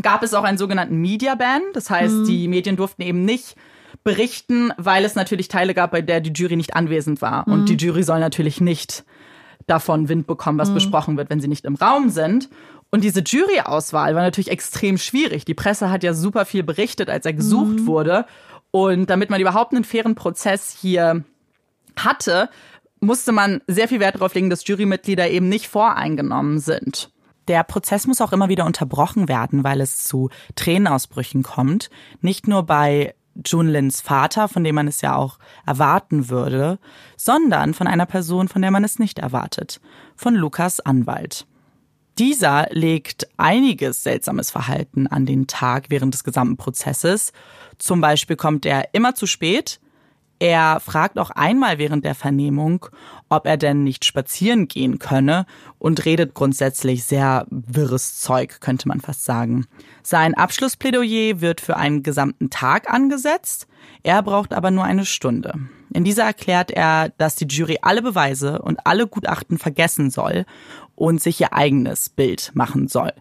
gab 0.02 0.22
es 0.22 0.34
auch 0.34 0.44
einen 0.44 0.58
sogenannten 0.58 0.96
Media 1.00 1.34
Ban. 1.34 1.62
Das 1.72 1.90
heißt, 1.90 2.14
mhm. 2.14 2.24
die 2.24 2.48
Medien 2.48 2.76
durften 2.76 3.02
eben 3.02 3.24
nicht 3.24 3.56
berichten, 4.04 4.72
weil 4.76 5.04
es 5.04 5.14
natürlich 5.14 5.48
Teile 5.48 5.74
gab, 5.74 5.90
bei 5.90 6.02
der 6.02 6.20
die 6.20 6.32
Jury 6.32 6.56
nicht 6.56 6.76
anwesend 6.76 7.22
war. 7.22 7.44
Mhm. 7.46 7.52
Und 7.52 7.68
die 7.68 7.76
Jury 7.76 8.02
soll 8.02 8.20
natürlich 8.20 8.60
nicht 8.60 9.04
davon 9.66 10.08
Wind 10.08 10.26
bekommen, 10.26 10.58
was 10.58 10.70
mhm. 10.70 10.74
besprochen 10.74 11.16
wird, 11.16 11.30
wenn 11.30 11.40
sie 11.40 11.48
nicht 11.48 11.64
im 11.64 11.74
Raum 11.74 12.10
sind. 12.10 12.48
Und 12.90 13.02
diese 13.02 13.20
Juryauswahl 13.20 14.14
war 14.14 14.22
natürlich 14.22 14.50
extrem 14.50 14.96
schwierig. 14.96 15.44
Die 15.44 15.54
Presse 15.54 15.90
hat 15.90 16.04
ja 16.04 16.14
super 16.14 16.44
viel 16.44 16.62
berichtet, 16.62 17.10
als 17.10 17.26
er 17.26 17.32
gesucht 17.32 17.80
mhm. 17.80 17.86
wurde. 17.86 18.26
Und 18.70 19.10
damit 19.10 19.30
man 19.30 19.40
überhaupt 19.40 19.74
einen 19.74 19.84
fairen 19.84 20.14
Prozess 20.14 20.76
hier 20.80 21.24
hatte, 21.98 22.48
musste 23.06 23.32
man 23.32 23.62
sehr 23.66 23.88
viel 23.88 24.00
Wert 24.00 24.16
darauf 24.16 24.34
legen, 24.34 24.50
dass 24.50 24.66
Jurymitglieder 24.66 25.30
eben 25.30 25.48
nicht 25.48 25.68
voreingenommen 25.68 26.58
sind. 26.58 27.10
Der 27.48 27.62
Prozess 27.62 28.06
muss 28.06 28.20
auch 28.20 28.32
immer 28.32 28.48
wieder 28.48 28.66
unterbrochen 28.66 29.28
werden, 29.28 29.64
weil 29.64 29.80
es 29.80 30.04
zu 30.04 30.30
Tränenausbrüchen 30.56 31.42
kommt. 31.42 31.90
Nicht 32.20 32.48
nur 32.48 32.64
bei 32.64 33.14
Junlins 33.44 34.00
Vater, 34.00 34.48
von 34.48 34.64
dem 34.64 34.74
man 34.74 34.88
es 34.88 35.00
ja 35.00 35.14
auch 35.14 35.38
erwarten 35.66 36.28
würde, 36.28 36.78
sondern 37.16 37.74
von 37.74 37.86
einer 37.86 38.06
Person, 38.06 38.48
von 38.48 38.62
der 38.62 38.70
man 38.70 38.84
es 38.84 38.98
nicht 38.98 39.18
erwartet, 39.18 39.80
von 40.16 40.34
Lukas 40.34 40.80
Anwalt. 40.80 41.46
Dieser 42.18 42.66
legt 42.70 43.28
einiges 43.36 44.02
seltsames 44.02 44.50
Verhalten 44.50 45.06
an 45.06 45.26
den 45.26 45.46
Tag 45.46 45.86
während 45.90 46.14
des 46.14 46.24
gesamten 46.24 46.56
Prozesses. 46.56 47.32
Zum 47.78 48.00
Beispiel 48.00 48.36
kommt 48.36 48.64
er 48.64 48.94
immer 48.94 49.14
zu 49.14 49.26
spät. 49.26 49.80
Er 50.38 50.80
fragt 50.80 51.18
auch 51.18 51.30
einmal 51.30 51.78
während 51.78 52.04
der 52.04 52.14
Vernehmung, 52.14 52.86
ob 53.30 53.46
er 53.46 53.56
denn 53.56 53.84
nicht 53.84 54.04
spazieren 54.04 54.68
gehen 54.68 54.98
könne 54.98 55.46
und 55.78 56.04
redet 56.04 56.34
grundsätzlich 56.34 57.04
sehr 57.04 57.46
wirres 57.50 58.20
Zeug, 58.20 58.60
könnte 58.60 58.86
man 58.88 59.00
fast 59.00 59.24
sagen. 59.24 59.66
Sein 60.02 60.34
Abschlussplädoyer 60.34 61.40
wird 61.40 61.60
für 61.60 61.76
einen 61.76 62.02
gesamten 62.02 62.50
Tag 62.50 62.92
angesetzt. 62.92 63.66
Er 64.02 64.22
braucht 64.22 64.52
aber 64.52 64.70
nur 64.70 64.84
eine 64.84 65.06
Stunde. 65.06 65.54
In 65.92 66.04
dieser 66.04 66.24
erklärt 66.24 66.70
er, 66.70 67.08
dass 67.16 67.36
die 67.36 67.46
Jury 67.46 67.78
alle 67.80 68.02
Beweise 68.02 68.60
und 68.60 68.86
alle 68.86 69.06
Gutachten 69.06 69.56
vergessen 69.56 70.10
soll 70.10 70.44
und 70.94 71.22
sich 71.22 71.40
ihr 71.40 71.54
eigenes 71.54 72.10
Bild 72.10 72.50
machen 72.54 72.88
soll. 72.88 73.12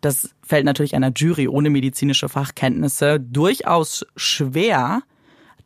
Das 0.00 0.30
fällt 0.42 0.64
natürlich 0.64 0.94
einer 0.94 1.12
Jury 1.14 1.48
ohne 1.48 1.70
medizinische 1.70 2.28
Fachkenntnisse 2.28 3.20
durchaus 3.20 4.04
schwer. 4.16 5.02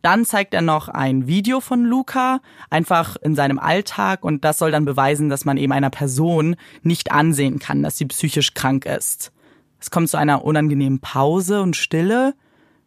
Dann 0.03 0.25
zeigt 0.25 0.53
er 0.53 0.63
noch 0.63 0.89
ein 0.89 1.27
Video 1.29 1.61
von 1.61 1.85
Luca, 1.85 2.41
einfach 2.71 3.17
in 3.17 3.37
seinem 3.37 3.59
Alltag, 3.59 4.25
und 4.25 4.45
das 4.45 4.59
soll 4.59 4.73
dann 4.73 4.85
beweisen, 4.85 5.29
dass 5.29 5.45
man 5.45 5.57
eben 5.57 5.73
einer 5.73 5.91
Person 5.91 6.57
nicht 6.83 7.13
ansehen 7.13 7.61
kann, 7.61 7.83
dass 7.83 7.97
sie 7.97 8.07
psychisch 8.07 8.55
krank 8.55 8.85
ist. 8.85 9.33
Es 9.81 9.91
kommt 9.91 10.09
zu 10.09 10.17
einer 10.17 10.45
unangenehmen 10.45 11.01
Pause 11.01 11.63
und 11.63 11.77
Stille. 11.77 12.35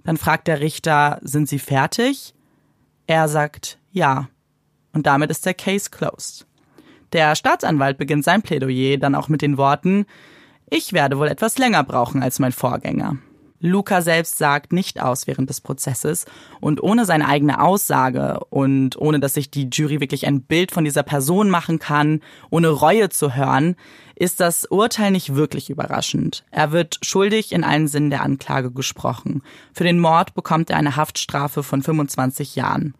Dann 0.03 0.17
fragt 0.17 0.47
der 0.47 0.59
Richter, 0.59 1.19
sind 1.23 1.49
Sie 1.49 1.59
fertig? 1.59 2.33
Er 3.07 3.27
sagt 3.27 3.79
ja. 3.91 4.29
Und 4.93 5.05
damit 5.05 5.29
ist 5.29 5.45
der 5.45 5.53
Case 5.53 5.89
closed. 5.89 6.45
Der 7.11 7.35
Staatsanwalt 7.35 7.97
beginnt 7.97 8.23
sein 8.23 8.41
Plädoyer 8.41 8.97
dann 8.97 9.15
auch 9.15 9.29
mit 9.29 9.41
den 9.41 9.57
Worten, 9.57 10.05
ich 10.69 10.93
werde 10.93 11.19
wohl 11.19 11.27
etwas 11.27 11.57
länger 11.57 11.83
brauchen 11.83 12.23
als 12.23 12.39
mein 12.39 12.51
Vorgänger. 12.51 13.17
Luca 13.65 14.01
selbst 14.01 14.37
sagt 14.37 14.71
nicht 14.71 15.01
aus 15.01 15.27
während 15.27 15.49
des 15.49 15.61
Prozesses 15.61 16.25
und 16.61 16.81
ohne 16.81 17.05
seine 17.05 17.27
eigene 17.27 17.61
Aussage 17.61 18.39
und 18.49 18.97
ohne 18.97 19.19
dass 19.19 19.33
sich 19.33 19.51
die 19.51 19.69
Jury 19.71 19.99
wirklich 19.99 20.25
ein 20.27 20.41
Bild 20.41 20.71
von 20.71 20.85
dieser 20.85 21.03
Person 21.03 21.49
machen 21.49 21.79
kann, 21.79 22.21
ohne 22.49 22.69
Reue 22.69 23.09
zu 23.09 23.35
hören, 23.35 23.75
ist 24.15 24.39
das 24.39 24.65
Urteil 24.65 25.11
nicht 25.11 25.35
wirklich 25.35 25.69
überraschend. 25.69 26.45
Er 26.51 26.71
wird 26.71 26.99
schuldig 27.01 27.51
in 27.51 27.63
allen 27.63 27.87
Sinnen 27.87 28.09
der 28.09 28.23
Anklage 28.23 28.71
gesprochen. 28.71 29.41
Für 29.73 29.83
den 29.83 29.99
Mord 29.99 30.33
bekommt 30.33 30.69
er 30.69 30.77
eine 30.77 30.95
Haftstrafe 30.95 31.63
von 31.63 31.81
25 31.81 32.55
Jahren. 32.55 32.93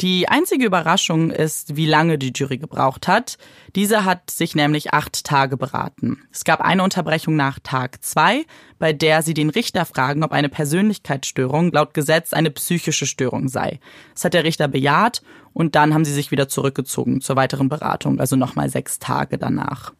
Die 0.00 0.28
einzige 0.28 0.64
Überraschung 0.64 1.32
ist, 1.32 1.74
wie 1.74 1.86
lange 1.86 2.18
die 2.18 2.30
Jury 2.32 2.58
gebraucht 2.58 3.08
hat. 3.08 3.36
Diese 3.74 4.04
hat 4.04 4.30
sich 4.30 4.54
nämlich 4.54 4.94
acht 4.94 5.24
Tage 5.24 5.56
beraten. 5.56 6.22
Es 6.30 6.44
gab 6.44 6.60
eine 6.60 6.84
Unterbrechung 6.84 7.34
nach 7.34 7.58
Tag 7.58 8.04
zwei, 8.04 8.44
bei 8.78 8.92
der 8.92 9.22
sie 9.22 9.34
den 9.34 9.50
Richter 9.50 9.84
fragen, 9.84 10.22
ob 10.22 10.30
eine 10.30 10.48
Persönlichkeitsstörung 10.48 11.72
laut 11.72 11.94
Gesetz 11.94 12.32
eine 12.32 12.52
psychische 12.52 13.06
Störung 13.06 13.48
sei. 13.48 13.80
Das 14.14 14.24
hat 14.24 14.34
der 14.34 14.44
Richter 14.44 14.68
bejaht 14.68 15.22
und 15.52 15.74
dann 15.74 15.92
haben 15.92 16.04
sie 16.04 16.14
sich 16.14 16.30
wieder 16.30 16.46
zurückgezogen 16.48 17.20
zur 17.20 17.34
weiteren 17.34 17.68
Beratung, 17.68 18.20
also 18.20 18.36
nochmal 18.36 18.70
sechs 18.70 19.00
Tage 19.00 19.36
danach. 19.36 19.94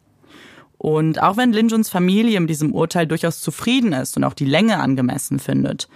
Und 0.76 1.20
auch 1.20 1.36
wenn 1.36 1.52
Linjuns 1.52 1.90
Familie 1.90 2.38
mit 2.38 2.50
diesem 2.50 2.72
Urteil 2.72 3.08
durchaus 3.08 3.40
zufrieden 3.40 3.92
ist 3.92 4.16
und 4.16 4.22
auch 4.22 4.34
die 4.34 4.44
Länge 4.44 4.78
angemessen 4.78 5.40
findet, 5.40 5.88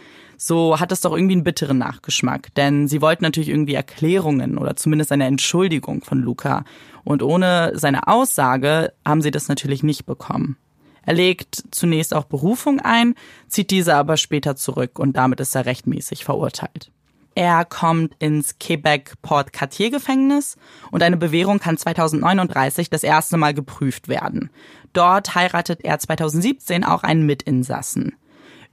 so 0.44 0.80
hat 0.80 0.90
es 0.90 1.00
doch 1.00 1.12
irgendwie 1.12 1.34
einen 1.34 1.44
bitteren 1.44 1.78
Nachgeschmack. 1.78 2.52
Denn 2.56 2.88
sie 2.88 3.00
wollten 3.00 3.22
natürlich 3.22 3.48
irgendwie 3.48 3.74
Erklärungen 3.74 4.58
oder 4.58 4.74
zumindest 4.74 5.12
eine 5.12 5.26
Entschuldigung 5.26 6.02
von 6.02 6.20
Luca. 6.20 6.64
Und 7.04 7.22
ohne 7.22 7.72
seine 7.74 8.08
Aussage 8.08 8.92
haben 9.06 9.22
sie 9.22 9.30
das 9.30 9.48
natürlich 9.48 9.84
nicht 9.84 10.04
bekommen. 10.04 10.56
Er 11.04 11.14
legt 11.14 11.62
zunächst 11.70 12.14
auch 12.14 12.24
Berufung 12.24 12.80
ein, 12.80 13.14
zieht 13.48 13.70
diese 13.70 13.94
aber 13.94 14.16
später 14.16 14.56
zurück 14.56 14.98
und 14.98 15.16
damit 15.16 15.40
ist 15.40 15.54
er 15.54 15.66
rechtmäßig 15.66 16.24
verurteilt. 16.24 16.90
Er 17.34 17.64
kommt 17.64 18.14
ins 18.18 18.58
Quebec 18.58 19.14
Port 19.22 19.52
Cartier 19.52 19.90
Gefängnis 19.90 20.56
und 20.90 21.02
eine 21.02 21.16
Bewährung 21.16 21.60
kann 21.60 21.78
2039 21.78 22.90
das 22.90 23.04
erste 23.04 23.36
Mal 23.36 23.54
geprüft 23.54 24.08
werden. 24.08 24.50
Dort 24.92 25.34
heiratet 25.34 25.80
er 25.82 25.98
2017 25.98 26.84
auch 26.84 27.02
einen 27.02 27.26
Mitinsassen. 27.26 28.16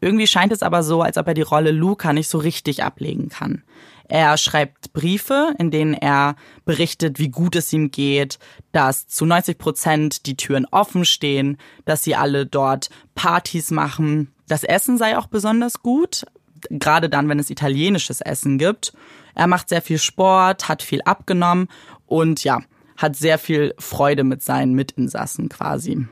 Irgendwie 0.02 0.28
scheint 0.28 0.52
es 0.52 0.64
aber 0.64 0.84
so, 0.84 1.02
als 1.02 1.18
ob 1.18 1.28
er 1.28 1.34
die 1.34 1.42
Rolle 1.42 1.72
Luca 1.72 2.14
nicht 2.14 2.30
so 2.30 2.38
richtig 2.38 2.84
ablegen 2.84 3.30
kann. 3.30 3.64
Er 4.08 4.38
schreibt 4.38 4.92
Briefe, 4.92 5.54
in 5.60 5.70
denen 5.70 5.94
er 5.94 6.36
berichtet, 6.66 7.20
wie 7.20 7.30
gut 7.30 7.56
es 7.56 7.72
ihm 7.72 7.92
geht, 7.92 8.40
dass 8.72 9.08
zu 9.08 9.26
90 9.26 9.58
Prozent 9.60 10.26
die 10.26 10.36
Türen 10.36 10.66
offen 10.72 11.06
stehen, 11.06 11.58
dass 11.86 12.04
sie 12.04 12.16
alle 12.16 12.48
dort 12.48 12.90
Partys 13.14 13.70
machen. 13.70 14.34
Das 14.48 14.64
Essen 14.64 14.98
sei 14.98 15.16
auch 15.16 15.28
besonders 15.28 15.84
gut, 15.84 16.26
gerade 16.72 17.08
dann, 17.08 17.30
wenn 17.30 17.38
es 17.38 17.52
italienisches 17.52 18.22
Essen 18.22 18.58
gibt. 18.58 18.94
Er 19.36 19.46
macht 19.46 19.70
sehr 19.70 19.84
viel 19.84 20.00
Sport, 20.00 20.68
hat 20.68 20.82
viel 20.82 21.04
abgenommen 21.04 21.68
und 22.08 22.44
ja, 22.44 22.62
hat 22.98 23.16
sehr 23.16 23.38
viel 23.38 23.76
Freude 23.78 24.24
mit 24.24 24.42
seinen 24.42 24.74
Mitinsassen 24.74 25.50
quasi. 25.50 26.08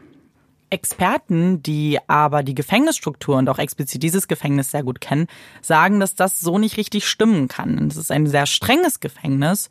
Experten, 0.70 1.64
die 1.64 2.00
aber 2.08 2.44
die 2.44 2.56
Gefängnisstruktur 2.56 3.38
und 3.38 3.50
auch 3.50 3.60
explizit 3.60 4.04
dieses 4.04 4.28
Gefängnis 4.28 4.72
sehr 4.72 4.84
gut 4.84 5.02
kennen, 5.02 5.28
sagen, 5.62 6.00
dass 6.00 6.16
das 6.16 6.40
so 6.40 6.58
nicht 6.58 6.78
richtig 6.78 7.08
stimmen 7.08 7.48
kann. 7.48 7.88
Es 7.88 7.98
ist 7.98 8.12
ein 8.12 8.28
sehr 8.28 8.46
strenges 8.46 9.00
Gefängnis 9.00 9.70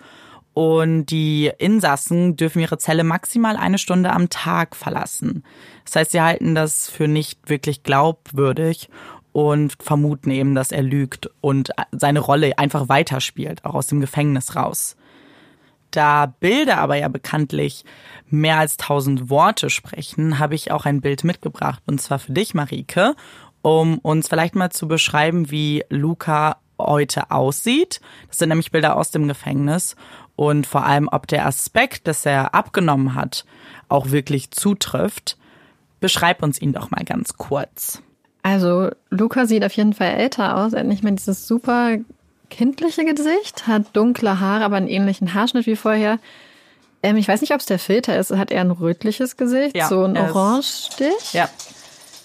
und 0.55 1.07
die 1.07 1.53
Insassen 1.59 2.37
dürfen 2.37 2.61
ihre 2.61 2.79
Zelle 2.79 3.05
maximal 3.05 3.57
eine 3.57 3.77
Stunde 3.77 4.11
am 4.11 4.31
Tag 4.31 4.75
verlassen. 4.75 5.45
Das 5.85 5.97
heißt, 5.97 6.13
sie 6.13 6.23
halten 6.23 6.55
das 6.55 6.89
für 6.89 7.09
nicht 7.09 7.51
wirklich 7.51 7.83
glaubwürdig 7.83 8.89
und 9.33 9.77
vermuten 9.83 10.31
eben, 10.31 10.55
dass 10.55 10.73
er 10.73 10.83
lügt 10.83 11.29
und 11.43 11.73
seine 11.93 12.21
Rolle 12.21 12.59
einfach 12.59 12.89
weiterspielt, 12.89 13.67
auch 13.67 13.75
aus 13.75 13.89
dem 13.89 14.01
Gefängnis 14.01 14.57
raus. 14.57 14.97
Da 15.97 16.27
Bilder 16.27 16.77
aber 16.77 16.97
ja 16.97 17.09
bekanntlich 17.09 17.87
mehr 18.29 18.59
als 18.59 18.77
tausend 18.77 19.31
Worte 19.31 19.71
sprechen, 19.71 20.39
habe 20.39 20.55
ich 20.55 20.71
auch 20.71 20.85
ein 20.85 21.01
Bild 21.01 21.25
mitgebracht. 21.25 21.83
Und 21.87 22.03
zwar 22.03 22.19
für 22.19 22.33
dich, 22.33 22.53
Marike, 22.53 23.15
um 23.63 23.97
uns 23.99 24.29
vielleicht 24.29 24.57
mal 24.57 24.71
zu 24.71 24.89
beschreiben, 24.89 25.51
wie 25.51 25.85
Luca 25.89 26.59
heute 26.79 27.31
aussieht. 27.31 28.03
Das 28.29 28.37
sind 28.37 28.51
nämlich 28.51 28.73
Bilder 28.73 28.97
aus 28.97 29.11
dem 29.11 29.27
Gefängnis. 29.27 29.97
Und 30.37 30.67
vor 30.67 30.85
allem, 30.85 31.09
ob 31.11 31.29
der 31.29 31.47
Aspekt, 31.47 32.07
dass 32.07 32.27
er 32.27 32.55
abgenommen 32.55 33.15
hat, 33.15 33.47
auch 33.89 34.11
wirklich 34.11 34.51
zutrifft. 34.51 35.39
Beschreib 36.01 36.43
uns 36.43 36.61
ihn 36.61 36.75
doch 36.75 36.91
mal 36.91 37.05
ganz 37.05 37.39
kurz. 37.39 38.03
Also, 38.43 38.91
Luca 39.09 39.47
sieht 39.47 39.65
auf 39.65 39.73
jeden 39.73 39.95
Fall 39.95 40.11
älter 40.11 40.59
aus. 40.59 40.75
Er 40.75 40.81
hat 40.81 40.87
nicht 40.87 41.03
mehr 41.03 41.13
dieses 41.13 41.49
super 41.49 41.97
kindliche 42.51 43.05
Gesicht, 43.05 43.67
hat 43.67 43.95
dunkle 43.95 44.41
Haare, 44.41 44.65
aber 44.65 44.77
einen 44.77 44.89
ähnlichen 44.89 45.35
Haarschnitt 45.35 45.67
wie 45.67 45.77
vorher. 45.77 46.19
Ähm, 47.03 47.17
ich 47.17 47.29
weiß 47.29 47.41
nicht, 47.41 47.53
ob 47.53 47.61
es 47.61 47.67
der 47.67 47.79
Filter 47.79 48.19
ist. 48.19 48.31
Hat 48.31 48.51
er 48.51 48.61
ein 48.61 48.71
rötliches 48.71 49.37
Gesicht, 49.37 49.77
ja, 49.77 49.89
so 49.89 50.05
ein 50.05 50.17
Orange-Stich? 50.17 51.33
Ja. 51.33 51.49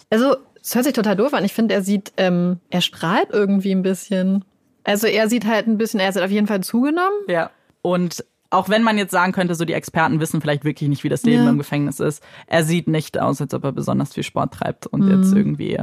Also, 0.09 0.35
es 0.61 0.75
hört 0.75 0.85
sich 0.85 0.93
total 0.93 1.15
doof 1.15 1.33
an. 1.33 1.45
Ich 1.45 1.53
finde, 1.53 1.73
er 1.73 1.81
sieht, 1.81 2.13
ähm, 2.17 2.59
er 2.69 2.81
strahlt 2.81 3.29
irgendwie 3.31 3.71
ein 3.71 3.83
bisschen. 3.83 4.45
Also, 4.83 5.07
er 5.07 5.29
sieht 5.29 5.45
halt 5.45 5.67
ein 5.67 5.77
bisschen, 5.77 5.99
er 5.99 6.07
hat 6.07 6.17
auf 6.17 6.31
jeden 6.31 6.47
Fall 6.47 6.61
zugenommen. 6.61 7.17
Ja. 7.27 7.51
Und 7.81 8.23
auch 8.49 8.69
wenn 8.69 8.83
man 8.83 8.97
jetzt 8.97 9.11
sagen 9.11 9.31
könnte, 9.31 9.55
so 9.55 9.65
die 9.65 9.73
Experten 9.73 10.19
wissen 10.19 10.41
vielleicht 10.41 10.65
wirklich 10.65 10.89
nicht, 10.89 11.03
wie 11.03 11.09
das 11.09 11.23
Leben 11.23 11.43
ja. 11.43 11.49
im 11.49 11.57
Gefängnis 11.57 11.99
ist, 11.99 12.21
er 12.47 12.63
sieht 12.63 12.87
nicht 12.87 13.19
aus, 13.19 13.41
als 13.41 13.53
ob 13.53 13.63
er 13.63 13.71
besonders 13.71 14.13
viel 14.13 14.23
Sport 14.23 14.53
treibt 14.53 14.87
und 14.87 15.05
mhm. 15.05 15.23
jetzt 15.23 15.33
irgendwie 15.33 15.79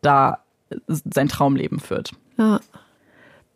da 0.00 0.38
sein 0.86 1.28
Traumleben 1.28 1.78
führt. 1.78 2.12
Ja. 2.38 2.60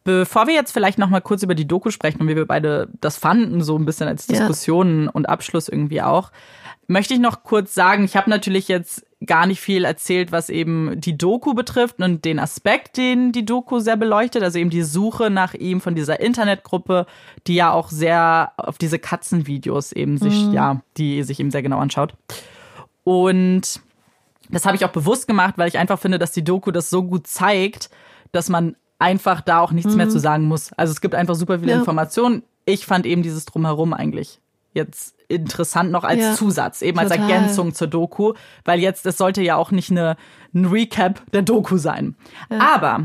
Bevor 0.04 0.46
wir 0.46 0.54
jetzt 0.54 0.72
vielleicht 0.72 0.98
noch 0.98 1.08
mal 1.08 1.20
kurz 1.20 1.42
über 1.42 1.54
die 1.54 1.68
Doku 1.68 1.90
sprechen 1.90 2.20
und 2.20 2.28
wie 2.28 2.36
wir 2.36 2.46
beide 2.46 2.88
das 3.00 3.16
fanden, 3.16 3.62
so 3.62 3.78
ein 3.78 3.84
bisschen 3.84 4.08
als 4.08 4.26
Diskussionen 4.26 5.04
ja. 5.04 5.10
und 5.12 5.28
Abschluss 5.28 5.68
irgendwie 5.68 6.02
auch, 6.02 6.32
möchte 6.88 7.14
ich 7.14 7.20
noch 7.20 7.44
kurz 7.44 7.74
sagen, 7.74 8.04
ich 8.04 8.16
habe 8.16 8.28
natürlich 8.28 8.68
jetzt 8.68 9.06
gar 9.24 9.46
nicht 9.46 9.60
viel 9.60 9.84
erzählt, 9.84 10.32
was 10.32 10.50
eben 10.50 11.00
die 11.00 11.16
Doku 11.16 11.54
betrifft 11.54 12.00
und 12.00 12.24
den 12.24 12.38
Aspekt, 12.40 12.96
den 12.96 13.30
die 13.32 13.44
Doku 13.44 13.78
sehr 13.78 13.96
beleuchtet, 13.96 14.42
also 14.42 14.58
eben 14.58 14.70
die 14.70 14.82
Suche 14.82 15.30
nach 15.30 15.54
ihm 15.54 15.80
von 15.80 15.94
dieser 15.94 16.20
Internetgruppe, 16.20 17.06
die 17.46 17.54
ja 17.54 17.72
auch 17.72 17.88
sehr 17.88 18.52
auf 18.56 18.78
diese 18.78 18.98
Katzenvideos 18.98 19.92
eben 19.92 20.18
sich, 20.18 20.46
mhm. 20.46 20.52
ja, 20.52 20.80
die 20.96 21.22
sich 21.22 21.38
eben 21.38 21.52
sehr 21.52 21.62
genau 21.62 21.78
anschaut. 21.78 22.14
Und 23.04 23.80
das 24.50 24.66
habe 24.66 24.76
ich 24.76 24.84
auch 24.84 24.90
bewusst 24.90 25.26
gemacht, 25.28 25.54
weil 25.56 25.68
ich 25.68 25.78
einfach 25.78 25.98
finde, 25.98 26.18
dass 26.18 26.32
die 26.32 26.44
Doku 26.44 26.72
das 26.72 26.90
so 26.90 27.02
gut 27.02 27.26
zeigt, 27.26 27.90
dass 28.32 28.48
man 28.48 28.76
einfach 29.02 29.40
da 29.40 29.60
auch 29.60 29.72
nichts 29.72 29.92
mhm. 29.92 29.98
mehr 29.98 30.08
zu 30.08 30.18
sagen 30.18 30.44
muss. 30.44 30.72
Also 30.74 30.92
es 30.92 31.00
gibt 31.00 31.14
einfach 31.14 31.34
super 31.34 31.58
viele 31.58 31.72
ja. 31.72 31.78
Informationen. 31.78 32.42
Ich 32.64 32.86
fand 32.86 33.04
eben 33.06 33.22
dieses 33.22 33.44
Drumherum 33.44 33.92
eigentlich 33.92 34.40
jetzt 34.74 35.16
interessant 35.28 35.90
noch 35.90 36.04
als 36.04 36.20
ja, 36.20 36.34
Zusatz, 36.34 36.82
eben 36.82 36.98
total. 36.98 37.18
als 37.18 37.20
Ergänzung 37.20 37.74
zur 37.74 37.88
Doku, 37.88 38.34
weil 38.64 38.80
jetzt, 38.80 39.04
es 39.06 39.18
sollte 39.18 39.42
ja 39.42 39.56
auch 39.56 39.70
nicht 39.70 39.90
eine, 39.90 40.16
ein 40.54 40.66
Recap 40.66 41.22
der 41.32 41.42
Doku 41.42 41.76
sein. 41.76 42.16
Ja. 42.50 42.74
Aber 42.74 43.04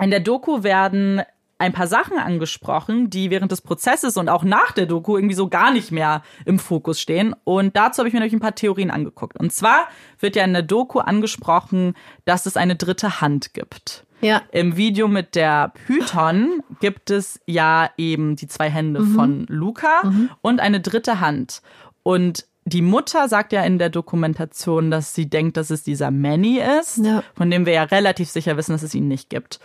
In 0.00 0.10
der 0.10 0.20
Doku 0.20 0.62
werden 0.62 1.22
ein 1.58 1.72
paar 1.72 1.86
Sachen 1.86 2.18
angesprochen, 2.18 3.08
die 3.08 3.30
während 3.30 3.50
des 3.50 3.62
Prozesses 3.62 4.18
und 4.18 4.28
auch 4.28 4.44
nach 4.44 4.72
der 4.72 4.86
Doku 4.86 5.16
irgendwie 5.16 5.34
so 5.34 5.48
gar 5.48 5.72
nicht 5.72 5.90
mehr 5.90 6.22
im 6.44 6.58
Fokus 6.58 7.00
stehen. 7.00 7.34
Und 7.44 7.76
dazu 7.76 8.00
habe 8.00 8.08
ich 8.08 8.14
mir 8.14 8.20
natürlich 8.20 8.36
ein 8.36 8.40
paar 8.40 8.54
Theorien 8.54 8.90
angeguckt. 8.90 9.38
Und 9.38 9.52
zwar 9.52 9.88
wird 10.18 10.36
ja 10.36 10.44
in 10.44 10.52
der 10.52 10.62
Doku 10.62 10.98
angesprochen, 10.98 11.94
dass 12.26 12.44
es 12.44 12.58
eine 12.58 12.76
dritte 12.76 13.22
Hand 13.22 13.54
gibt. 13.54 14.05
Ja. 14.26 14.42
Im 14.52 14.76
Video 14.76 15.08
mit 15.08 15.34
der 15.34 15.72
Python 15.86 16.62
gibt 16.80 17.10
es 17.10 17.40
ja 17.46 17.90
eben 17.96 18.36
die 18.36 18.48
zwei 18.48 18.68
Hände 18.70 19.00
Mhm. 19.00 19.14
von 19.14 19.46
Luca 19.48 20.12
und 20.42 20.60
eine 20.60 20.80
dritte 20.80 21.20
Hand. 21.20 21.62
Und 22.02 22.46
die 22.64 22.82
Mutter 22.82 23.28
sagt 23.28 23.52
ja 23.52 23.62
in 23.62 23.78
der 23.78 23.90
Dokumentation, 23.90 24.90
dass 24.90 25.14
sie 25.14 25.30
denkt, 25.30 25.56
dass 25.56 25.70
es 25.70 25.84
dieser 25.84 26.10
Manny 26.10 26.60
ist, 26.80 26.98
Ja. 26.98 27.22
von 27.34 27.50
dem 27.50 27.64
wir 27.66 27.72
ja 27.72 27.84
relativ 27.84 28.28
sicher 28.28 28.56
wissen, 28.56 28.72
dass 28.72 28.82
es 28.82 28.94
ihn 28.94 29.06
nicht 29.08 29.30
gibt. 29.30 29.60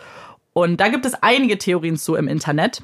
Und 0.52 0.80
da 0.80 0.88
gibt 0.88 1.04
es 1.06 1.14
einige 1.22 1.58
Theorien 1.58 1.96
zu 1.96 2.14
im 2.14 2.28
Internet. 2.28 2.82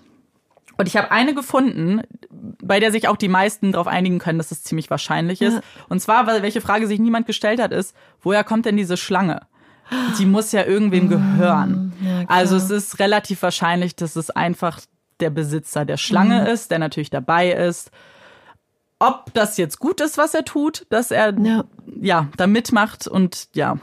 Und 0.77 0.87
ich 0.87 0.97
habe 0.97 1.11
eine 1.11 1.35
gefunden, 1.35 2.03
bei 2.31 2.79
der 2.81 2.93
sich 2.93 3.09
auch 3.09 3.17
die 3.17 3.29
meisten 3.29 3.73
darauf 3.73 3.87
einigen 3.89 4.19
können, 4.21 4.39
dass 4.39 4.53
es 4.53 4.63
ziemlich 4.63 4.91
wahrscheinlich 4.91 5.43
ist. 5.43 5.55
Ja. 5.55 5.61
Und 5.89 6.01
zwar, 6.01 6.27
weil 6.27 6.43
welche 6.43 6.61
Frage 6.61 6.87
sich 6.87 7.01
niemand 7.01 7.27
gestellt 7.27 7.61
hat, 7.61 7.73
ist, 7.73 7.95
woher 8.23 8.45
kommt 8.45 8.65
denn 8.67 8.77
diese 8.77 8.97
Schlange? 8.97 9.41
Die 10.19 10.27
muss 10.27 10.53
ja 10.53 10.65
irgendwem 10.65 11.09
gehören. 11.09 11.93
Mm, 12.01 12.07
ja, 12.07 12.25
klar. 12.25 12.39
also 12.39 12.57
es 12.57 12.71
ist 12.71 12.99
relativ 12.99 13.43
wahrscheinlich, 13.43 13.97
dass 13.97 14.17
es 14.17 14.31
einfach 14.31 14.81
der 15.21 15.31
Besitzer 15.31 15.85
der 15.85 15.97
Schlange 15.97 16.43
Mhm. 16.43 16.47
ist, 16.49 16.71
der 16.71 16.79
natürlich 16.79 17.11
dabei 17.11 17.51
ist. 17.53 17.91
Ob 19.01 19.33
das 19.35 19.57
jetzt 19.57 19.79
gut 19.79 20.01
ist, 20.01 20.19
was 20.19 20.35
er 20.35 20.45
tut, 20.45 20.87
dass 20.91 21.11
er 21.11 21.33
Ja. 21.39 21.65
ja, 22.01 22.29
da 22.37 22.47
mitmacht 22.47 23.07
und 23.07 23.49
ja, 23.55 23.79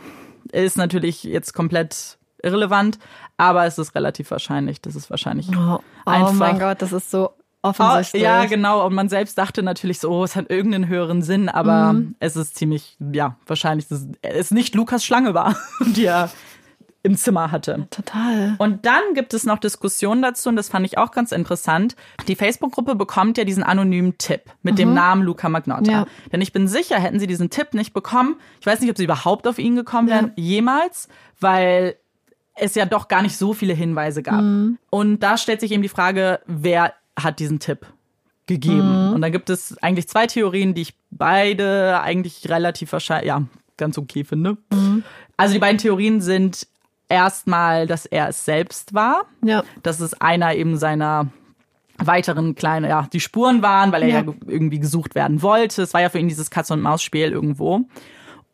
ist 0.51 0.77
natürlich 0.77 1.23
jetzt 1.23 1.53
komplett 1.53 2.17
irrelevant, 2.43 2.99
aber 3.37 3.65
es 3.65 3.77
ist 3.77 3.95
relativ 3.95 4.29
wahrscheinlich, 4.31 4.81
dass 4.81 4.95
es 4.95 5.09
wahrscheinlich 5.09 5.49
Oh, 5.55 5.79
oh 6.05 6.09
einfach 6.09 6.33
mein 6.33 6.59
Gott, 6.59 6.81
das 6.81 6.91
ist 6.93 7.09
so 7.11 7.31
Oh, 7.65 7.69
offensichtlich. 7.69 8.23
ja, 8.23 8.45
genau. 8.45 8.85
Und 8.85 8.93
man 8.93 9.09
selbst 9.09 9.37
dachte 9.37 9.63
natürlich 9.63 9.99
so, 9.99 10.09
oh, 10.11 10.23
es 10.23 10.35
hat 10.35 10.49
irgendeinen 10.49 10.87
höheren 10.87 11.21
Sinn, 11.21 11.49
aber 11.49 11.93
Mhm. 11.93 12.15
es 12.19 12.35
ist 12.35 12.55
ziemlich, 12.55 12.97
ja, 13.11 13.37
wahrscheinlich, 13.47 13.87
dass 13.87 14.07
es 14.21 14.51
nicht 14.51 14.75
Lukas 14.75 15.03
Schlange 15.05 15.33
war, 15.33 15.55
die 15.85 16.05
er 16.05 16.29
im 17.03 17.15
Zimmer 17.15 17.51
hatte. 17.51 17.87
Total. 17.91 18.55
Und 18.57 18.87
dann 18.87 19.01
gibt 19.13 19.35
es 19.35 19.45
noch 19.45 19.59
Diskussionen 19.59 20.23
dazu 20.23 20.49
und 20.49 20.55
das 20.55 20.69
fand 20.69 20.87
ich 20.87 20.97
auch 20.97 21.11
ganz 21.11 21.31
interessant. 21.31 21.95
Die 22.27 22.35
Facebook-Gruppe 22.35 22.95
bekommt 22.95 23.37
ja 23.37 23.43
diesen 23.43 23.61
anonymen 23.61 24.17
Tipp 24.17 24.41
mit 24.63 24.79
dem 24.79 24.95
Namen 24.95 25.21
Luca 25.21 25.47
Magnotta. 25.47 25.81
Mhm. 25.81 25.89
Ja. 25.89 26.05
Denn 26.31 26.41
ich 26.41 26.51
bin 26.51 26.67
sicher, 26.67 26.97
hätten 26.99 27.19
sie 27.19 27.27
diesen 27.27 27.51
Tipp 27.51 27.75
nicht 27.75 27.93
bekommen, 27.93 28.37
ich 28.59 28.65
weiß 28.65 28.79
nicht, 28.79 28.89
ob 28.89 28.97
sie 28.97 29.03
überhaupt 29.03 29.47
auf 29.47 29.59
ihn 29.59 29.75
gekommen 29.75 30.07
wären, 30.07 30.31
jemals, 30.35 31.07
weil 31.39 31.95
es 32.55 32.73
ja 32.73 32.85
doch 32.85 33.07
gar 33.07 33.21
nicht 33.21 33.37
so 33.37 33.53
viele 33.53 33.73
Hinweise 33.73 34.23
gab. 34.23 34.41
Mhm. 34.41 34.79
Und 34.89 35.19
da 35.19 35.37
stellt 35.37 35.59
sich 35.59 35.71
eben 35.73 35.83
die 35.83 35.89
Frage, 35.89 36.39
wer 36.47 36.93
hat 37.17 37.39
diesen 37.39 37.59
Tipp 37.59 37.85
gegeben? 38.47 39.07
Mhm. 39.09 39.13
Und 39.15 39.21
dann 39.21 39.31
gibt 39.31 39.49
es 39.49 39.77
eigentlich 39.81 40.07
zwei 40.07 40.27
Theorien, 40.27 40.73
die 40.73 40.81
ich 40.83 40.93
beide 41.11 42.01
eigentlich 42.01 42.49
relativ 42.49 42.91
wahrscheinlich, 42.91 43.27
ja, 43.27 43.43
ganz 43.77 43.97
okay 43.97 44.23
finde. 44.23 44.57
Mhm. 44.71 45.03
Also 45.37 45.53
die 45.53 45.59
beiden 45.59 45.77
Theorien 45.77 46.21
sind 46.21 46.67
erstmal, 47.09 47.87
dass 47.87 48.05
er 48.05 48.29
es 48.29 48.45
selbst 48.45 48.93
war, 48.93 49.23
Ja. 49.43 49.63
dass 49.83 49.99
es 49.99 50.13
einer 50.21 50.55
eben 50.55 50.77
seiner 50.77 51.27
weiteren 51.97 52.55
kleinen, 52.55 52.89
ja, 52.89 53.07
die 53.13 53.19
Spuren 53.21 53.61
waren, 53.61 53.91
weil 53.91 54.03
er 54.03 54.09
ja, 54.09 54.21
Ja. 54.21 54.33
irgendwie 54.47 54.79
gesucht 54.79 55.15
werden 55.15 55.41
wollte. 55.41 55.81
Es 55.81 55.93
war 55.93 56.01
ja 56.01 56.09
für 56.09 56.19
ihn 56.19 56.27
dieses 56.27 56.49
Katz-und-Maus-Spiel 56.49 57.31
irgendwo. 57.31 57.81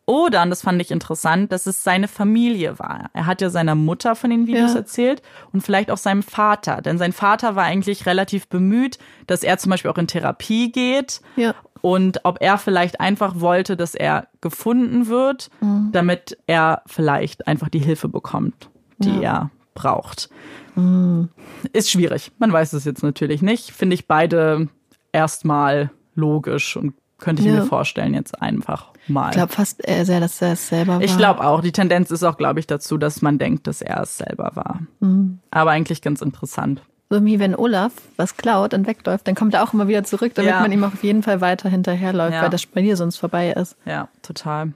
Oder, 0.04 0.42
und 0.42 0.50
das 0.50 0.62
fand 0.62 0.80
ich 0.82 0.90
interessant, 0.90 1.52
dass 1.52 1.66
es 1.66 1.84
seine 1.84 2.08
Familie 2.08 2.78
war. 2.78 3.08
Er 3.12 3.26
hat 3.26 3.40
ja 3.40 3.50
seiner 3.50 3.76
Mutter 3.76 4.16
von 4.16 4.30
den 4.30 4.46
Videos 4.48 4.72
Ja. 4.72 4.78
erzählt 4.80 5.22
und 5.52 5.60
vielleicht 5.62 5.90
auch 5.92 5.96
seinem 5.96 6.22
Vater. 6.24 6.82
Denn 6.82 6.98
sein 6.98 7.12
Vater 7.12 7.54
war 7.54 7.64
eigentlich 7.64 8.04
relativ 8.06 8.48
bemüht, 8.48 8.98
dass 9.28 9.44
er 9.44 9.58
zum 9.58 9.70
Beispiel 9.70 9.90
auch 9.90 9.98
in 9.98 10.08
Therapie 10.08 10.72
geht. 10.72 11.20
Ja. 11.36 11.54
Und 11.82 12.20
ob 12.24 12.38
er 12.40 12.58
vielleicht 12.58 13.00
einfach 13.00 13.40
wollte, 13.40 13.76
dass 13.76 13.94
er 13.94 14.26
gefunden 14.40 15.06
wird, 15.06 15.50
Mhm. 15.60 15.90
damit 15.92 16.36
er 16.46 16.82
vielleicht 16.86 17.46
einfach 17.46 17.68
die 17.68 17.78
Hilfe 17.80 18.08
bekommt, 18.08 18.70
die 18.98 19.22
er 19.22 19.50
braucht. 19.74 20.28
Mhm. 20.74 21.28
Ist 21.72 21.90
schwierig. 21.90 22.32
Man 22.38 22.52
weiß 22.52 22.72
es 22.72 22.84
jetzt 22.84 23.02
natürlich 23.02 23.40
nicht. 23.40 23.70
Finde 23.70 23.94
ich 23.94 24.06
beide 24.08 24.68
erstmal 25.12 25.90
logisch 26.14 26.76
und 26.76 26.94
könnte 27.22 27.40
ich 27.42 27.48
Ja. 27.48 27.54
mir 27.54 27.62
vorstellen 27.66 28.12
jetzt 28.12 28.42
einfach 28.42 28.88
mal. 29.08 29.28
Ich 29.30 29.36
glaube 29.36 29.52
fast 29.52 29.80
sehr, 29.86 30.20
dass 30.20 30.42
er 30.42 30.52
es 30.52 30.68
selber 30.68 30.94
war. 30.96 31.00
Ich 31.02 31.16
glaube 31.16 31.42
auch. 31.46 31.62
Die 31.62 31.72
Tendenz 31.72 32.10
ist 32.10 32.22
auch, 32.22 32.36
glaube 32.36 32.60
ich, 32.60 32.66
dazu, 32.66 32.98
dass 32.98 33.22
man 33.22 33.38
denkt, 33.38 33.66
dass 33.66 33.80
er 33.80 34.02
es 34.02 34.18
selber 34.18 34.50
war. 34.54 34.80
Mhm. 35.00 35.38
Aber 35.50 35.70
eigentlich 35.70 36.02
ganz 36.02 36.20
interessant. 36.20 36.82
So 37.08 37.24
wie 37.24 37.38
wenn 37.38 37.54
Olaf 37.54 37.92
was 38.16 38.36
klaut 38.36 38.74
und 38.74 38.86
wegläuft, 38.86 39.26
dann 39.28 39.34
kommt 39.34 39.54
er 39.54 39.62
auch 39.62 39.72
immer 39.72 39.86
wieder 39.88 40.02
zurück, 40.04 40.32
damit 40.34 40.50
Ja. 40.50 40.60
man 40.60 40.72
ihm 40.72 40.82
auf 40.84 41.02
jeden 41.02 41.22
Fall 41.22 41.40
weiter 41.40 41.68
hinterherläuft, 41.68 42.34
Ja. 42.34 42.42
weil 42.42 42.50
das 42.50 42.62
Spiel 42.62 42.96
sonst 42.96 43.18
vorbei 43.18 43.52
ist. 43.52 43.76
Ja, 43.86 44.08
total. 44.22 44.72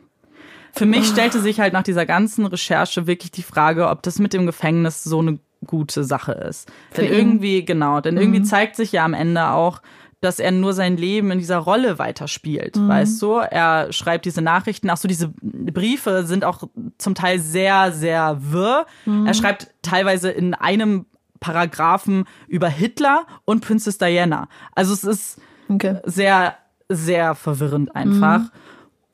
Für 0.73 0.85
mich 0.87 1.07
stellte 1.09 1.41
sich 1.41 1.61
halt 1.61 1.73
nach 1.73 1.83
dieser 1.83 2.05
ganzen 2.05 2.45
Recherche 2.47 3.07
wirklich 3.07 3.31
die 3.33 3.43
Frage, 3.43 3.89
ob 3.89 4.03
das 4.03 4.19
mit 4.19 4.35
dem 4.35 4.45
Gefängnis 4.45 5.03
so 5.03 5.21
eine 5.21 5.39
gute 5.67 6.05
Sache 6.05 6.33
ist. 6.33 6.71
Für 6.91 7.01
denn 7.01 7.11
ihn. 7.13 7.19
irgendwie, 7.19 7.65
genau, 7.65 8.03
denn 8.03 8.19
irgendwie 8.19 8.43
zeigt 8.43 8.77
sich 8.77 8.93
ja 8.93 9.05
am 9.07 9.15
Ende 9.15 9.49
auch, 9.53 9.81
dass 10.21 10.39
er 10.39 10.51
nur 10.51 10.73
sein 10.73 10.97
Leben 10.97 11.31
in 11.31 11.39
dieser 11.39 11.59
Rolle 11.59 11.99
weiterspielt, 11.99 12.77
weißt 12.79 13.21
du? 13.23 13.35
Er 13.35 13.93
schreibt 13.93 14.25
diese 14.25 14.41
Nachrichten, 14.43 14.89
ach 14.91 14.97
so, 14.97 15.07
diese 15.09 15.29
Briefe 15.43 16.25
sind 16.27 16.45
auch 16.45 16.65
zum 16.99 17.15
Teil 17.15 17.39
sehr, 17.39 17.93
sehr 17.93 18.39
wirr. 18.41 18.87
Er 19.27 19.35
schreibt 19.35 19.69
teilweise 19.83 20.31
in 20.31 20.55
einem 20.55 21.07
Paragraphen 21.39 22.25
über 22.49 22.69
Hitler 22.69 23.27
und 23.45 23.61
Princess 23.65 23.99
Diana. 23.99 24.49
Also 24.75 24.93
es 24.95 25.05
ist 25.05 25.39
Okay. 25.69 25.99
sehr, 26.05 26.57
sehr 26.89 27.35
verwirrend 27.35 27.95
einfach. 27.95 28.41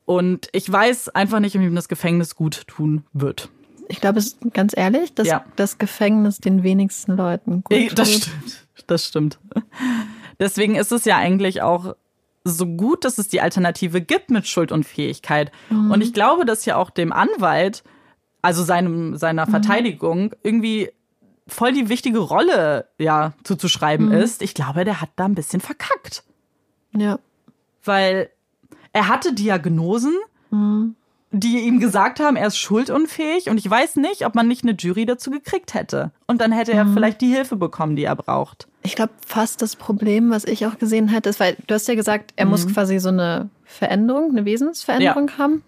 Und 0.05 0.47
ich 0.53 0.71
weiß 0.71 1.09
einfach 1.09 1.39
nicht, 1.39 1.55
ob 1.55 1.61
ihm 1.61 1.75
das 1.75 1.87
Gefängnis 1.89 2.35
gut 2.35 2.65
tun 2.67 3.03
wird. 3.13 3.49
Ich 3.89 3.99
glaube, 4.01 4.19
es 4.19 4.27
ist 4.27 4.37
ganz 4.53 4.73
ehrlich, 4.75 5.13
dass 5.13 5.27
Ja. 5.27 5.43
das 5.57 5.77
Gefängnis 5.77 6.37
den 6.37 6.63
wenigsten 6.63 7.17
Leuten 7.17 7.63
gut 7.63 7.89
tut. 7.89 7.99
Das 7.99 8.13
stimmt. 8.13 8.65
Das 8.87 9.05
stimmt. 9.07 9.39
Deswegen 10.39 10.75
ist 10.75 10.91
es 10.91 11.05
ja 11.05 11.17
eigentlich 11.17 11.61
auch 11.61 11.95
so 12.43 12.65
gut, 12.65 13.05
dass 13.05 13.17
es 13.17 13.27
die 13.29 13.39
Alternative 13.41 14.01
gibt 14.01 14.29
mit 14.29 14.47
Schuld 14.47 14.71
und 14.71 14.83
Fähigkeit. 14.85 15.51
Und 15.69 16.01
ich 16.01 16.13
glaube, 16.13 16.45
dass 16.45 16.65
ja 16.65 16.75
auch 16.75 16.89
dem 16.89 17.13
Anwalt, 17.13 17.83
also 18.41 18.63
seinem, 18.63 19.15
seiner 19.17 19.47
Verteidigung, 19.47 20.33
irgendwie 20.43 20.89
voll 21.47 21.71
die 21.73 21.87
wichtige 21.89 22.19
Rolle 22.19 22.87
ja 22.97 23.33
zuzuschreiben 23.43 24.11
ist. 24.11 24.41
Ich 24.41 24.53
glaube, 24.53 24.83
der 24.85 24.99
hat 25.01 25.09
da 25.15 25.25
ein 25.25 25.35
bisschen 25.35 25.61
verkackt. 25.61 26.23
Ja. 26.95 27.17
weil 27.83 28.29
er 28.91 29.07
hatte 29.07 29.33
Diagnosen, 29.33 30.13
die 31.31 31.59
ihm 31.61 31.79
gesagt 31.79 32.19
haben, 32.19 32.35
er 32.35 32.47
ist 32.47 32.57
schuldunfähig 32.57 33.49
und 33.49 33.57
ich 33.57 33.67
weiß 33.67 33.95
nicht, 33.95 34.25
ob 34.25 34.35
man 34.35 34.47
nicht 34.47 34.63
eine 34.63 34.73
Jury 34.73 35.05
dazu 35.05 35.31
gekriegt 35.31 35.73
hätte. 35.73 36.11
Und 36.27 36.41
dann 36.41 36.51
hätte 36.51 36.73
er 36.73 36.85
vielleicht 36.93 37.21
die 37.21 37.33
Hilfe 37.33 37.55
bekommen, 37.55 37.95
die 37.95 38.03
er 38.03 38.15
braucht. 38.15 38.67
Ich 38.83 38.95
glaube, 38.95 39.13
fast 39.25 39.61
das 39.61 39.75
Problem, 39.75 40.29
was 40.29 40.43
ich 40.43 40.65
auch 40.65 40.77
gesehen 40.77 41.07
hätte, 41.07 41.29
ist, 41.29 41.39
weil 41.39 41.55
du 41.67 41.73
hast 41.73 41.87
ja 41.87 41.95
gesagt, 41.95 42.33
er 42.35 42.45
muss 42.45 42.67
quasi 42.67 42.99
so 42.99 43.09
eine 43.09 43.49
Veränderung, 43.63 44.31
eine 44.31 44.45
Wesensveränderung 44.45 45.37
haben. 45.37 45.63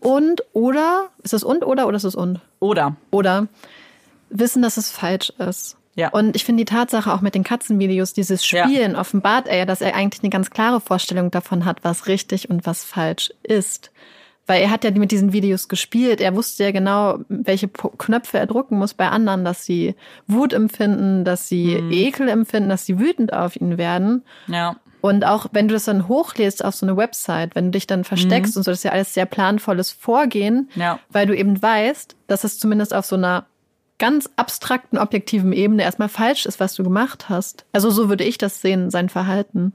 Und 0.00 0.42
oder, 0.52 1.08
ist 1.22 1.32
das 1.32 1.44
und 1.44 1.64
oder 1.64 1.86
oder 1.86 1.96
ist 1.96 2.04
es 2.04 2.14
und? 2.14 2.40
Oder 2.60 2.96
Oder 3.10 3.48
wissen, 4.30 4.62
dass 4.62 4.76
es 4.76 4.90
falsch 4.90 5.30
ist. 5.38 5.76
Ja. 5.94 6.10
Und 6.10 6.36
ich 6.36 6.44
finde 6.44 6.64
die 6.64 6.72
Tatsache 6.72 7.12
auch 7.12 7.22
mit 7.22 7.34
den 7.34 7.42
Katzenvideos, 7.42 8.12
dieses 8.12 8.48
Ja. 8.50 8.66
Spielen, 8.66 8.96
offenbart 8.96 9.48
er 9.48 9.56
ja, 9.56 9.64
dass 9.64 9.80
er 9.80 9.94
eigentlich 9.94 10.22
eine 10.22 10.30
ganz 10.30 10.50
klare 10.50 10.80
Vorstellung 10.80 11.30
davon 11.30 11.64
hat, 11.64 11.84
was 11.84 12.06
richtig 12.06 12.50
und 12.50 12.66
was 12.66 12.84
falsch 12.84 13.32
ist. 13.42 13.90
Weil 14.46 14.62
er 14.62 14.70
hat 14.70 14.84
ja 14.84 14.90
mit 14.92 15.10
diesen 15.10 15.32
Videos 15.32 15.68
gespielt. 15.68 16.20
Er 16.20 16.36
wusste 16.36 16.64
ja 16.64 16.70
genau, 16.70 17.18
welche 17.28 17.66
Po- 17.68 17.88
Knöpfe 17.90 18.38
er 18.38 18.46
drucken 18.46 18.78
muss 18.78 18.94
bei 18.94 19.08
anderen, 19.08 19.44
dass 19.44 19.64
sie 19.64 19.94
Wut 20.28 20.52
empfinden, 20.52 21.24
dass 21.24 21.48
sie 21.48 21.72
Ekel 21.90 22.28
empfinden, 22.28 22.68
dass 22.68 22.86
sie 22.86 22.98
wütend 23.00 23.32
auf 23.32 23.56
ihn 23.56 23.76
werden. 23.76 24.22
ja, 24.46 24.76
Und 25.00 25.24
auch 25.24 25.46
wenn 25.52 25.66
du 25.68 25.74
das 25.74 25.84
dann 25.84 26.06
hochlädst 26.08 26.64
auf 26.64 26.74
so 26.76 26.86
eine 26.86 26.96
Website, 26.96 27.54
wenn 27.56 27.66
du 27.66 27.70
dich 27.72 27.86
dann 27.88 28.04
versteckst 28.04 28.56
und 28.56 28.62
so, 28.62 28.70
das 28.70 28.78
ist 28.78 28.84
ja 28.84 28.92
alles 28.92 29.14
sehr 29.14 29.26
planvolles 29.26 29.90
Vorgehen, 29.90 30.70
Ja. 30.76 31.00
weil 31.10 31.26
du 31.26 31.36
eben 31.36 31.60
weißt, 31.60 32.14
dass 32.28 32.44
es 32.44 32.58
zumindest 32.60 32.94
auf 32.94 33.04
so 33.06 33.16
einer 33.16 33.46
ganz 33.98 34.28
abstrakten, 34.36 34.98
objektiven 34.98 35.52
Ebene 35.54 35.82
erstmal 35.82 36.08
falsch 36.10 36.44
ist, 36.46 36.60
was 36.60 36.74
du 36.74 36.82
gemacht 36.84 37.28
hast. 37.30 37.64
Also 37.72 37.90
so 37.90 38.08
würde 38.10 38.24
ich 38.24 38.36
das 38.38 38.60
sehen, 38.60 38.90
sein 38.90 39.08
Verhalten. 39.08 39.72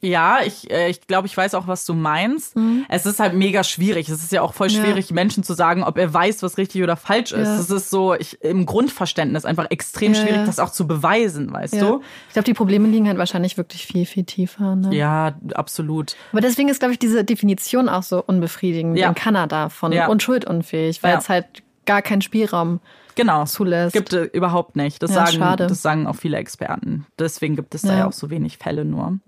Ja, 0.00 0.38
ich, 0.44 0.70
äh, 0.70 0.88
ich 0.90 1.06
glaube, 1.08 1.26
ich 1.26 1.36
weiß 1.36 1.54
auch, 1.54 1.66
was 1.66 1.84
du 1.84 1.92
meinst. 1.94 2.54
Es 2.88 3.04
ist 3.04 3.18
halt 3.18 3.34
mega 3.34 3.64
schwierig. 3.64 4.08
Es 4.08 4.22
ist 4.22 4.30
ja 4.30 4.42
auch 4.42 4.54
voll 4.54 4.68
Mhm. 4.68 4.74
Ja. 4.74 4.82
schwierig, 4.84 5.10
Menschen 5.10 5.42
zu 5.42 5.54
sagen, 5.54 5.82
ob 5.82 5.98
er 5.98 6.14
weiß, 6.14 6.42
was 6.44 6.56
richtig 6.56 6.82
oder 6.84 6.96
falsch 6.96 7.32
ist. 7.32 7.46
Ja. 7.48 7.58
Es 7.58 7.68
ist 7.70 7.90
so 7.90 8.14
ich, 8.14 8.40
im 8.42 8.64
Grundverständnis 8.64 9.44
einfach 9.44 9.66
extrem 9.70 10.14
Ja, 10.14 10.20
schwierig, 10.20 10.36
ja. 10.36 10.44
das 10.46 10.60
auch 10.60 10.70
zu 10.70 10.86
beweisen, 10.86 11.52
weißt 11.52 11.74
Ja. 11.74 11.80
du? 11.80 12.02
Ich 12.28 12.32
glaube, 12.34 12.44
die 12.46 12.54
Probleme 12.54 12.86
liegen 12.88 13.08
halt 13.08 13.18
wahrscheinlich 13.18 13.56
wirklich 13.56 13.86
viel, 13.86 14.06
viel 14.06 14.24
tiefer. 14.24 14.76
Ne? 14.76 14.94
Ja, 14.94 15.34
absolut. 15.54 16.14
Aber 16.32 16.40
deswegen 16.42 16.68
ist, 16.68 16.78
glaube 16.78 16.92
ich, 16.92 16.98
diese 17.00 17.24
Definition 17.24 17.88
auch 17.88 18.02
so 18.04 18.22
unbefriedigend 18.24 18.96
Ja. 18.98 19.08
in 19.08 19.14
Kanada 19.16 19.68
von 19.68 19.90
Ja. 19.92 20.06
unschuldunfähig, 20.08 21.02
weil 21.02 21.12
Ja. 21.12 21.18
es 21.18 21.28
halt 21.28 21.46
gar 21.86 22.02
keinen 22.02 22.22
Spielraum 22.22 22.80
genau. 23.18 23.44
zulässt. 23.44 23.92
Gibt 23.92 24.12
es 24.12 24.32
überhaupt 24.32 24.76
nicht. 24.76 25.02
Das, 25.02 25.10
Ja, 25.10 25.26
sagen, 25.26 25.38
schade. 25.38 25.66
das 25.66 25.82
sagen 25.82 26.06
auch 26.06 26.16
viele 26.16 26.38
Experten. 26.38 27.04
Deswegen 27.18 27.54
gibt 27.56 27.74
es 27.74 27.82
da 27.82 27.88
Ja. 27.88 27.94
Mhm. 27.94 27.98
ja 28.00 28.06
auch 28.08 28.12
so 28.12 28.30
wenig 28.30 28.56
Fälle 28.58 28.84
nur. 28.86 29.18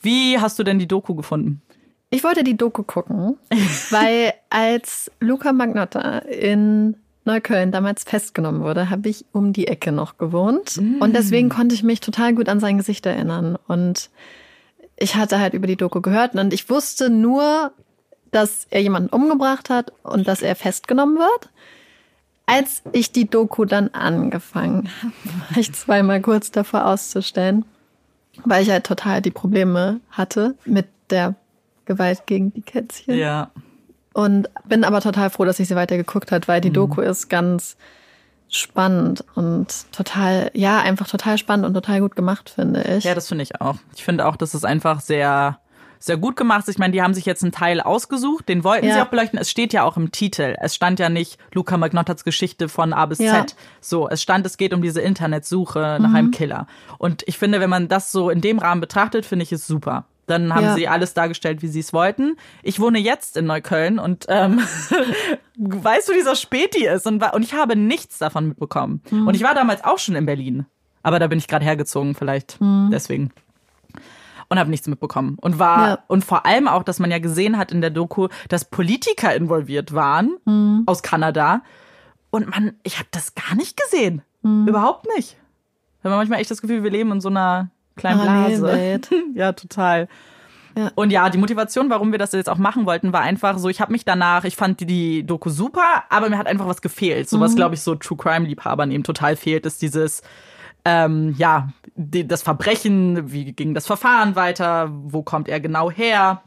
Wie 0.00 0.38
hast 0.38 0.58
du 0.58 0.62
denn 0.64 0.78
die 0.78 0.86
Doku 0.88 1.14
gefunden? 1.14 1.62
Ich 2.10 2.24
wollte 2.24 2.44
die 2.44 2.56
Doku 2.58 2.82
gucken, 2.82 3.38
weil 3.90 4.34
als 4.50 5.10
Luca 5.20 5.52
Magnotta 5.54 6.18
in 6.18 6.96
Neukölln 7.24 7.72
damals 7.72 8.04
festgenommen 8.04 8.62
wurde, 8.62 8.90
habe 8.90 9.08
ich 9.08 9.24
um 9.32 9.52
die 9.52 9.68
Ecke 9.68 9.92
noch 9.92 10.18
gewohnt. 10.18 10.76
Und 11.00 11.14
deswegen 11.14 11.48
konnte 11.48 11.74
ich 11.74 11.82
mich 11.82 12.00
total 12.00 12.34
gut 12.34 12.48
an 12.48 12.60
sein 12.60 12.76
Gesicht 12.76 13.06
erinnern. 13.06 13.56
Und 13.68 14.10
ich 14.96 15.14
hatte 15.16 15.38
halt 15.38 15.54
über 15.54 15.66
die 15.66 15.76
Doku 15.76 16.00
gehört 16.00 16.34
und 16.34 16.52
ich 16.52 16.68
wusste 16.68 17.08
nur, 17.10 17.72
dass 18.32 18.66
er 18.70 18.82
jemanden 18.82 19.08
umgebracht 19.08 19.70
hat 19.70 19.92
und 20.02 20.26
dass 20.28 20.42
er 20.42 20.56
festgenommen 20.56 21.16
wird. 21.16 21.50
Als 22.46 22.82
ich 22.92 23.12
die 23.12 23.28
Doku 23.28 23.64
dann 23.64 23.88
angefangen 23.88 24.88
habe, 25.02 25.12
war 25.48 25.58
ich 25.58 25.72
zweimal 25.72 26.20
kurz 26.20 26.50
davor 26.50 26.86
auszustellen, 26.86 27.64
weil 28.44 28.62
ich 28.62 28.70
halt 28.70 28.84
total 28.84 29.22
die 29.22 29.30
Probleme 29.30 30.00
hatte 30.10 30.56
mit 30.64 30.86
der 31.10 31.34
Gewalt 31.84 32.26
gegen 32.26 32.52
die 32.52 32.62
Kätzchen. 32.62 33.16
Ja. 33.16 33.50
Und 34.12 34.50
bin 34.66 34.84
aber 34.84 35.00
total 35.00 35.30
froh, 35.30 35.44
dass 35.44 35.60
ich 35.60 35.68
sie 35.68 35.76
weiter 35.76 35.96
geguckt 35.96 36.32
hat, 36.32 36.48
weil 36.48 36.60
die 36.60 36.70
Doku 36.70 37.00
ist 37.00 37.28
ganz 37.28 37.76
spannend 38.48 39.24
und 39.34 39.90
total, 39.92 40.50
ja, 40.52 40.80
einfach 40.80 41.08
total 41.08 41.38
spannend 41.38 41.64
und 41.64 41.72
total 41.72 42.00
gut 42.00 42.14
gemacht, 42.14 42.50
finde 42.50 42.82
ich. 42.82 43.04
Ja, 43.04 43.14
das 43.14 43.28
finde 43.28 43.42
ich 43.42 43.60
auch. 43.60 43.76
Ich 43.96 44.04
finde 44.04 44.26
auch, 44.26 44.36
dass 44.36 44.52
es 44.52 44.64
einfach 44.64 45.00
sehr, 45.00 45.58
sehr 46.04 46.16
gut 46.16 46.36
gemacht. 46.36 46.68
Ich 46.68 46.78
meine, 46.78 46.92
die 46.92 47.00
haben 47.02 47.14
sich 47.14 47.24
jetzt 47.26 47.42
einen 47.42 47.52
Teil 47.52 47.80
ausgesucht, 47.80 48.48
den 48.48 48.64
wollten 48.64 48.86
Ja. 48.86 48.94
sie 48.94 49.00
auch 49.02 49.06
beleuchten. 49.06 49.38
Es 49.38 49.50
steht 49.50 49.72
ja 49.72 49.84
auch 49.84 49.96
im 49.96 50.10
Titel. 50.10 50.56
Es 50.60 50.74
stand 50.74 50.98
ja 50.98 51.08
nicht 51.08 51.38
Luca 51.54 51.76
Magnottas 51.76 52.24
Geschichte 52.24 52.68
von 52.68 52.92
A 52.92 53.06
bis 53.06 53.18
Ja. 53.20 53.32
Mhm. 53.42 53.46
Z. 53.48 53.56
So, 53.80 54.08
es 54.08 54.20
stand, 54.22 54.44
es 54.46 54.56
geht 54.56 54.74
um 54.74 54.82
diese 54.82 55.00
Internetsuche 55.00 55.98
nach 56.00 56.12
einem 56.12 56.30
Killer. 56.32 56.66
Und 56.98 57.22
ich 57.26 57.38
finde, 57.38 57.60
wenn 57.60 57.70
man 57.70 57.88
das 57.88 58.10
so 58.10 58.30
in 58.30 58.40
dem 58.40 58.58
Rahmen 58.58 58.80
betrachtet, 58.80 59.26
finde 59.26 59.44
ich 59.44 59.52
es 59.52 59.66
super. 59.66 60.06
Dann 60.26 60.54
haben 60.54 60.64
Ja. 60.64 60.74
sie 60.74 60.86
alles 60.88 61.14
dargestellt, 61.14 61.62
wie 61.62 61.68
sie 61.68 61.80
es 61.80 61.92
wollten. 61.92 62.36
Ich 62.62 62.78
wohne 62.80 62.98
jetzt 62.98 63.36
in 63.36 63.44
Neukölln 63.46 63.98
und 63.98 64.26
ähm, 64.28 64.60
weißt 65.58 66.08
du, 66.08 66.12
dieser 66.12 66.36
Späti 66.36 66.86
ist 66.86 67.06
und, 67.06 67.22
und 67.32 67.42
ich 67.42 67.54
habe 67.54 67.76
nichts 67.76 68.18
davon 68.18 68.48
mitbekommen. 68.48 69.02
Mhm. 69.10 69.26
Und 69.26 69.34
ich 69.34 69.42
war 69.42 69.54
damals 69.54 69.84
auch 69.84 69.98
schon 69.98 70.14
in 70.16 70.26
Berlin. 70.26 70.66
Aber 71.04 71.18
da 71.18 71.26
bin 71.26 71.38
ich 71.38 71.48
gerade 71.48 71.64
hergezogen, 71.64 72.14
vielleicht 72.14 72.60
Mhm. 72.60 72.90
deswegen. 72.92 73.32
Und 74.52 74.58
habe 74.58 74.70
nichts 74.70 74.86
mitbekommen. 74.86 75.36
Und 75.40 75.58
war, 75.58 75.88
Ja. 75.88 75.98
und 76.08 76.24
vor 76.24 76.46
allem 76.46 76.68
auch, 76.68 76.82
dass 76.82 76.98
man 76.98 77.10
ja 77.10 77.18
gesehen 77.18 77.58
hat 77.58 77.72
in 77.72 77.80
der 77.80 77.90
Doku, 77.90 78.28
dass 78.48 78.64
Politiker 78.64 79.34
involviert 79.34 79.92
waren 79.94 80.36
Mhm. 80.44 80.82
aus 80.86 81.02
Kanada. 81.02 81.62
Und 82.30 82.48
man, 82.48 82.74
ich 82.82 82.98
habe 82.98 83.08
das 83.10 83.34
gar 83.34 83.54
nicht 83.56 83.76
gesehen. 83.80 84.22
Mhm. 84.42 84.68
Überhaupt 84.68 85.06
nicht. 85.16 85.36
Da 86.02 86.10
haben 86.10 86.16
manchmal 86.16 86.40
echt 86.40 86.50
das 86.50 86.60
Gefühl, 86.62 86.82
wir 86.82 86.90
leben 86.90 87.12
in 87.12 87.20
so 87.20 87.28
einer 87.28 87.70
kleinen 87.96 88.20
Blase. 88.22 88.62
Parallelwelt. 88.62 89.10
ja, 89.34 89.52
total. 89.52 90.08
Ja. 90.76 90.90
Und 90.94 91.10
ja, 91.10 91.28
die 91.28 91.36
Motivation, 91.38 91.90
warum 91.90 92.12
wir 92.12 92.18
das 92.18 92.32
jetzt 92.32 92.48
auch 92.48 92.56
machen 92.56 92.86
wollten, 92.86 93.12
war 93.12 93.20
einfach 93.20 93.58
so, 93.58 93.68
ich 93.68 93.80
habe 93.82 93.92
mich 93.92 94.04
danach, 94.06 94.44
ich 94.44 94.56
fand 94.56 94.80
die, 94.80 94.86
die 94.86 95.22
Doku 95.26 95.50
super, 95.50 96.04
aber 96.08 96.30
mir 96.30 96.38
hat 96.38 96.46
einfach 96.46 96.66
was 96.66 96.80
gefehlt. 96.80 97.28
So 97.28 97.36
Mhm. 97.36 97.40
was, 97.42 97.54
glaube 97.56 97.74
ich, 97.74 97.82
so 97.82 97.94
True 97.94 98.16
Crime-Liebhabern 98.16 98.90
eben 98.90 99.04
total 99.04 99.36
fehlt, 99.36 99.66
ist 99.66 99.82
dieses, 99.82 100.22
ähm, 100.86 101.34
ja, 101.36 101.68
die, 101.94 102.26
das 102.26 102.42
Verbrechen, 102.42 103.32
wie 103.32 103.52
ging 103.52 103.74
das 103.74 103.86
Verfahren 103.86 104.34
weiter, 104.36 104.90
wo 104.92 105.22
kommt 105.22 105.48
er 105.48 105.60
genau 105.60 105.90
her? 105.90 106.42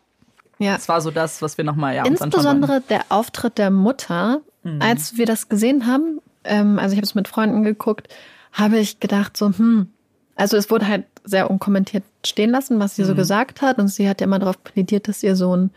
Ja. 0.58 0.74
Das 0.76 0.88
war 0.88 1.02
so 1.02 1.12
das, 1.12 1.42
was 1.42 1.58
wir 1.58 1.66
nochmal 1.66 1.96
ja, 1.96 2.06
uns. 2.06 2.22
Insbesondere 2.22 2.82
der 2.90 3.06
Auftritt 3.10 3.58
der 3.58 3.72
Mutter, 3.72 4.42
Mhm. 4.64 4.82
als 4.82 5.18
wir 5.18 5.26
das 5.28 5.48
gesehen 5.50 5.86
haben, 5.86 6.20
ähm, 6.44 6.80
also 6.80 6.94
ich 6.94 6.98
habe 6.98 7.06
es 7.06 7.14
mit 7.14 7.28
Freunden 7.28 7.64
geguckt, 7.64 8.08
habe 8.52 8.80
ich 8.80 9.00
gedacht 9.00 9.38
so, 9.38 9.48
hm, 9.50 9.90
also 10.36 10.58
es 10.58 10.72
wurde 10.72 10.88
halt 10.88 11.06
sehr 11.24 11.52
unkommentiert 11.52 12.04
stehen 12.26 12.50
lassen, 12.52 12.80
was 12.80 12.96
sie 12.96 13.04
Mhm. 13.04 13.08
so 13.08 13.16
gesagt 13.16 13.62
hat 13.62 13.78
und 13.78 13.90
sie 13.90 14.10
hat 14.10 14.22
ja 14.22 14.26
immer 14.26 14.40
darauf 14.40 14.64
plädiert, 14.64 15.08
dass 15.08 15.22
ihr 15.24 15.36
Sohn 15.36 15.70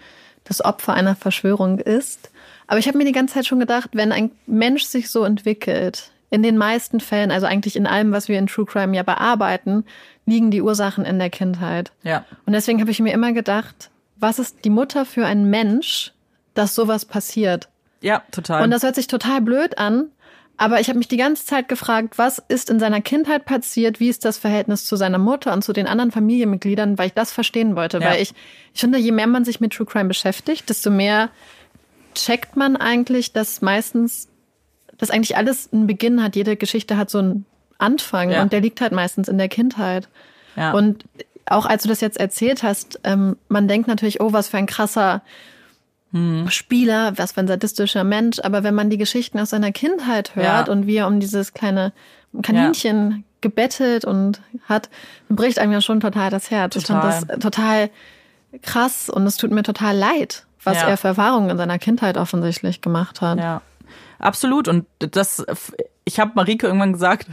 das 0.44 0.64
Opfer 0.64 0.94
einer 0.94 1.16
Verschwörung 1.16 1.78
ist. 1.78 2.30
Aber 2.66 2.78
ich 2.78 2.86
habe 2.88 2.96
mir 2.98 3.04
die 3.04 3.12
ganze 3.12 3.34
Zeit 3.34 3.46
schon 3.46 3.60
gedacht, 3.60 3.90
wenn 3.92 4.12
ein 4.12 4.30
Mensch 4.46 4.84
sich 4.84 5.10
so 5.10 5.24
entwickelt, 5.24 6.10
in 6.30 6.42
den 6.42 6.58
meisten 6.58 7.00
Fällen, 7.00 7.30
also 7.30 7.46
eigentlich 7.46 7.76
in 7.76 7.86
allem, 7.86 8.12
was 8.12 8.28
wir 8.28 8.38
in 8.38 8.46
True 8.46 8.66
Crime 8.66 8.94
ja 8.94 9.02
bearbeiten, 9.02 9.84
liegen 10.26 10.50
die 10.50 10.62
Ursachen 10.62 11.04
in 11.04 11.18
der 11.18 11.30
Kindheit. 11.30 11.92
Ja. 12.02 12.24
Und 12.44 12.52
deswegen 12.52 12.80
habe 12.80 12.90
ich 12.90 13.00
mir 13.00 13.12
immer 13.12 13.32
gedacht, 13.32 13.90
was 14.16 14.38
ist 14.38 14.64
die 14.64 14.70
Mutter 14.70 15.04
für 15.04 15.24
ein 15.24 15.48
Mensch, 15.48 16.12
dass 16.54 16.74
sowas 16.74 17.04
passiert? 17.04 17.68
Ja, 18.00 18.22
total. 18.30 18.62
Und 18.62 18.70
das 18.70 18.82
hört 18.82 18.94
sich 18.94 19.06
total 19.06 19.40
blöd 19.40 19.78
an, 19.78 20.10
aber 20.56 20.80
ich 20.80 20.88
habe 20.88 20.98
mich 20.98 21.08
die 21.08 21.16
ganze 21.16 21.46
Zeit 21.46 21.68
gefragt, 21.68 22.18
was 22.18 22.42
ist 22.48 22.68
in 22.68 22.80
seiner 22.80 23.00
Kindheit 23.00 23.44
passiert, 23.44 24.00
wie 24.00 24.08
ist 24.08 24.24
das 24.24 24.38
Verhältnis 24.38 24.86
zu 24.86 24.96
seiner 24.96 25.18
Mutter 25.18 25.52
und 25.52 25.62
zu 25.62 25.72
den 25.72 25.86
anderen 25.86 26.10
Familienmitgliedern, 26.10 26.98
weil 26.98 27.06
ich 27.06 27.14
das 27.14 27.30
verstehen 27.30 27.76
wollte. 27.76 27.98
Ja. 27.98 28.10
Weil 28.10 28.20
ich, 28.20 28.34
ich 28.74 28.80
finde, 28.80 28.98
je 28.98 29.12
mehr 29.12 29.28
man 29.28 29.44
sich 29.44 29.60
mit 29.60 29.72
True 29.72 29.86
Crime 29.86 30.08
beschäftigt, 30.08 30.68
desto 30.68 30.90
mehr 30.90 31.30
checkt 32.14 32.56
man 32.56 32.76
eigentlich, 32.76 33.32
dass 33.32 33.62
meistens, 33.62 34.28
dass 34.98 35.10
eigentlich 35.10 35.36
alles 35.36 35.70
einen 35.72 35.86
Beginn 35.86 36.22
hat. 36.22 36.36
Jede 36.36 36.56
Geschichte 36.56 36.96
hat 36.96 37.08
so 37.10 37.18
einen 37.18 37.46
Anfang 37.78 38.30
Ja. 38.30 38.42
und 38.42 38.52
der 38.52 38.60
liegt 38.60 38.80
halt 38.80 38.92
meistens 38.92 39.28
in 39.28 39.38
der 39.38 39.48
Kindheit. 39.48 40.08
ja. 40.56 40.72
Und 40.72 41.04
auch 41.46 41.64
als 41.64 41.84
du 41.84 41.88
das 41.88 42.00
jetzt 42.02 42.20
erzählt 42.20 42.62
hast, 42.62 43.00
ähm, 43.04 43.36
man 43.48 43.68
denkt 43.68 43.88
natürlich, 43.88 44.20
oh, 44.20 44.32
was 44.34 44.48
für 44.48 44.58
ein 44.58 44.66
krasser 44.66 45.22
Spieler, 46.48 47.12
was 47.18 47.32
für 47.32 47.40
ein 47.40 47.48
sadistischer 47.48 48.02
Mensch. 48.02 48.38
Aber 48.42 48.62
wenn 48.62 48.74
man 48.74 48.88
die 48.88 48.96
Geschichten 48.96 49.38
aus 49.38 49.50
seiner 49.50 49.72
Kindheit 49.72 50.34
hört 50.36 50.66
Ja. 50.68 50.72
und 50.72 50.86
wie 50.86 50.96
er 50.96 51.06
um 51.06 51.20
dieses 51.20 51.52
kleine 51.52 51.92
Kaninchen 52.42 53.24
gebettelt 53.42 54.04
und 54.06 54.40
hat, 54.68 54.88
bricht 55.28 55.58
einem 55.58 55.72
ja 55.72 55.80
schon 55.82 56.00
total 56.00 56.30
das 56.30 56.50
Herz. 56.50 56.76
Ich 56.76 56.84
Total. 56.84 57.12
fand 57.12 57.30
das 57.30 57.38
total 57.40 57.90
krass 58.62 59.10
und 59.10 59.26
es 59.26 59.36
tut 59.36 59.50
mir 59.50 59.62
total 59.62 59.94
leid, 59.96 60.46
was 60.64 60.76
Ja. 60.78 60.88
er 60.88 60.96
für 60.96 61.08
Erfahrungen 61.08 61.50
in 61.50 61.58
seiner 61.58 61.78
Kindheit 61.78 62.16
offensichtlich 62.16 62.80
gemacht 62.80 63.20
hat. 63.20 63.38
Ja, 63.38 63.60
absolut. 64.18 64.68
Und 64.68 64.86
das, 64.98 65.44
ich 66.04 66.20
habe 66.20 66.32
Marike 66.34 66.66
irgendwann 66.66 66.92
gesagt, 66.92 67.26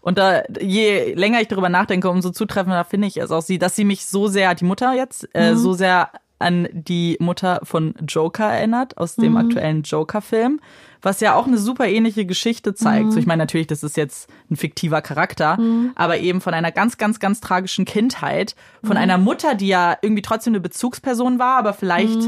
und 0.00 0.18
da, 0.18 0.42
je 0.60 1.14
länger 1.14 1.40
ich 1.40 1.48
darüber 1.48 1.68
nachdenke, 1.68 2.10
umso 2.10 2.30
zutreffender 2.30 2.84
finde 2.84 3.06
ich 3.06 3.16
es 3.16 3.30
auch 3.30 3.42
sie, 3.42 3.58
dass 3.58 3.76
sie 3.76 3.84
mich 3.84 4.06
so 4.06 4.28
sehr, 4.28 4.54
die 4.54 4.64
Mutter 4.64 4.94
jetzt, 4.94 5.28
äh, 5.34 5.54
so 5.56 5.72
sehr 5.72 6.10
an 6.38 6.68
die 6.72 7.16
Mutter 7.20 7.60
von 7.64 7.94
Joker 8.06 8.44
erinnert, 8.44 8.96
aus 8.96 9.16
dem 9.16 9.36
aktuellen 9.36 9.82
Joker-Film, 9.82 10.60
was 11.02 11.20
ja 11.20 11.34
auch 11.34 11.48
eine 11.48 11.58
super 11.58 11.88
ähnliche 11.88 12.26
Geschichte 12.26 12.74
zeigt. 12.74 13.12
So, 13.12 13.18
ich 13.18 13.26
meine, 13.26 13.42
natürlich, 13.42 13.66
das 13.66 13.82
ist 13.82 13.96
jetzt 13.96 14.30
ein 14.48 14.56
fiktiver 14.56 15.02
Charakter, 15.02 15.58
aber 15.96 16.18
eben 16.18 16.40
von 16.40 16.54
einer 16.54 16.70
ganz, 16.70 16.96
ganz, 16.96 17.18
ganz 17.18 17.40
tragischen 17.40 17.84
Kindheit, 17.84 18.54
von 18.84 18.96
einer 18.96 19.18
Mutter, 19.18 19.56
die 19.56 19.68
ja 19.68 19.96
irgendwie 20.00 20.22
trotzdem 20.22 20.52
eine 20.52 20.60
Bezugsperson 20.60 21.40
war, 21.40 21.58
aber 21.58 21.72
vielleicht 21.72 22.20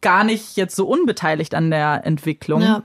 gar 0.00 0.24
nicht 0.24 0.56
jetzt 0.56 0.76
so 0.76 0.86
unbeteiligt 0.86 1.54
an 1.54 1.70
der 1.70 2.02
Entwicklung. 2.04 2.62
Ja. 2.62 2.82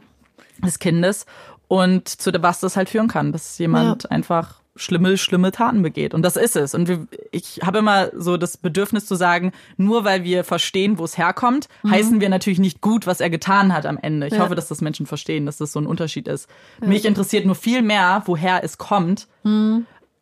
Des 0.63 0.79
Kindes 0.79 1.25
und 1.67 2.07
zu 2.07 2.31
was 2.41 2.59
das 2.59 2.75
halt 2.77 2.89
führen 2.89 3.07
kann, 3.07 3.31
dass 3.31 3.57
jemand 3.57 4.11
einfach 4.11 4.61
schlimme, 4.77 5.17
schlimme 5.17 5.51
Taten 5.53 5.81
begeht. 5.81 6.13
Und 6.13 6.21
das 6.21 6.35
ist 6.35 6.57
es. 6.57 6.75
Und 6.75 6.89
wir, 6.89 7.07
ich 7.31 7.61
habe 7.63 7.77
immer 7.77 8.09
so 8.13 8.35
das 8.35 8.57
Bedürfnis 8.57 9.05
zu 9.05 9.15
sagen, 9.15 9.53
nur 9.77 10.03
weil 10.03 10.25
wir 10.25 10.43
verstehen, 10.43 10.97
wo 10.97 11.05
es 11.05 11.17
herkommt, 11.17 11.69
heißen 11.89 12.19
wir 12.19 12.27
natürlich 12.27 12.59
nicht 12.59 12.81
gut, 12.81 13.07
was 13.07 13.21
er 13.21 13.29
getan 13.29 13.73
hat 13.73 13.85
am 13.85 13.97
Ende. 13.97 14.27
Ich 14.27 14.33
Mhm. 14.33 14.39
Ja. 14.39 14.43
hoffe, 14.43 14.55
dass 14.55 14.67
das 14.67 14.81
Menschen 14.81 15.05
verstehen, 15.05 15.45
dass 15.45 15.57
das 15.57 15.71
so 15.71 15.79
ein 15.79 15.87
Unterschied 15.87 16.27
ist. 16.27 16.49
Mich 16.81 17.05
interessiert 17.05 17.45
nur 17.45 17.55
viel 17.55 17.81
mehr, 17.83 18.23
woher 18.25 18.65
es 18.65 18.77
kommt, 18.77 19.27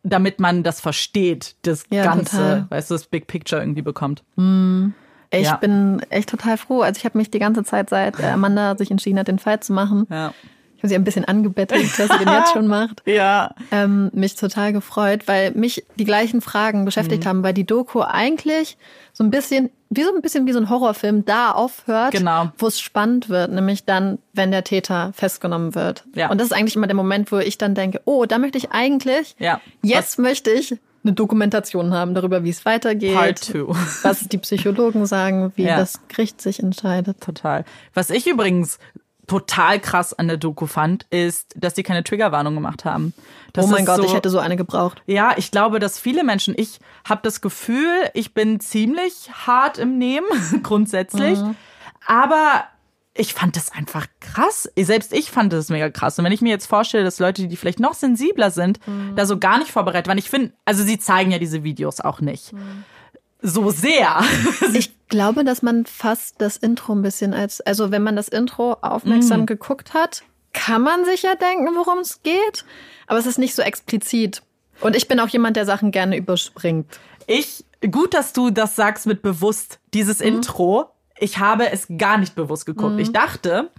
damit 0.04 0.38
man 0.38 0.62
das 0.62 0.80
versteht, 0.80 1.56
das 1.62 1.84
Mhm. 1.90 1.96
Ja, 1.96 2.04
Ganze, 2.04 2.36
total. 2.36 2.66
weißt 2.70 2.90
du, 2.90 2.94
das 2.94 3.06
Big 3.06 3.26
Picture 3.26 3.60
irgendwie 3.60 3.82
bekommt. 3.82 4.22
Ich 5.40 5.46
Ja. 5.46 5.56
bin 5.56 6.00
echt 6.10 6.28
total 6.30 6.56
froh. 6.56 6.80
Also 6.82 6.98
ich 6.98 7.04
habe 7.04 7.18
mich 7.18 7.30
die 7.30 7.38
ganze 7.38 7.64
Zeit, 7.64 7.90
seit 7.90 8.14
Amanda 8.22 8.76
sich 8.76 8.90
entschieden 8.90 9.18
hat, 9.18 9.28
den 9.28 9.38
Fall 9.38 9.60
zu 9.60 9.72
machen, 9.72 10.06
Ja. 10.10 10.32
ich 10.76 10.82
habe 10.82 10.88
sie 10.88 10.94
ein 10.96 11.04
bisschen 11.04 11.24
angebettelt, 11.24 11.98
dass 11.98 12.08
sie 12.10 12.18
den 12.18 12.28
jetzt 12.28 12.52
schon 12.52 12.66
macht. 12.66 13.02
Ja. 13.06 13.54
ähm, 13.70 14.10
mich 14.12 14.34
total 14.36 14.72
gefreut, 14.72 15.22
weil 15.26 15.52
mich 15.52 15.84
die 15.98 16.04
gleichen 16.04 16.40
Fragen 16.40 16.80
Mhm. 16.80 16.84
beschäftigt 16.84 17.24
haben, 17.26 17.42
weil 17.42 17.54
die 17.54 17.64
Doku 17.64 18.00
eigentlich 18.02 18.76
so 19.12 19.22
ein 19.24 19.30
bisschen, 19.30 19.70
wie 19.90 20.02
so 20.02 20.12
ein 20.14 20.20
bisschen 20.22 20.46
wie 20.46 20.52
so 20.52 20.58
ein 20.58 20.68
Horrorfilm 20.68 21.24
da 21.24 21.52
aufhört, 21.52 22.10
Genau. 22.12 22.50
wo 22.58 22.66
es 22.66 22.80
spannend 22.80 23.28
wird, 23.28 23.50
nämlich 23.52 23.84
dann, 23.84 24.18
wenn 24.32 24.50
der 24.50 24.64
Täter 24.64 25.12
festgenommen 25.14 25.74
wird. 25.74 26.04
Ja. 26.14 26.30
Und 26.30 26.38
das 26.40 26.48
ist 26.48 26.52
eigentlich 26.52 26.74
immer 26.76 26.88
der 26.88 26.96
Moment, 26.96 27.30
wo 27.32 27.38
ich 27.38 27.56
dann 27.58 27.74
denke, 27.74 28.00
oh, 28.04 28.24
da 28.26 28.38
möchte 28.38 28.58
ich 28.58 28.72
eigentlich, 28.72 29.36
Ja. 29.38 29.60
jetzt 29.82 30.18
möchte 30.18 30.50
ich 30.50 30.76
eine 31.04 31.12
Dokumentation 31.12 31.92
haben 31.92 32.14
darüber, 32.14 32.44
wie 32.44 32.50
es 32.50 32.64
weitergeht. 32.64 33.14
Part 33.14 33.52
two. 33.52 33.68
Was 34.02 34.28
die 34.28 34.38
Psychologen 34.38 35.06
sagen, 35.06 35.52
wie 35.56 35.64
Ja. 35.64 35.76
das 35.76 36.00
Gericht 36.08 36.40
sich 36.40 36.60
entscheidet. 36.60 37.20
Total. 37.20 37.64
Was 37.92 38.10
ich 38.10 38.26
übrigens 38.26 38.78
total 39.26 39.80
krass 39.80 40.12
an 40.12 40.28
der 40.28 40.36
Doku 40.36 40.66
fand, 40.66 41.06
ist, 41.10 41.54
dass 41.56 41.74
die 41.74 41.82
keine 41.82 42.04
Triggerwarnung 42.04 42.54
gemacht 42.54 42.84
haben. 42.84 43.14
Das 43.52 43.66
oh 43.66 43.68
mein 43.68 43.86
Gott, 43.86 43.96
so, 43.96 44.04
ich 44.04 44.14
hätte 44.14 44.28
so 44.28 44.38
eine 44.38 44.56
gebraucht. 44.56 45.02
Ja, 45.06 45.32
ich 45.36 45.50
glaube, 45.50 45.78
dass 45.78 45.98
viele 45.98 46.24
Menschen, 46.24 46.54
ich 46.56 46.78
habe 47.08 47.20
das 47.22 47.40
Gefühl, 47.40 47.88
ich 48.12 48.34
bin 48.34 48.60
ziemlich 48.60 49.30
hart 49.46 49.78
im 49.78 49.96
Nehmen, 49.98 50.26
grundsätzlich. 50.62 51.38
Mhm. 51.38 51.56
Aber 52.06 52.64
ich 53.16 53.32
fand 53.32 53.56
das 53.56 53.70
einfach 53.72 54.06
krass. 54.20 54.68
Selbst 54.76 55.12
ich 55.12 55.30
fand 55.30 55.52
das 55.52 55.68
mega 55.68 55.88
krass. 55.88 56.18
Und 56.18 56.24
wenn 56.24 56.32
ich 56.32 56.40
mir 56.40 56.50
jetzt 56.50 56.66
vorstelle, 56.66 57.04
dass 57.04 57.20
Leute, 57.20 57.46
die 57.46 57.56
vielleicht 57.56 57.78
noch 57.78 57.94
sensibler 57.94 58.50
sind, 58.50 58.84
mhm. 58.86 59.14
da 59.14 59.24
so 59.24 59.38
gar 59.38 59.58
nicht 59.58 59.70
vorbereitet 59.70 60.08
waren, 60.08 60.18
ich 60.18 60.30
finde, 60.30 60.52
also 60.64 60.82
sie 60.82 60.98
zeigen 60.98 61.30
ja 61.30 61.38
diese 61.38 61.62
Videos 61.62 62.00
auch 62.00 62.20
nicht. 62.20 62.52
Mhm. 62.52 62.84
So 63.40 63.70
sehr. 63.70 64.22
ich 64.74 65.08
glaube, 65.08 65.44
dass 65.44 65.62
man 65.62 65.86
fast 65.86 66.40
das 66.40 66.56
Intro 66.56 66.92
ein 66.92 67.02
bisschen 67.02 67.34
als, 67.34 67.60
also 67.60 67.92
wenn 67.92 68.02
man 68.02 68.16
das 68.16 68.28
Intro 68.28 68.72
aufmerksam 68.82 69.42
mhm. 69.42 69.46
geguckt 69.46 69.94
hat, 69.94 70.24
kann 70.52 70.82
man 70.82 71.04
sich 71.04 71.22
ja 71.22 71.36
denken, 71.36 71.68
worum 71.76 71.98
es 71.98 72.22
geht. 72.22 72.64
Aber 73.06 73.18
es 73.18 73.26
ist 73.26 73.38
nicht 73.38 73.54
so 73.54 73.62
explizit. 73.62 74.42
Und 74.80 74.96
ich 74.96 75.06
bin 75.06 75.20
auch 75.20 75.28
jemand, 75.28 75.56
der 75.56 75.66
Sachen 75.66 75.92
gerne 75.92 76.16
überspringt. 76.16 76.98
Ich, 77.28 77.64
gut, 77.92 78.12
dass 78.12 78.32
du 78.32 78.50
das 78.50 78.74
sagst 78.74 79.06
mit 79.06 79.22
bewusst, 79.22 79.78
dieses 79.92 80.18
mhm. 80.18 80.26
Intro 80.26 80.93
ich 81.18 81.38
habe 81.38 81.70
es 81.70 81.86
gar 81.98 82.18
nicht 82.18 82.34
bewusst 82.34 82.66
geguckt. 82.66 82.94
Mhm. 82.94 82.98
Ich 83.00 83.12
dachte, 83.12 83.70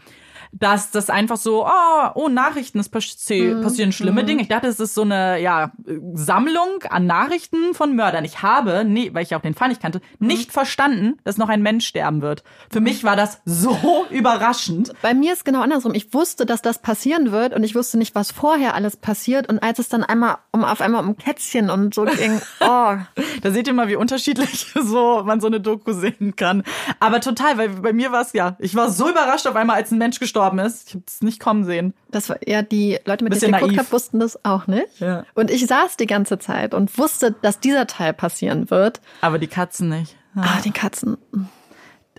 dass 0.58 0.92
das 0.92 1.10
einfach 1.10 1.38
so, 1.38 1.66
oh, 1.66 2.10
oh 2.16 2.30
Nachrichten, 2.30 2.80
es 2.80 2.88
passi 2.88 3.42
mhm. 3.42 3.62
passieren 3.62 3.92
schlimme 3.92 4.24
mhm. 4.24 4.28
Dinge. 4.28 4.42
Ich 4.42 4.48
dachte, 4.48 4.68
es 4.68 4.80
ist 4.80 4.96
so 4.96 5.02
eine 5.02 5.40
ja, 5.42 5.72
Sammlung 6.14 6.84
an 6.90 7.06
Nachrichten 7.06 7.74
von 7.74 7.96
Mördern. 7.96 8.24
Ich 8.24 8.42
habe, 8.42 8.86
nee, 8.86 9.10
weil 9.14 9.24
ich 9.24 9.36
auch 9.36 9.42
den 9.42 9.54
Fall 9.54 9.68
nicht 9.68 9.82
kannte, 9.82 10.02
mhm. 10.20 10.28
nicht 10.28 10.54
verstanden, 10.54 11.18
dass 11.26 11.38
noch 11.38 11.50
ein 11.50 11.62
Mensch 11.62 11.86
sterben 11.86 12.22
wird. 12.22 12.44
Für 12.72 12.80
mich 12.80 13.04
war 13.04 13.18
das 13.18 13.42
so 13.44 14.06
überraschend. 14.10 14.94
Bei 15.02 15.14
mir 15.14 15.34
ist 15.34 15.44
genau 15.44 15.62
andersrum. 15.62 15.94
Ich 15.94 16.14
wusste, 16.14 16.46
dass 16.46 16.62
das 16.62 16.82
passieren 16.82 17.34
wird 17.34 17.54
und 17.54 17.64
ich 17.64 17.76
wusste 17.76 17.98
nicht, 17.98 18.16
was 18.16 18.32
vorher 18.32 18.76
alles 18.76 18.96
passiert. 18.96 19.50
Und 19.50 19.62
als 19.62 19.80
es 19.80 19.90
dann 19.90 20.04
einmal 20.04 20.38
um 20.52 20.64
auf 20.64 20.80
einmal 20.80 21.04
um 21.04 21.18
Kätzchen 21.18 21.70
und 21.70 21.94
so 21.94 22.06
ging, 22.06 22.40
oh. 22.62 22.96
da 23.42 23.52
seht 23.52 23.68
ihr 23.68 23.74
mal, 23.74 23.90
wie 23.90 23.98
unterschiedlich 23.98 24.74
so 24.82 25.22
man 25.26 25.42
so 25.42 25.48
eine 25.48 25.60
Doku 25.60 25.92
sehen 25.92 26.38
kann. 26.38 26.64
Aber 27.02 27.20
total, 27.20 27.58
weil 27.58 27.70
bei 27.70 27.92
mir 27.92 28.14
war 28.14 28.22
es 28.22 28.32
ja, 28.32 28.56
ich 28.60 28.74
war 28.74 28.90
so 28.90 29.10
überrascht 29.10 29.48
auf 29.48 29.58
einmal, 29.58 29.76
als 29.76 29.92
ein 29.92 29.98
Mensch 29.98 30.20
gestorben 30.20 30.45
gestorben 30.52 30.60
ist. 30.60 30.90
Ich 30.90 30.96
habe 30.96 31.04
es 31.08 31.22
nicht 31.22 31.40
kommen 31.40 31.64
sehen. 31.64 31.94
Das 32.10 32.30
war 32.30 32.38
ja 32.48 32.62
die 32.62 33.00
Leute, 33.06 33.24
mit 33.24 33.40
denen 33.42 33.54
ich 33.54 33.60
geguckt 33.60 33.78
habe, 33.78 33.92
wussten 33.92 34.20
das 34.20 34.44
auch 34.46 34.68
nicht. 34.68 35.00
Ja. 35.00 35.26
Und 35.34 35.52
ich 35.52 35.66
saß 35.66 35.98
die 35.98 36.06
ganze 36.06 36.40
Zeit 36.40 36.74
und 36.74 36.98
wusste, 36.98 37.36
dass 37.42 37.60
dieser 37.60 37.88
Teil 37.88 38.14
passieren 38.14 38.70
wird. 38.70 39.02
Aber 39.22 39.40
die 39.40 39.48
Katzen 39.48 39.90
nicht. 39.90 40.16
Ah, 40.36 40.60
die 40.64 40.72
Katzen. 40.72 41.18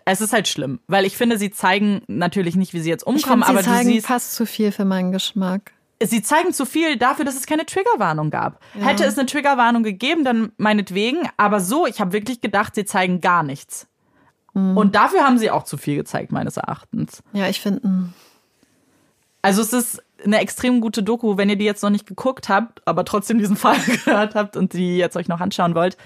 Es 0.05 0.21
ist 0.21 0.33
halt 0.33 0.47
schlimm, 0.47 0.81
weil 0.87 1.05
ich 1.05 1.17
finde, 1.17 1.37
sie 1.37 1.51
zeigen 1.51 2.03
natürlich 2.07 2.55
nicht, 2.55 2.73
wie 2.73 2.81
sie 2.81 2.89
jetzt 2.89 3.05
umkommen, 3.05 3.41
ich 3.41 3.47
find, 3.47 3.59
sie 3.59 3.67
aber 3.67 3.77
zeigen 3.77 3.89
du 3.89 3.95
siehst, 3.95 4.07
fast 4.07 4.35
zu 4.35 4.47
viel 4.47 4.71
für 4.71 4.85
meinen 4.85 5.11
Geschmack. 5.11 5.73
Sie 6.01 6.23
zeigen 6.23 6.53
zu 6.53 6.67
viel 6.67 6.97
dafür, 6.97 7.25
dass 7.25 7.37
es 7.37 7.47
keine 7.47 7.65
Triggerwarnung 7.65 8.31
gab. 8.31 8.61
Ja. 8.75 8.87
Hätte 8.87 9.05
es 9.05 9.19
eine 9.19 9.27
Triggerwarnung 9.27 9.83
gegeben, 9.83 10.25
dann 10.25 10.53
meinetwegen. 10.59 11.29
Aber 11.39 11.61
so, 11.61 11.87
ich 11.87 12.01
habe 12.01 12.13
wirklich 12.13 12.41
gedacht, 12.41 12.75
sie 12.75 12.85
zeigen 12.85 13.21
gar 13.21 13.43
nichts. 13.43 13.89
Mhm. 14.57 14.77
Und 14.77 14.95
dafür 14.95 15.23
haben 15.23 15.39
sie 15.39 15.51
auch 15.51 15.65
zu 15.65 15.77
viel 15.77 15.97
gezeigt, 15.97 16.33
meines 16.33 16.57
Erachtens. 16.57 17.23
Ja, 17.35 17.47
ich 17.47 17.61
finde. 17.61 17.87
Mm. 17.87 18.15
Also 19.43 19.61
es 19.61 19.75
ist 19.75 20.03
eine 20.25 20.41
extrem 20.41 20.81
gute 20.81 21.03
Doku, 21.03 21.37
wenn 21.37 21.51
ihr 21.51 21.57
die 21.57 21.67
jetzt 21.67 21.83
noch 21.83 21.91
nicht 21.91 22.07
geguckt 22.07 22.49
habt, 22.49 22.81
aber 22.87 23.05
trotzdem 23.05 23.39
diesen 23.39 23.57
Fall 23.57 23.79
gehört 23.81 24.35
habt 24.35 24.57
und 24.57 24.73
die 24.73 24.97
jetzt 24.97 25.15
euch 25.17 25.29
noch 25.29 25.41
anschauen 25.41 25.75
wollt. 25.75 25.99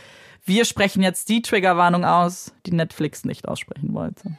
Wir 0.44 0.64
sprechen 0.64 1.01
jetzt 1.03 1.28
die 1.28 1.42
Triggerwarnung 1.42 2.05
aus, 2.05 2.53
die 2.66 2.72
Netflix 2.72 3.24
nicht 3.24 3.46
aussprechen 3.46 3.94
wollte. 3.94 4.32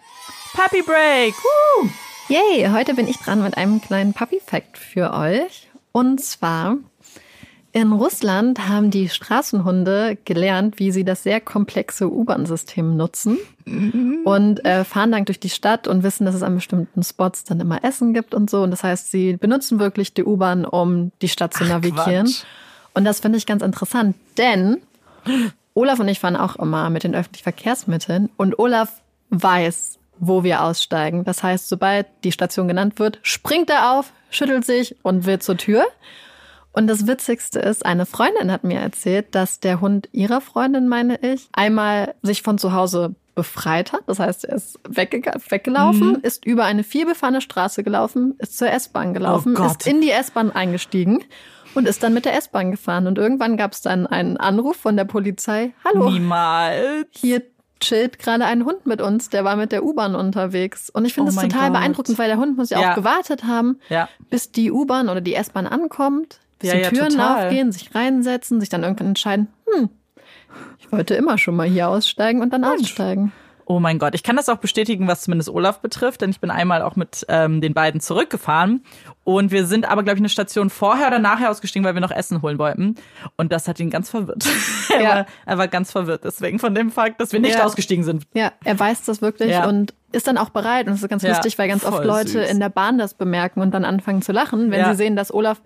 Puppy 0.54 0.82
Break! 0.82 1.34
Woo! 1.34 1.90
Yay, 2.28 2.70
heute 2.72 2.94
bin 2.96 3.08
ich 3.08 3.18
dran 3.18 3.42
mit 3.42 3.56
einem 3.56 3.82
kleinen 3.82 4.14
Puppy-Fact 4.14 4.78
für 4.78 5.14
euch. 5.14 5.70
Und 5.94 6.22
zwar 6.22 6.78
in 7.74 7.94
Russland 7.94 8.68
haben 8.68 8.92
die 8.92 9.08
Straßenhunde 9.08 10.18
gelernt, 10.26 10.78
wie 10.80 10.92
sie 10.92 11.06
das 11.06 11.24
sehr 11.24 11.40
komplexe 11.40 12.12
U-Bahn-System 12.12 12.98
nutzen 12.98 13.38
und 14.26 14.66
äh, 14.66 14.84
fahren 14.84 15.12
dann 15.12 15.26
durch 15.26 15.40
die 15.40 15.50
Stadt 15.50 15.88
und 15.88 16.04
wissen, 16.04 16.26
dass 16.26 16.36
es 16.36 16.44
an 16.44 16.56
bestimmten 16.56 17.02
Spots 17.04 17.46
dann 17.46 17.60
immer 17.62 17.84
Essen 17.84 18.14
gibt 18.14 18.34
und 18.34 18.50
so. 18.50 18.64
Und 18.64 18.72
das 18.72 18.84
heißt, 18.84 19.12
sie 19.12 19.38
benutzen 19.38 19.80
wirklich 19.80 20.14
die 20.14 20.26
U-Bahn, 20.26 20.66
um 20.66 21.12
die 21.22 21.30
Stadt 21.30 21.54
zu 21.54 21.64
navigieren. 21.64 22.26
Quatsch. 22.26 22.44
Und 22.94 23.06
das 23.06 23.22
finde 23.22 23.38
ich 23.38 23.46
ganz 23.46 23.64
interessant, 23.64 24.18
denn 24.38 24.78
Olaf 25.74 26.00
und 26.00 26.10
ich 26.10 26.20
fahren 26.20 26.36
auch 26.36 26.58
immer 26.58 26.90
mit 26.90 27.04
den 27.04 27.16
öffentlichen 27.16 27.44
Verkehrsmitteln 27.44 28.30
und 28.36 28.60
Olaf 28.60 29.02
weiß, 29.30 29.98
wo 30.20 30.44
wir 30.44 30.64
aussteigen. 30.64 31.24
Das 31.24 31.42
heißt, 31.42 31.70
sobald 31.70 32.08
die 32.26 32.34
Station 32.34 32.68
genannt 32.68 33.00
wird, 33.00 33.20
springt 33.24 33.70
er 33.70 33.94
auf, 33.94 34.12
schüttelt 34.30 34.66
sich 34.66 34.96
und 35.04 35.26
will 35.26 35.40
zur 35.40 35.56
Tür. 35.56 35.86
Und 36.74 36.88
das 36.88 37.06
Witzigste 37.08 37.60
ist, 37.60 37.86
eine 37.86 38.06
Freundin 38.06 38.52
hat 38.52 38.64
mir 38.64 38.80
erzählt, 38.80 39.36
dass 39.36 39.60
der 39.60 39.82
Hund 39.82 40.08
ihrer 40.14 40.42
Freundin, 40.42 40.88
meine 40.88 41.20
ich, 41.22 41.50
einmal 41.52 42.16
sich 42.22 42.42
von 42.44 42.58
zu 42.58 42.74
Hause 42.74 43.16
befreit 43.36 43.94
hat. 43.94 44.02
Das 44.08 44.20
heißt, 44.20 44.46
er 44.46 44.56
ist 44.56 44.80
weggelaufen, 44.88 46.10
mhm. 46.10 46.20
ist 46.22 46.46
über 46.46 46.66
eine 46.66 46.84
vielbefahrene 46.84 47.42
Straße 47.42 47.84
gelaufen, 47.84 48.36
ist 48.40 48.58
zur 48.58 48.70
S-Bahn 48.70 49.14
gelaufen, 49.14 49.56
oh 49.58 49.66
ist 49.66 49.88
in 49.88 50.02
die 50.02 50.12
S-Bahn 50.12 50.52
eingestiegen 50.52 51.24
und 51.76 51.88
ist 51.88 52.04
dann 52.04 52.14
mit 52.14 52.26
der 52.26 52.36
S-Bahn 52.36 52.72
gefahren. 52.72 53.08
Und 53.08 53.18
irgendwann 53.18 53.58
gab 53.58 53.74
es 53.74 53.82
dann 53.82 54.08
einen 54.08 54.38
Anruf 54.38 54.78
von 54.78 54.96
der 54.96 55.06
Polizei. 55.06 55.74
Hallo. 55.84 56.10
Niemals. 56.10 57.08
Hier 57.12 57.42
chillt 57.80 58.20
gerade 58.20 58.46
ein 58.46 58.64
Hund 58.64 58.86
mit 58.86 59.02
uns, 59.02 59.30
der 59.30 59.44
war 59.44 59.56
mit 59.56 59.72
der 59.72 59.84
U-Bahn 59.84 60.16
unterwegs. 60.16 60.90
Und 60.90 61.06
ich 61.06 61.14
finde 61.14 61.32
oh 61.32 61.36
das 61.36 61.44
total 61.44 61.72
Gott. 61.72 61.80
beeindruckend, 61.80 62.20
weil 62.20 62.28
der 62.28 62.38
Hund 62.38 62.58
muss 62.58 62.70
ja, 62.70 62.80
ja. 62.80 62.92
auch 62.92 62.96
gewartet 62.96 63.44
haben, 63.46 63.80
ja. 63.90 64.08
bis 64.30 64.52
die 64.52 64.72
U-Bahn 64.72 65.10
oder 65.10 65.22
die 65.22 65.34
S-Bahn 65.34 65.68
ankommt 65.68 66.40
ja, 66.68 66.76
die 66.76 66.96
Türen 66.96 67.10
total. 67.10 67.46
aufgehen, 67.46 67.72
sich 67.72 67.94
reinsetzen, 67.94 68.60
sich 68.60 68.70
dann 68.70 68.84
irgendwann 68.84 69.08
entscheiden, 69.08 69.48
hm, 69.74 69.90
ich 70.80 70.92
wollte 70.92 71.16
immer 71.16 71.38
schon 71.38 71.56
mal 71.56 71.68
hier 71.68 71.88
aussteigen 71.88 72.42
und 72.42 72.52
dann 72.52 72.62
Mensch. 72.62 72.82
aussteigen. 72.82 73.32
Oh 73.66 73.80
mein 73.80 74.00
Gott, 74.00 74.16
ich 74.16 74.24
kann 74.24 74.36
das 74.36 74.50
auch 74.50 74.58
bestätigen, 74.58 75.08
was 75.08 75.22
zumindest 75.22 75.50
Olaf 75.50 75.80
betrifft, 75.80 76.20
denn 76.20 76.30
ich 76.30 76.42
bin 76.42 76.52
einmal 76.52 76.82
auch 76.82 76.98
mit 76.98 77.26
ähm, 77.30 77.62
den 77.62 77.74
beiden 77.74 78.02
zurückgefahren 78.02 78.84
und 79.24 79.52
wir 79.52 79.66
sind 79.66 79.90
aber, 79.90 80.04
glaube 80.04 80.18
ich, 80.18 80.22
eine 80.22 80.28
Station 80.28 80.70
vorher 80.70 81.08
oder 81.08 81.20
nachher 81.20 81.50
ausgestiegen, 81.50 81.86
weil 81.86 81.94
wir 81.94 82.02
noch 82.02 82.12
Essen 82.12 82.42
holen 82.42 82.58
wollten 82.58 82.96
und 83.38 83.54
das 83.54 83.70
hat 83.70 83.80
ihn 83.80 83.90
ganz 83.90 84.10
verwirrt. 84.10 84.44
Ja. 84.92 84.98
er, 84.98 85.16
war, 85.16 85.26
er 85.46 85.58
war 85.58 85.68
ganz 85.70 85.92
verwirrt 85.92 86.26
deswegen 86.26 86.60
von 86.60 86.76
dem 86.76 86.92
Fakt, 86.92 87.22
dass 87.22 87.32
wir 87.32 87.40
nicht 87.40 87.56
ja. 87.56 87.64
ausgestiegen 87.64 88.04
sind. 88.04 88.26
Ja, 88.34 88.52
er 88.66 88.78
weiß 88.78 89.04
das 89.04 89.22
wirklich 89.22 89.52
ja. 89.52 89.70
und 89.70 89.94
ist 90.12 90.28
dann 90.28 90.38
auch 90.38 90.50
bereit 90.50 90.88
und 90.88 90.94
das 90.94 91.02
ist 91.02 91.08
ganz 91.08 91.24
lustig, 91.24 91.58
weil 91.58 91.70
ganz 91.70 91.86
oft 91.86 92.04
Leute 92.04 92.30
süß. 92.30 92.50
in 92.50 92.60
der 92.60 92.68
Bahn 92.68 92.98
das 92.98 93.14
bemerken 93.14 93.62
und 93.62 93.72
dann 93.74 93.86
anfangen 93.86 94.22
zu 94.22 94.34
lachen, 94.34 94.70
wenn 94.70 94.86
sie 94.86 94.96
sehen, 94.96 95.16
dass 95.16 95.34
Olaf 95.34 95.62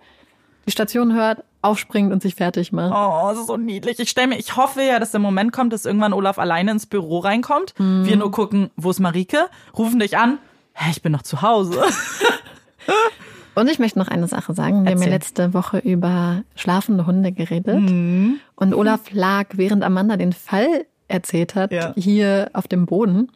die 0.66 0.72
Station 0.72 1.14
hört, 1.14 1.44
aufspringt 1.62 2.12
und 2.12 2.22
sich 2.22 2.34
fertig 2.34 2.72
macht. 2.72 2.92
Oh, 2.94 3.28
das 3.30 3.40
ist 3.40 3.46
so 3.46 3.56
niedlich. 3.56 3.98
Ich 3.98 4.10
stelle 4.10 4.28
mir, 4.28 4.38
ich 4.38 4.56
hoffe 4.56 4.82
ja, 4.82 4.98
dass 4.98 5.10
der 5.10 5.20
Moment 5.20 5.52
kommt, 5.52 5.72
dass 5.72 5.84
irgendwann 5.84 6.12
Olaf 6.12 6.38
alleine 6.38 6.72
ins 6.72 6.86
Büro 6.86 7.18
reinkommt. 7.18 7.74
Mhm. 7.78 8.06
Wir 8.06 8.16
nur 8.16 8.30
gucken, 8.30 8.70
wo 8.76 8.90
ist 8.90 9.00
Marike? 9.00 9.46
Rufen 9.76 9.98
dich 9.98 10.16
an. 10.16 10.38
Hä, 10.74 10.90
ich 10.90 11.02
bin 11.02 11.12
noch 11.12 11.22
zu 11.22 11.42
Hause. 11.42 11.82
Und 13.54 13.70
ich 13.70 13.78
möchte 13.78 13.98
noch 13.98 14.08
eine 14.08 14.28
Sache 14.28 14.52
sagen. 14.52 14.84
Wir 14.84 14.90
Erzähl. 14.90 15.06
haben 15.06 15.10
ja 15.10 15.16
letzte 15.16 15.54
Woche 15.54 15.78
über 15.78 16.42
schlafende 16.56 17.06
Hunde 17.06 17.32
geredet. 17.32 17.80
Mhm. 17.80 18.38
Und 18.54 18.74
Olaf 18.74 19.10
lag, 19.12 19.46
während 19.54 19.82
Amanda 19.82 20.18
den 20.18 20.34
Fall 20.34 20.84
erzählt 21.08 21.54
hat, 21.54 21.72
ja. 21.72 21.94
hier 21.96 22.50
auf 22.52 22.68
dem 22.68 22.84
Boden 22.84 23.30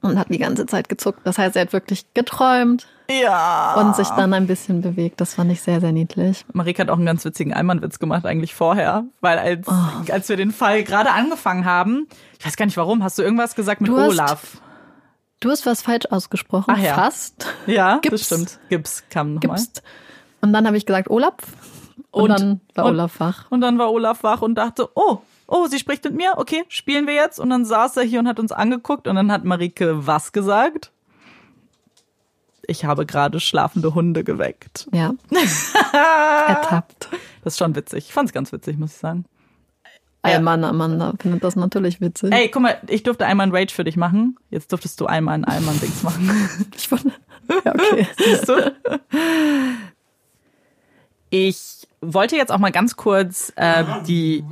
und 0.00 0.18
hat 0.18 0.28
die 0.30 0.38
ganze 0.38 0.66
Zeit 0.66 0.88
gezuckt. 0.88 1.20
Das 1.24 1.38
heißt, 1.38 1.56
er 1.56 1.62
hat 1.62 1.72
wirklich 1.72 2.06
geträumt. 2.14 2.86
Ja. 3.10 3.74
Und 3.74 3.96
sich 3.96 4.08
dann 4.10 4.34
ein 4.34 4.46
bisschen 4.46 4.82
bewegt. 4.82 5.20
Das 5.20 5.34
fand 5.34 5.50
ich 5.50 5.62
sehr, 5.62 5.80
sehr 5.80 5.92
niedlich. 5.92 6.44
Marika 6.52 6.82
hat 6.82 6.90
auch 6.90 6.96
einen 6.96 7.06
ganz 7.06 7.24
witzigen 7.24 7.54
Einmannwitz 7.54 7.98
gemacht, 7.98 8.26
eigentlich 8.26 8.54
vorher. 8.54 9.04
Weil 9.20 9.38
als, 9.38 9.66
oh. 9.66 10.12
als 10.12 10.28
wir 10.28 10.36
den 10.36 10.52
Fall 10.52 10.84
gerade 10.84 11.10
angefangen 11.10 11.64
haben, 11.64 12.06
ich 12.38 12.44
weiß 12.44 12.56
gar 12.56 12.66
nicht 12.66 12.76
warum, 12.76 13.02
hast 13.02 13.18
du 13.18 13.22
irgendwas 13.22 13.54
gesagt 13.54 13.80
mit 13.80 13.88
du 13.88 13.96
Olaf? 13.96 14.60
du 15.40 15.50
hast 15.50 15.66
was 15.66 15.82
falsch 15.82 16.06
ausgesprochen. 16.10 16.74
Ach 16.76 16.78
ja. 16.78 16.94
Fast. 16.94 17.46
Ja, 17.66 17.98
Gips. 17.98 18.10
das 18.10 18.26
stimmt. 18.26 18.58
Gips 18.68 19.04
kam 19.08 19.34
nochmal. 19.34 19.60
Und 20.40 20.52
dann 20.52 20.66
habe 20.66 20.76
ich 20.76 20.86
gesagt 20.86 21.08
Olaf. 21.10 21.34
Und, 22.10 22.22
und 22.22 22.30
dann 22.30 22.60
war 22.74 22.84
und, 22.86 22.92
Olaf 22.92 23.20
wach. 23.20 23.46
Und 23.50 23.60
dann 23.60 23.78
war 23.78 23.92
Olaf 23.92 24.22
wach 24.22 24.42
und 24.42 24.54
dachte, 24.54 24.88
oh, 24.94 25.18
oh, 25.48 25.66
sie 25.66 25.78
spricht 25.78 26.04
mit 26.04 26.14
mir, 26.14 26.34
okay, 26.36 26.64
spielen 26.68 27.06
wir 27.06 27.14
jetzt. 27.14 27.40
Und 27.40 27.50
dann 27.50 27.64
saß 27.64 27.96
er 27.96 28.04
hier 28.04 28.20
und 28.20 28.28
hat 28.28 28.38
uns 28.38 28.52
angeguckt 28.52 29.08
und 29.08 29.16
dann 29.16 29.32
hat 29.32 29.44
Marike 29.44 30.06
was 30.06 30.32
gesagt? 30.32 30.92
Ich 32.66 32.84
habe 32.84 33.06
gerade 33.06 33.40
schlafende 33.40 33.94
Hunde 33.94 34.22
geweckt. 34.22 34.88
Ja. 34.92 35.14
Ertappt. 36.46 37.08
Das 37.42 37.54
ist 37.54 37.58
schon 37.58 37.74
witzig. 37.74 38.06
Ich 38.08 38.12
fand 38.12 38.28
es 38.28 38.34
ganz 38.34 38.52
witzig, 38.52 38.78
muss 38.78 38.92
ich 38.92 38.98
sagen. 38.98 39.24
Alman 40.20 40.64
Amanda 40.64 41.14
findet 41.18 41.44
das 41.44 41.56
natürlich 41.56 42.00
witzig. 42.00 42.32
Ey, 42.32 42.50
guck 42.50 42.62
mal, 42.62 42.78
ich 42.88 43.02
durfte 43.02 43.24
einmal 43.24 43.46
ein 43.46 43.54
Rage 43.54 43.72
für 43.72 43.84
dich 43.84 43.96
machen. 43.96 44.36
Jetzt 44.50 44.70
durftest 44.72 45.00
du 45.00 45.06
einmal 45.06 45.34
ein 45.34 45.44
Alman-Dings 45.44 46.02
machen. 46.02 46.30
ich 46.76 46.90
wundere. 46.90 47.14
Ja, 47.64 47.74
okay. 47.74 48.06
Siehst 48.18 48.48
du? 48.48 48.74
Ich 51.30 51.86
wollte 52.00 52.36
jetzt 52.36 52.52
auch 52.52 52.58
mal 52.58 52.72
ganz 52.72 52.96
kurz 52.96 53.52
äh, 53.56 53.84
die. 54.06 54.44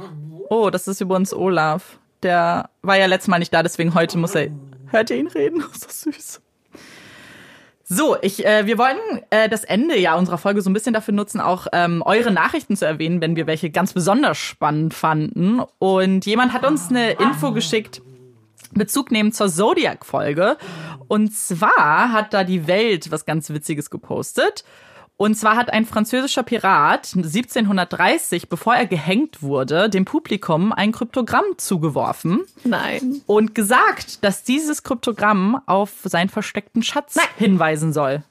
Oh, 0.49 0.71
das 0.71 0.89
ist 0.89 1.01
übrigens 1.01 1.33
Olaf. 1.33 1.99
Der 2.23 2.71
war 2.83 2.99
ja 2.99 3.07
letztes 3.07 3.29
Mal 3.29 3.39
nicht 3.39 3.53
da, 3.53 3.63
deswegen 3.63 3.95
heute 3.95 4.19
muss 4.19 4.35
er. 4.35 4.49
Hört 4.89 5.11
ihr 5.11 5.17
ihn 5.17 5.27
reden? 5.27 5.61
so 5.73 6.11
süß. 6.11 6.41
So, 7.89 8.17
ich, 8.21 8.45
äh, 8.45 8.67
wir 8.67 8.79
wollen 8.79 8.99
äh, 9.31 9.49
das 9.49 9.63
Ende 9.63 9.97
ja 9.97 10.17
unserer 10.17 10.39
Folge 10.39 10.61
so 10.61 10.69
ein 10.69 10.73
bisschen 10.73 10.93
dafür 10.93 11.15
nutzen, 11.15 11.41
auch 11.41 11.69
ähm, 11.73 12.03
eure 12.05 12.33
Nachrichten 12.33 12.77
zu 12.77 12.85
erwähnen, 12.85 13.21
wenn 13.21 13.37
wir 13.37 13.47
welche 13.47 13.71
ganz 13.71 13.93
besonders 13.93 14.39
spannend 14.39 14.93
fanden. 14.93 15.61
Und 15.79 16.27
jemand 16.27 16.53
hat 16.53 16.65
uns 16.65 16.91
eine 16.91 17.13
Info 17.13 17.53
geschickt, 17.53 18.03
Bezug 18.73 19.13
nehmen 19.13 19.31
zur 19.31 19.49
Zodiac-Folge. 19.49 20.57
Und 21.07 21.33
zwar 21.33 22.11
hat 22.11 22.35
da 22.35 22.43
die 22.43 22.67
Welt 22.67 23.13
was 23.13 23.25
ganz 23.25 23.51
Witziges 23.51 23.89
gepostet. 23.89 24.65
Und 25.19 25.35
zwar 25.35 25.57
hat 25.57 25.73
ein 25.73 25.87
französischer 25.87 26.43
Pirat 26.43 27.13
1730, 27.15 28.51
bevor 28.51 28.75
er 28.75 28.87
gehängt 28.87 29.43
wurde, 29.43 29.89
dem 29.89 30.05
Publikum 30.05 30.73
ein 30.73 30.93
Kryptogramm 30.93 31.45
zugeworfen. 31.57 32.45
Nein. 32.65 33.23
Und 33.27 33.55
gesagt, 33.55 34.23
dass 34.25 34.43
dieses 34.43 34.83
Kryptogramm 34.83 35.61
auf 35.65 35.93
seinen 36.05 36.29
versteckten 36.29 36.83
Schatz 36.83 37.17
Nein. 37.17 37.27
hinweisen 37.39 37.95
soll. 37.95 38.25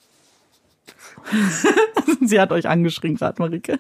Sie 2.22 2.40
hat 2.40 2.52
euch 2.52 2.68
angeschrien 2.68 3.16
gerade, 3.16 3.42
Marike. 3.42 3.80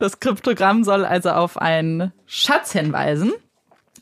Das 0.00 0.18
Kryptogramm 0.18 0.82
soll 0.82 1.04
also 1.04 1.30
auf 1.30 1.58
einen 1.58 2.12
Schatz 2.26 2.72
hinweisen. 2.72 3.32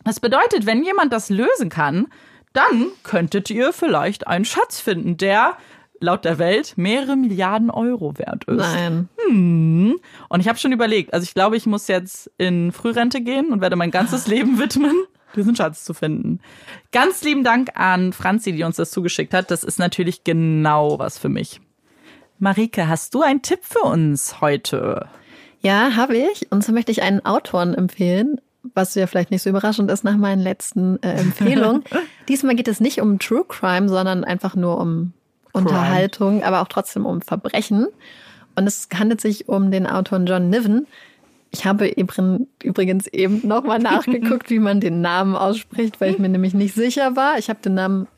Das 0.03 0.19
bedeutet, 0.19 0.67
wenn 0.67 0.83
jemand 0.83 1.13
das 1.13 1.29
lösen 1.29 1.69
kann, 1.69 2.09
dann 2.53 2.87
könntet 3.03 3.51
ihr 3.51 3.73
vielleicht 3.73 4.27
einen 4.27 4.45
Schatz 4.45 4.81
finden, 4.81 5.17
der 5.17 5.57
laut 6.05 6.25
der 6.25 6.39
Welt 6.39 6.75
mehrere 6.77 7.17
Milliarden 7.17 7.71
Euro 7.71 8.17
wert 8.19 8.45
ist. 8.45 8.57
Nein. 8.57 9.09
Hm. 9.27 9.97
Und 10.29 10.41
ich 10.41 10.49
habe 10.49 10.59
schon 10.59 10.73
überlegt, 10.73 11.13
also 11.13 11.25
ich 11.25 11.35
glaube, 11.35 11.57
ich 11.57 11.67
muss 11.67 11.89
jetzt 11.89 12.31
in 12.39 12.73
Frührente 12.73 13.21
gehen 13.21 13.53
und 13.53 13.61
werde 13.61 13.77
mein 13.77 13.91
ganzes 13.91 14.27
Leben 14.29 14.59
widmen, 14.59 14.95
diesen 15.35 15.57
Schatz 15.57 15.85
zu 15.85 15.95
finden. 15.95 16.41
Ganz 16.93 17.23
lieben 17.25 17.43
Dank 17.43 17.71
an 17.75 18.13
Franzi, 18.13 18.53
die 18.53 18.63
uns 18.63 18.77
das 18.77 18.91
zugeschickt 18.91 19.35
hat. 19.35 19.51
Das 19.51 19.65
ist 19.65 19.79
natürlich 19.79 20.23
genau 20.23 20.99
was 20.99 21.19
für 21.19 21.29
mich. 21.29 21.61
Marike, 22.39 22.89
hast 22.89 23.15
du 23.15 23.23
einen 23.23 23.43
Tipp 23.43 23.61
für 23.63 23.81
uns 23.81 24.41
heute? 24.41 25.09
Ja, 25.61 25.97
habe 25.97 26.17
ich. 26.17 26.51
Und 26.51 26.63
so 26.63 26.73
möchte 26.73 26.93
ich 26.93 27.03
einen 27.03 27.25
Autoren 27.25 27.75
empfehlen, 27.75 28.41
was 28.75 28.95
ja 28.95 29.07
vielleicht 29.07 29.31
nicht 29.31 29.43
so 29.43 29.51
überraschend 29.51 29.91
ist 29.91 30.05
nach 30.05 30.17
meinen 30.17 30.41
letzten 30.41 31.03
äh, 31.03 31.13
Empfehlungen. 31.13 31.85
Diesmal 32.29 32.55
geht 32.55 32.69
es 32.69 32.81
nicht 32.81 33.01
um 33.01 33.19
True 33.19 33.45
Crime, 33.49 33.89
sondern 33.89 34.25
einfach 34.25 34.57
nur 34.57 34.79
um 34.79 35.13
Crime. 35.55 35.69
Unterhaltung, 35.69 36.43
aber 36.43 36.61
auch 36.61 36.69
trotzdem 36.69 37.07
um 37.07 37.23
Verbrechen. 37.23 37.87
Und 38.57 38.67
es 38.67 38.89
handelt 38.97 39.21
sich 39.21 39.49
um 39.49 39.71
den 39.71 39.87
Autoren 39.87 40.27
John 40.27 40.51
Niven. 40.51 40.87
Ich 41.51 41.65
habe 41.65 41.87
übrigens 41.87 43.07
eben 43.09 43.47
nochmal 43.47 43.79
nachgeguckt, 43.81 44.51
wie 44.51 44.59
man 44.59 44.81
den 44.81 45.01
Namen 45.01 45.37
ausspricht, 45.37 46.01
weil 46.01 46.13
ich 46.13 46.19
mir 46.19 46.29
nämlich 46.29 46.55
nicht 46.55 46.75
sicher 46.75 47.17
war. 47.17 47.39
Ich 47.39 47.49
habe 47.49 47.61
den 47.61 47.75
Namen 47.75 48.09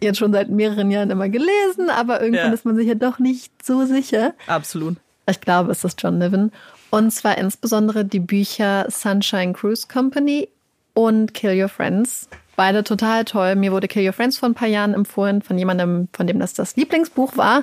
jetzt 0.00 0.18
schon 0.18 0.32
seit 0.32 0.48
mehreren 0.48 0.90
Jahren 0.90 1.10
immer 1.10 1.28
gelesen, 1.28 1.90
aber 1.90 2.20
irgendwann 2.22 2.48
ja. 2.48 2.54
ist 2.54 2.64
man 2.64 2.76
sich 2.76 2.86
ja 2.86 2.94
doch 2.94 3.18
nicht 3.18 3.52
so 3.64 3.84
sicher. 3.84 4.34
Absolut. 4.46 4.96
Ich 5.28 5.40
glaube, 5.40 5.72
es 5.72 5.84
ist 5.84 6.02
John 6.02 6.18
Niven. 6.18 6.52
Und 6.90 7.10
zwar 7.10 7.36
insbesondere 7.36 8.04
die 8.04 8.20
Bücher 8.20 8.86
Sunshine 8.88 9.52
Cruise 9.52 9.86
Company 9.86 10.48
und 10.94 11.34
Kill 11.34 11.60
Your 11.60 11.68
Friends. 11.68 12.28
Beide 12.58 12.82
total 12.82 13.24
toll. 13.24 13.54
Mir 13.54 13.70
wurde 13.70 13.86
Kill 13.86 14.04
Your 14.04 14.12
Friends 14.12 14.36
vor 14.36 14.48
ein 14.48 14.54
paar 14.56 14.66
Jahren 14.66 14.92
empfohlen 14.92 15.42
von 15.42 15.56
jemandem, 15.56 16.08
von 16.12 16.26
dem 16.26 16.40
das 16.40 16.54
das 16.54 16.74
Lieblingsbuch 16.74 17.36
war. 17.36 17.62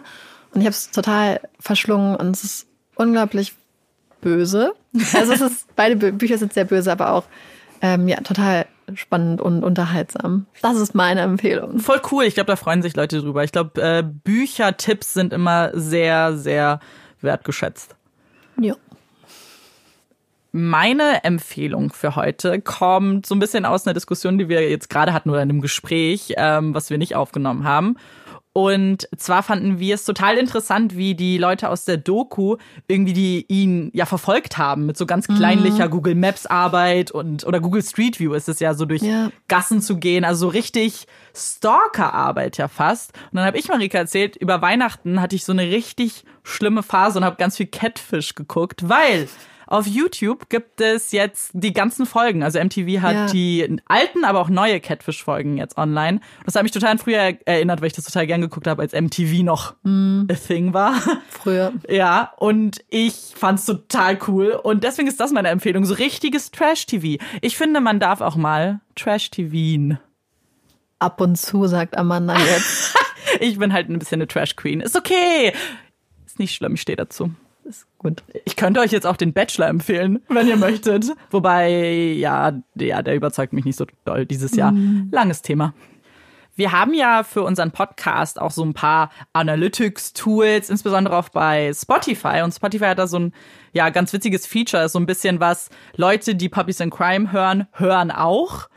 Und 0.54 0.62
ich 0.62 0.68
habe 0.68 0.70
es 0.70 0.90
total 0.90 1.42
verschlungen 1.60 2.16
und 2.16 2.34
es 2.34 2.46
ist 2.46 2.68
unglaublich 2.96 3.56
böse. 4.22 4.72
Also 5.14 5.34
es 5.34 5.42
ist, 5.42 5.76
beide 5.76 6.14
Bücher 6.14 6.38
sind 6.38 6.54
sehr 6.54 6.64
böse, 6.64 6.94
aber 6.94 7.12
auch 7.12 7.26
ähm, 7.82 8.08
ja, 8.08 8.22
total 8.22 8.68
spannend 8.94 9.42
und 9.42 9.66
unterhaltsam. 9.66 10.46
Das 10.62 10.78
ist 10.78 10.96
meine 10.96 11.20
Empfehlung. 11.20 11.80
Voll 11.80 12.02
cool. 12.10 12.24
Ich 12.24 12.36
glaube, 12.36 12.48
da 12.48 12.56
freuen 12.56 12.82
sich 12.82 12.96
Leute 12.96 13.20
drüber. 13.20 13.44
Ich 13.44 13.52
glaube, 13.52 13.82
äh, 13.82 14.02
Büchertipps 14.02 15.14
sind 15.14 15.34
immer 15.34 15.72
sehr, 15.74 16.38
sehr 16.38 16.80
wertgeschätzt. 17.20 17.98
Ja. 18.62 18.76
Meine 20.58 21.26
Empfehlung 21.26 21.92
für 21.92 22.16
heute 22.16 22.62
kommt 22.62 23.26
so 23.26 23.36
ein 23.36 23.40
bisschen 23.40 23.66
aus 23.66 23.86
einer 23.86 23.94
Diskussion, 23.94 24.38
die 24.38 24.48
wir 24.48 24.70
jetzt 24.70 24.90
gerade 24.90 25.12
hatten 25.12 25.30
oder 25.30 25.42
in 25.42 25.50
einem 25.50 25.60
Gespräch, 25.60 26.34
ähm, 26.38 26.74
was 26.74 26.90
wir 26.90 26.98
nicht 26.98 27.14
aufgenommen 27.14 27.66
haben. 27.66 27.98
Und 28.54 29.10
zwar 29.18 29.44
fanden 29.44 29.80
wir 29.80 29.96
es 29.96 30.06
total 30.06 30.38
interessant, 30.38 30.96
wie 30.96 31.14
die 31.14 31.38
Leute 31.38 31.68
aus 31.68 31.84
der 31.84 31.98
Doku 31.98 32.56
irgendwie 32.88 33.12
die 33.12 33.46
ihn 33.50 33.92
ja 33.94 34.06
verfolgt 34.06 34.58
haben 34.58 34.86
mit 34.86 34.96
so 34.96 35.06
ganz 35.06 35.28
kleinlicher 35.28 35.88
mhm. 35.88 35.92
Google 35.92 36.16
Maps 36.16 36.46
Arbeit 36.46 37.12
und 37.12 37.46
oder 37.46 37.60
Google 37.60 37.84
Street 37.84 38.22
View 38.22 38.34
ist 38.34 38.48
es 38.48 38.62
ja 38.62 38.76
so 38.76 38.86
durch 38.86 39.02
ja. 39.02 39.32
Gassen 39.50 39.82
zu 39.82 39.98
gehen, 39.98 40.24
also 40.24 40.46
so 40.46 40.48
richtig 40.48 41.06
Stalker 41.36 42.14
Arbeit 42.14 42.58
ja 42.58 42.70
fast. 42.70 43.12
Und 43.30 43.36
dann 43.40 43.46
habe 43.46 43.58
ich 43.58 43.68
Marika 43.68 43.98
erzählt, 43.98 44.38
über 44.38 44.62
Weihnachten 44.62 45.20
hatte 45.20 45.36
ich 45.36 45.44
so 45.44 45.52
eine 45.52 45.64
richtig 45.64 46.24
schlimme 46.44 46.82
Phase 46.82 47.20
und 47.20 47.26
habe 47.26 47.36
ganz 47.36 47.58
viel 47.58 47.68
Catfish 47.68 48.36
geguckt, 48.36 48.88
weil 48.88 49.28
auf 49.68 49.88
YouTube 49.88 50.50
gibt 50.50 50.82
es 50.82 51.12
jetzt 51.12 51.52
die 51.54 51.74
ganzen 51.74 52.06
Folgen. 52.06 52.44
Also 52.44 52.60
MTV 52.60 53.02
hat 53.02 53.14
ja. 53.14 53.26
die 53.28 53.78
alten, 53.88 54.24
aber 54.24 54.40
auch 54.40 54.50
neue 54.50 54.80
Catfish-Folgen 54.80 55.58
jetzt 55.58 55.78
online. 55.78 56.20
Das 56.46 56.56
hat 56.56 56.64
mich 56.64 56.72
total 56.72 56.92
an 56.92 56.98
früher 56.98 57.38
erinnert, 57.46 57.82
weil 57.82 57.88
ich 57.88 57.94
das 57.94 58.06
total 58.06 58.28
gern 58.28 58.42
geguckt 58.42 58.68
habe, 58.68 58.82
als 58.82 58.94
MTV 58.94 59.44
noch 59.44 59.76
mm. 59.84 60.24
a 60.30 60.34
thing 60.36 60.74
war. 60.74 60.94
Früher. 61.30 61.74
Ja, 61.90 62.34
und 62.38 62.84
ich 62.90 63.34
fand's 63.36 63.66
total 63.66 64.18
cool. 64.28 64.60
Und 64.62 64.84
deswegen 64.84 65.08
ist 65.08 65.20
das 65.20 65.32
meine 65.32 65.50
Empfehlung. 65.50 65.86
So 65.86 65.96
richtiges 65.96 66.52
Trash-TV. 66.52 67.24
Ich 67.42 67.58
finde, 67.58 67.82
man 67.82 68.00
darf 68.00 68.22
auch 68.22 68.36
mal 68.36 68.82
Trash-TVen. 68.96 70.00
Ab 71.00 71.20
und 71.22 71.38
zu, 71.38 71.68
sagt 71.68 71.98
Amanda 71.98 72.38
jetzt. 72.38 72.96
ich 73.40 73.58
bin 73.58 73.74
halt 73.74 73.90
ein 73.90 74.00
bisschen 74.00 74.22
eine 74.22 74.28
Trash-Queen. 74.28 74.82
Ist 74.82 74.96
okay. 74.96 75.54
Ist 76.26 76.40
nicht 76.40 76.54
schlimm, 76.56 76.76
ich 76.76 76.82
stehe 76.82 76.96
dazu 76.96 77.32
ist 77.66 77.88
gut. 77.98 78.24
Ich 78.46 78.56
könnte 78.56 78.80
euch 78.80 78.92
jetzt 78.92 79.08
auch 79.08 79.18
den 79.18 79.34
Bachelor 79.34 79.68
empfehlen, 79.68 80.22
wenn 80.30 80.48
ihr 80.48 80.58
möchtet. 80.58 81.06
Wobei, 81.32 81.70
ja, 81.70 82.54
ja, 82.76 83.02
der 83.02 83.16
überzeugt 83.16 83.54
mich 83.54 83.66
nicht 83.66 83.78
so 83.78 83.86
doll 84.06 84.26
dieses 84.26 84.56
Jahr. 84.56 84.72
Mm. 84.72 85.10
Langes 85.12 85.42
Thema. 85.42 85.74
Wir 86.58 86.72
haben 86.72 86.94
ja 86.94 87.24
für 87.24 87.44
unseren 87.44 87.72
Podcast 87.72 88.40
auch 88.40 88.52
so 88.52 88.64
ein 88.64 88.74
paar 88.74 89.10
Analytics-Tools, 89.34 90.70
insbesondere 90.70 91.18
auch 91.18 91.28
bei 91.28 91.74
Spotify. 91.74 92.42
Und 92.44 92.54
Spotify 92.54 92.86
hat 92.86 93.00
da 93.00 93.08
so 93.08 93.20
ein 93.20 93.34
ja 93.74 93.90
ganz 93.90 94.14
witziges 94.14 94.48
Feature, 94.48 94.88
so 94.88 94.98
ein 94.98 95.06
bisschen 95.06 95.42
was 95.42 95.70
Leute, 95.98 96.34
die 96.34 96.48
Puppies 96.48 96.80
in 96.80 96.92
Crime 96.92 97.34
hören, 97.34 97.68
hören 97.74 98.10
auch. 98.10 98.70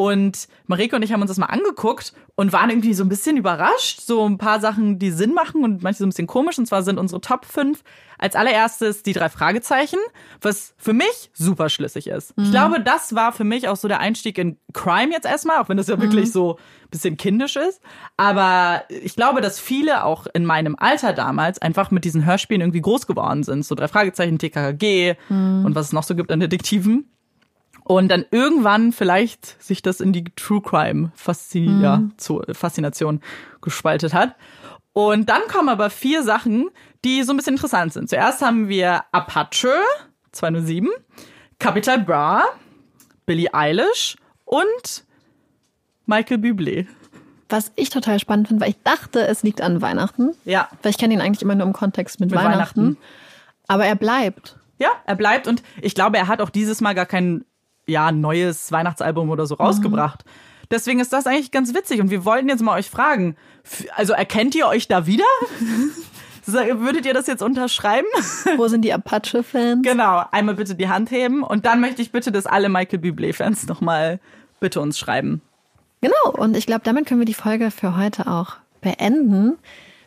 Und 0.00 0.48
Marike 0.66 0.96
und 0.96 1.02
ich 1.02 1.12
haben 1.12 1.20
uns 1.20 1.30
das 1.30 1.36
mal 1.36 1.44
angeguckt 1.44 2.14
und 2.34 2.54
waren 2.54 2.70
irgendwie 2.70 2.94
so 2.94 3.04
ein 3.04 3.10
bisschen 3.10 3.36
überrascht. 3.36 4.00
So 4.00 4.26
ein 4.26 4.38
paar 4.38 4.58
Sachen, 4.58 4.98
die 4.98 5.10
Sinn 5.10 5.34
machen 5.34 5.62
und 5.62 5.82
manche 5.82 5.98
so 5.98 6.06
ein 6.06 6.08
bisschen 6.08 6.26
komisch. 6.26 6.56
Und 6.56 6.64
zwar 6.64 6.82
sind 6.82 6.98
unsere 6.98 7.20
Top 7.20 7.44
5 7.44 7.84
als 8.16 8.34
allererstes 8.34 9.02
die 9.02 9.12
drei 9.12 9.28
Fragezeichen, 9.28 9.98
was 10.40 10.72
für 10.78 10.94
mich 10.94 11.30
super 11.34 11.68
schlüssig 11.68 12.06
ist. 12.06 12.34
Mhm. 12.38 12.44
Ich 12.44 12.50
glaube, 12.50 12.80
das 12.80 13.14
war 13.14 13.32
für 13.32 13.44
mich 13.44 13.68
auch 13.68 13.76
so 13.76 13.88
der 13.88 14.00
Einstieg 14.00 14.38
in 14.38 14.56
Crime 14.72 15.12
jetzt 15.12 15.26
erstmal, 15.26 15.58
auch 15.58 15.68
wenn 15.68 15.76
das 15.76 15.88
ja 15.88 15.98
mhm. 15.98 16.00
wirklich 16.00 16.32
so 16.32 16.54
ein 16.54 16.90
bisschen 16.90 17.18
kindisch 17.18 17.56
ist. 17.56 17.82
Aber 18.16 18.84
ich 18.88 19.16
glaube, 19.16 19.42
dass 19.42 19.60
viele 19.60 20.04
auch 20.04 20.26
in 20.32 20.46
meinem 20.46 20.76
Alter 20.78 21.12
damals 21.12 21.60
einfach 21.60 21.90
mit 21.90 22.06
diesen 22.06 22.24
Hörspielen 22.24 22.62
irgendwie 22.62 22.80
groß 22.80 23.06
geworden 23.06 23.42
sind. 23.42 23.66
So 23.66 23.74
drei 23.74 23.88
Fragezeichen, 23.88 24.38
TKKG 24.38 25.16
mhm. 25.28 25.66
und 25.66 25.74
was 25.74 25.88
es 25.88 25.92
noch 25.92 26.04
so 26.04 26.14
gibt 26.14 26.32
an 26.32 26.40
Detektiven 26.40 27.10
und 27.84 28.08
dann 28.08 28.24
irgendwann 28.30 28.92
vielleicht 28.92 29.62
sich 29.62 29.82
das 29.82 30.00
in 30.00 30.12
die 30.12 30.24
True 30.36 30.62
Crime 30.62 31.12
mhm. 31.54 32.12
Faszination 32.52 33.20
gespaltet 33.60 34.14
hat. 34.14 34.36
Und 34.92 35.28
dann 35.28 35.42
kommen 35.48 35.68
aber 35.68 35.90
vier 35.90 36.22
Sachen, 36.22 36.68
die 37.04 37.22
so 37.22 37.32
ein 37.32 37.36
bisschen 37.36 37.54
interessant 37.54 37.92
sind. 37.92 38.08
Zuerst 38.08 38.42
haben 38.42 38.68
wir 38.68 39.04
Apache 39.12 39.72
207, 40.32 40.88
Capital 41.58 42.00
Bra, 42.00 42.44
Billie 43.26 43.52
Eilish 43.52 44.16
und 44.44 45.04
Michael 46.06 46.38
Bublé. 46.38 46.86
Was 47.48 47.72
ich 47.76 47.90
total 47.90 48.18
spannend 48.18 48.48
finde, 48.48 48.62
weil 48.62 48.70
ich 48.70 48.82
dachte, 48.84 49.26
es 49.26 49.42
liegt 49.42 49.60
an 49.60 49.82
Weihnachten. 49.82 50.34
Ja. 50.44 50.68
Weil 50.82 50.90
ich 50.90 50.98
kenne 50.98 51.14
ihn 51.14 51.20
eigentlich 51.20 51.42
immer 51.42 51.54
nur 51.54 51.66
im 51.66 51.72
Kontext 51.72 52.20
mit, 52.20 52.30
mit 52.30 52.38
Weihnachten. 52.38 52.80
Weihnachten. 52.80 52.96
Aber 53.66 53.86
er 53.86 53.96
bleibt. 53.96 54.56
Ja, 54.78 54.90
er 55.04 55.14
bleibt 55.14 55.46
und 55.46 55.62
ich 55.82 55.94
glaube, 55.94 56.16
er 56.16 56.26
hat 56.26 56.40
auch 56.40 56.50
dieses 56.50 56.80
Mal 56.80 56.94
gar 56.94 57.06
keinen 57.06 57.44
ja, 57.90 58.12
neues 58.12 58.72
Weihnachtsalbum 58.72 59.30
oder 59.30 59.46
so 59.46 59.56
rausgebracht. 59.56 60.24
Mhm. 60.24 60.30
Deswegen 60.70 61.00
ist 61.00 61.12
das 61.12 61.26
eigentlich 61.26 61.50
ganz 61.50 61.74
witzig. 61.74 62.00
Und 62.00 62.10
wir 62.10 62.24
wollten 62.24 62.48
jetzt 62.48 62.62
mal 62.62 62.78
euch 62.78 62.88
fragen, 62.88 63.36
also 63.96 64.12
erkennt 64.12 64.54
ihr 64.54 64.66
euch 64.66 64.88
da 64.88 65.06
wieder? 65.06 65.24
Würdet 66.46 67.06
ihr 67.06 67.14
das 67.14 67.26
jetzt 67.26 67.42
unterschreiben? 67.42 68.06
Wo 68.56 68.68
sind 68.68 68.82
die 68.82 68.92
Apache-Fans? 68.92 69.82
Genau, 69.82 70.24
einmal 70.30 70.54
bitte 70.54 70.74
die 70.74 70.88
Hand 70.88 71.10
heben 71.10 71.42
und 71.42 71.66
dann 71.66 71.80
möchte 71.80 72.02
ich 72.02 72.12
bitte, 72.12 72.32
dass 72.32 72.46
alle 72.46 72.68
Michael 72.68 73.00
Bublé-Fans 73.00 73.66
nochmal 73.66 74.20
bitte 74.58 74.80
uns 74.80 74.98
schreiben. 74.98 75.42
Genau, 76.00 76.32
und 76.32 76.56
ich 76.56 76.66
glaube, 76.66 76.82
damit 76.82 77.06
können 77.06 77.20
wir 77.20 77.26
die 77.26 77.34
Folge 77.34 77.70
für 77.70 77.96
heute 77.96 78.26
auch 78.26 78.56
beenden. 78.80 79.58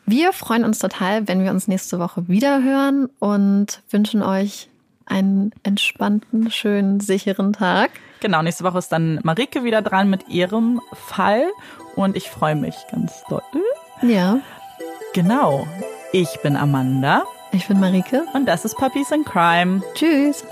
Wir 0.05 0.33
freuen 0.33 0.65
uns 0.65 0.79
total, 0.79 1.27
wenn 1.27 1.43
wir 1.43 1.51
uns 1.51 1.67
nächste 1.67 1.99
Woche 1.99 2.27
wieder 2.27 2.63
hören 2.63 3.09
und 3.19 3.81
wünschen 3.89 4.21
euch 4.21 4.69
einen 5.05 5.51
entspannten, 5.63 6.51
schönen, 6.51 6.99
sicheren 6.99 7.53
Tag. 7.53 7.91
Genau, 8.19 8.41
nächste 8.41 8.63
Woche 8.63 8.79
ist 8.79 8.91
dann 8.91 9.19
Marike 9.23 9.63
wieder 9.63 9.81
dran 9.81 10.09
mit 10.09 10.29
ihrem 10.29 10.81
Fall 10.93 11.45
und 11.95 12.15
ich 12.15 12.29
freue 12.29 12.55
mich 12.55 12.75
ganz 12.91 13.23
doll. 13.29 13.41
Ja. 14.01 14.39
Genau. 15.13 15.67
Ich 16.11 16.39
bin 16.41 16.55
Amanda. 16.55 17.23
Ich 17.51 17.67
bin 17.67 17.79
Marike. 17.79 18.25
Und 18.33 18.45
das 18.47 18.65
ist 18.65 18.75
Puppies 18.77 19.11
in 19.11 19.25
Crime. 19.25 19.81
Tschüss. 19.93 20.43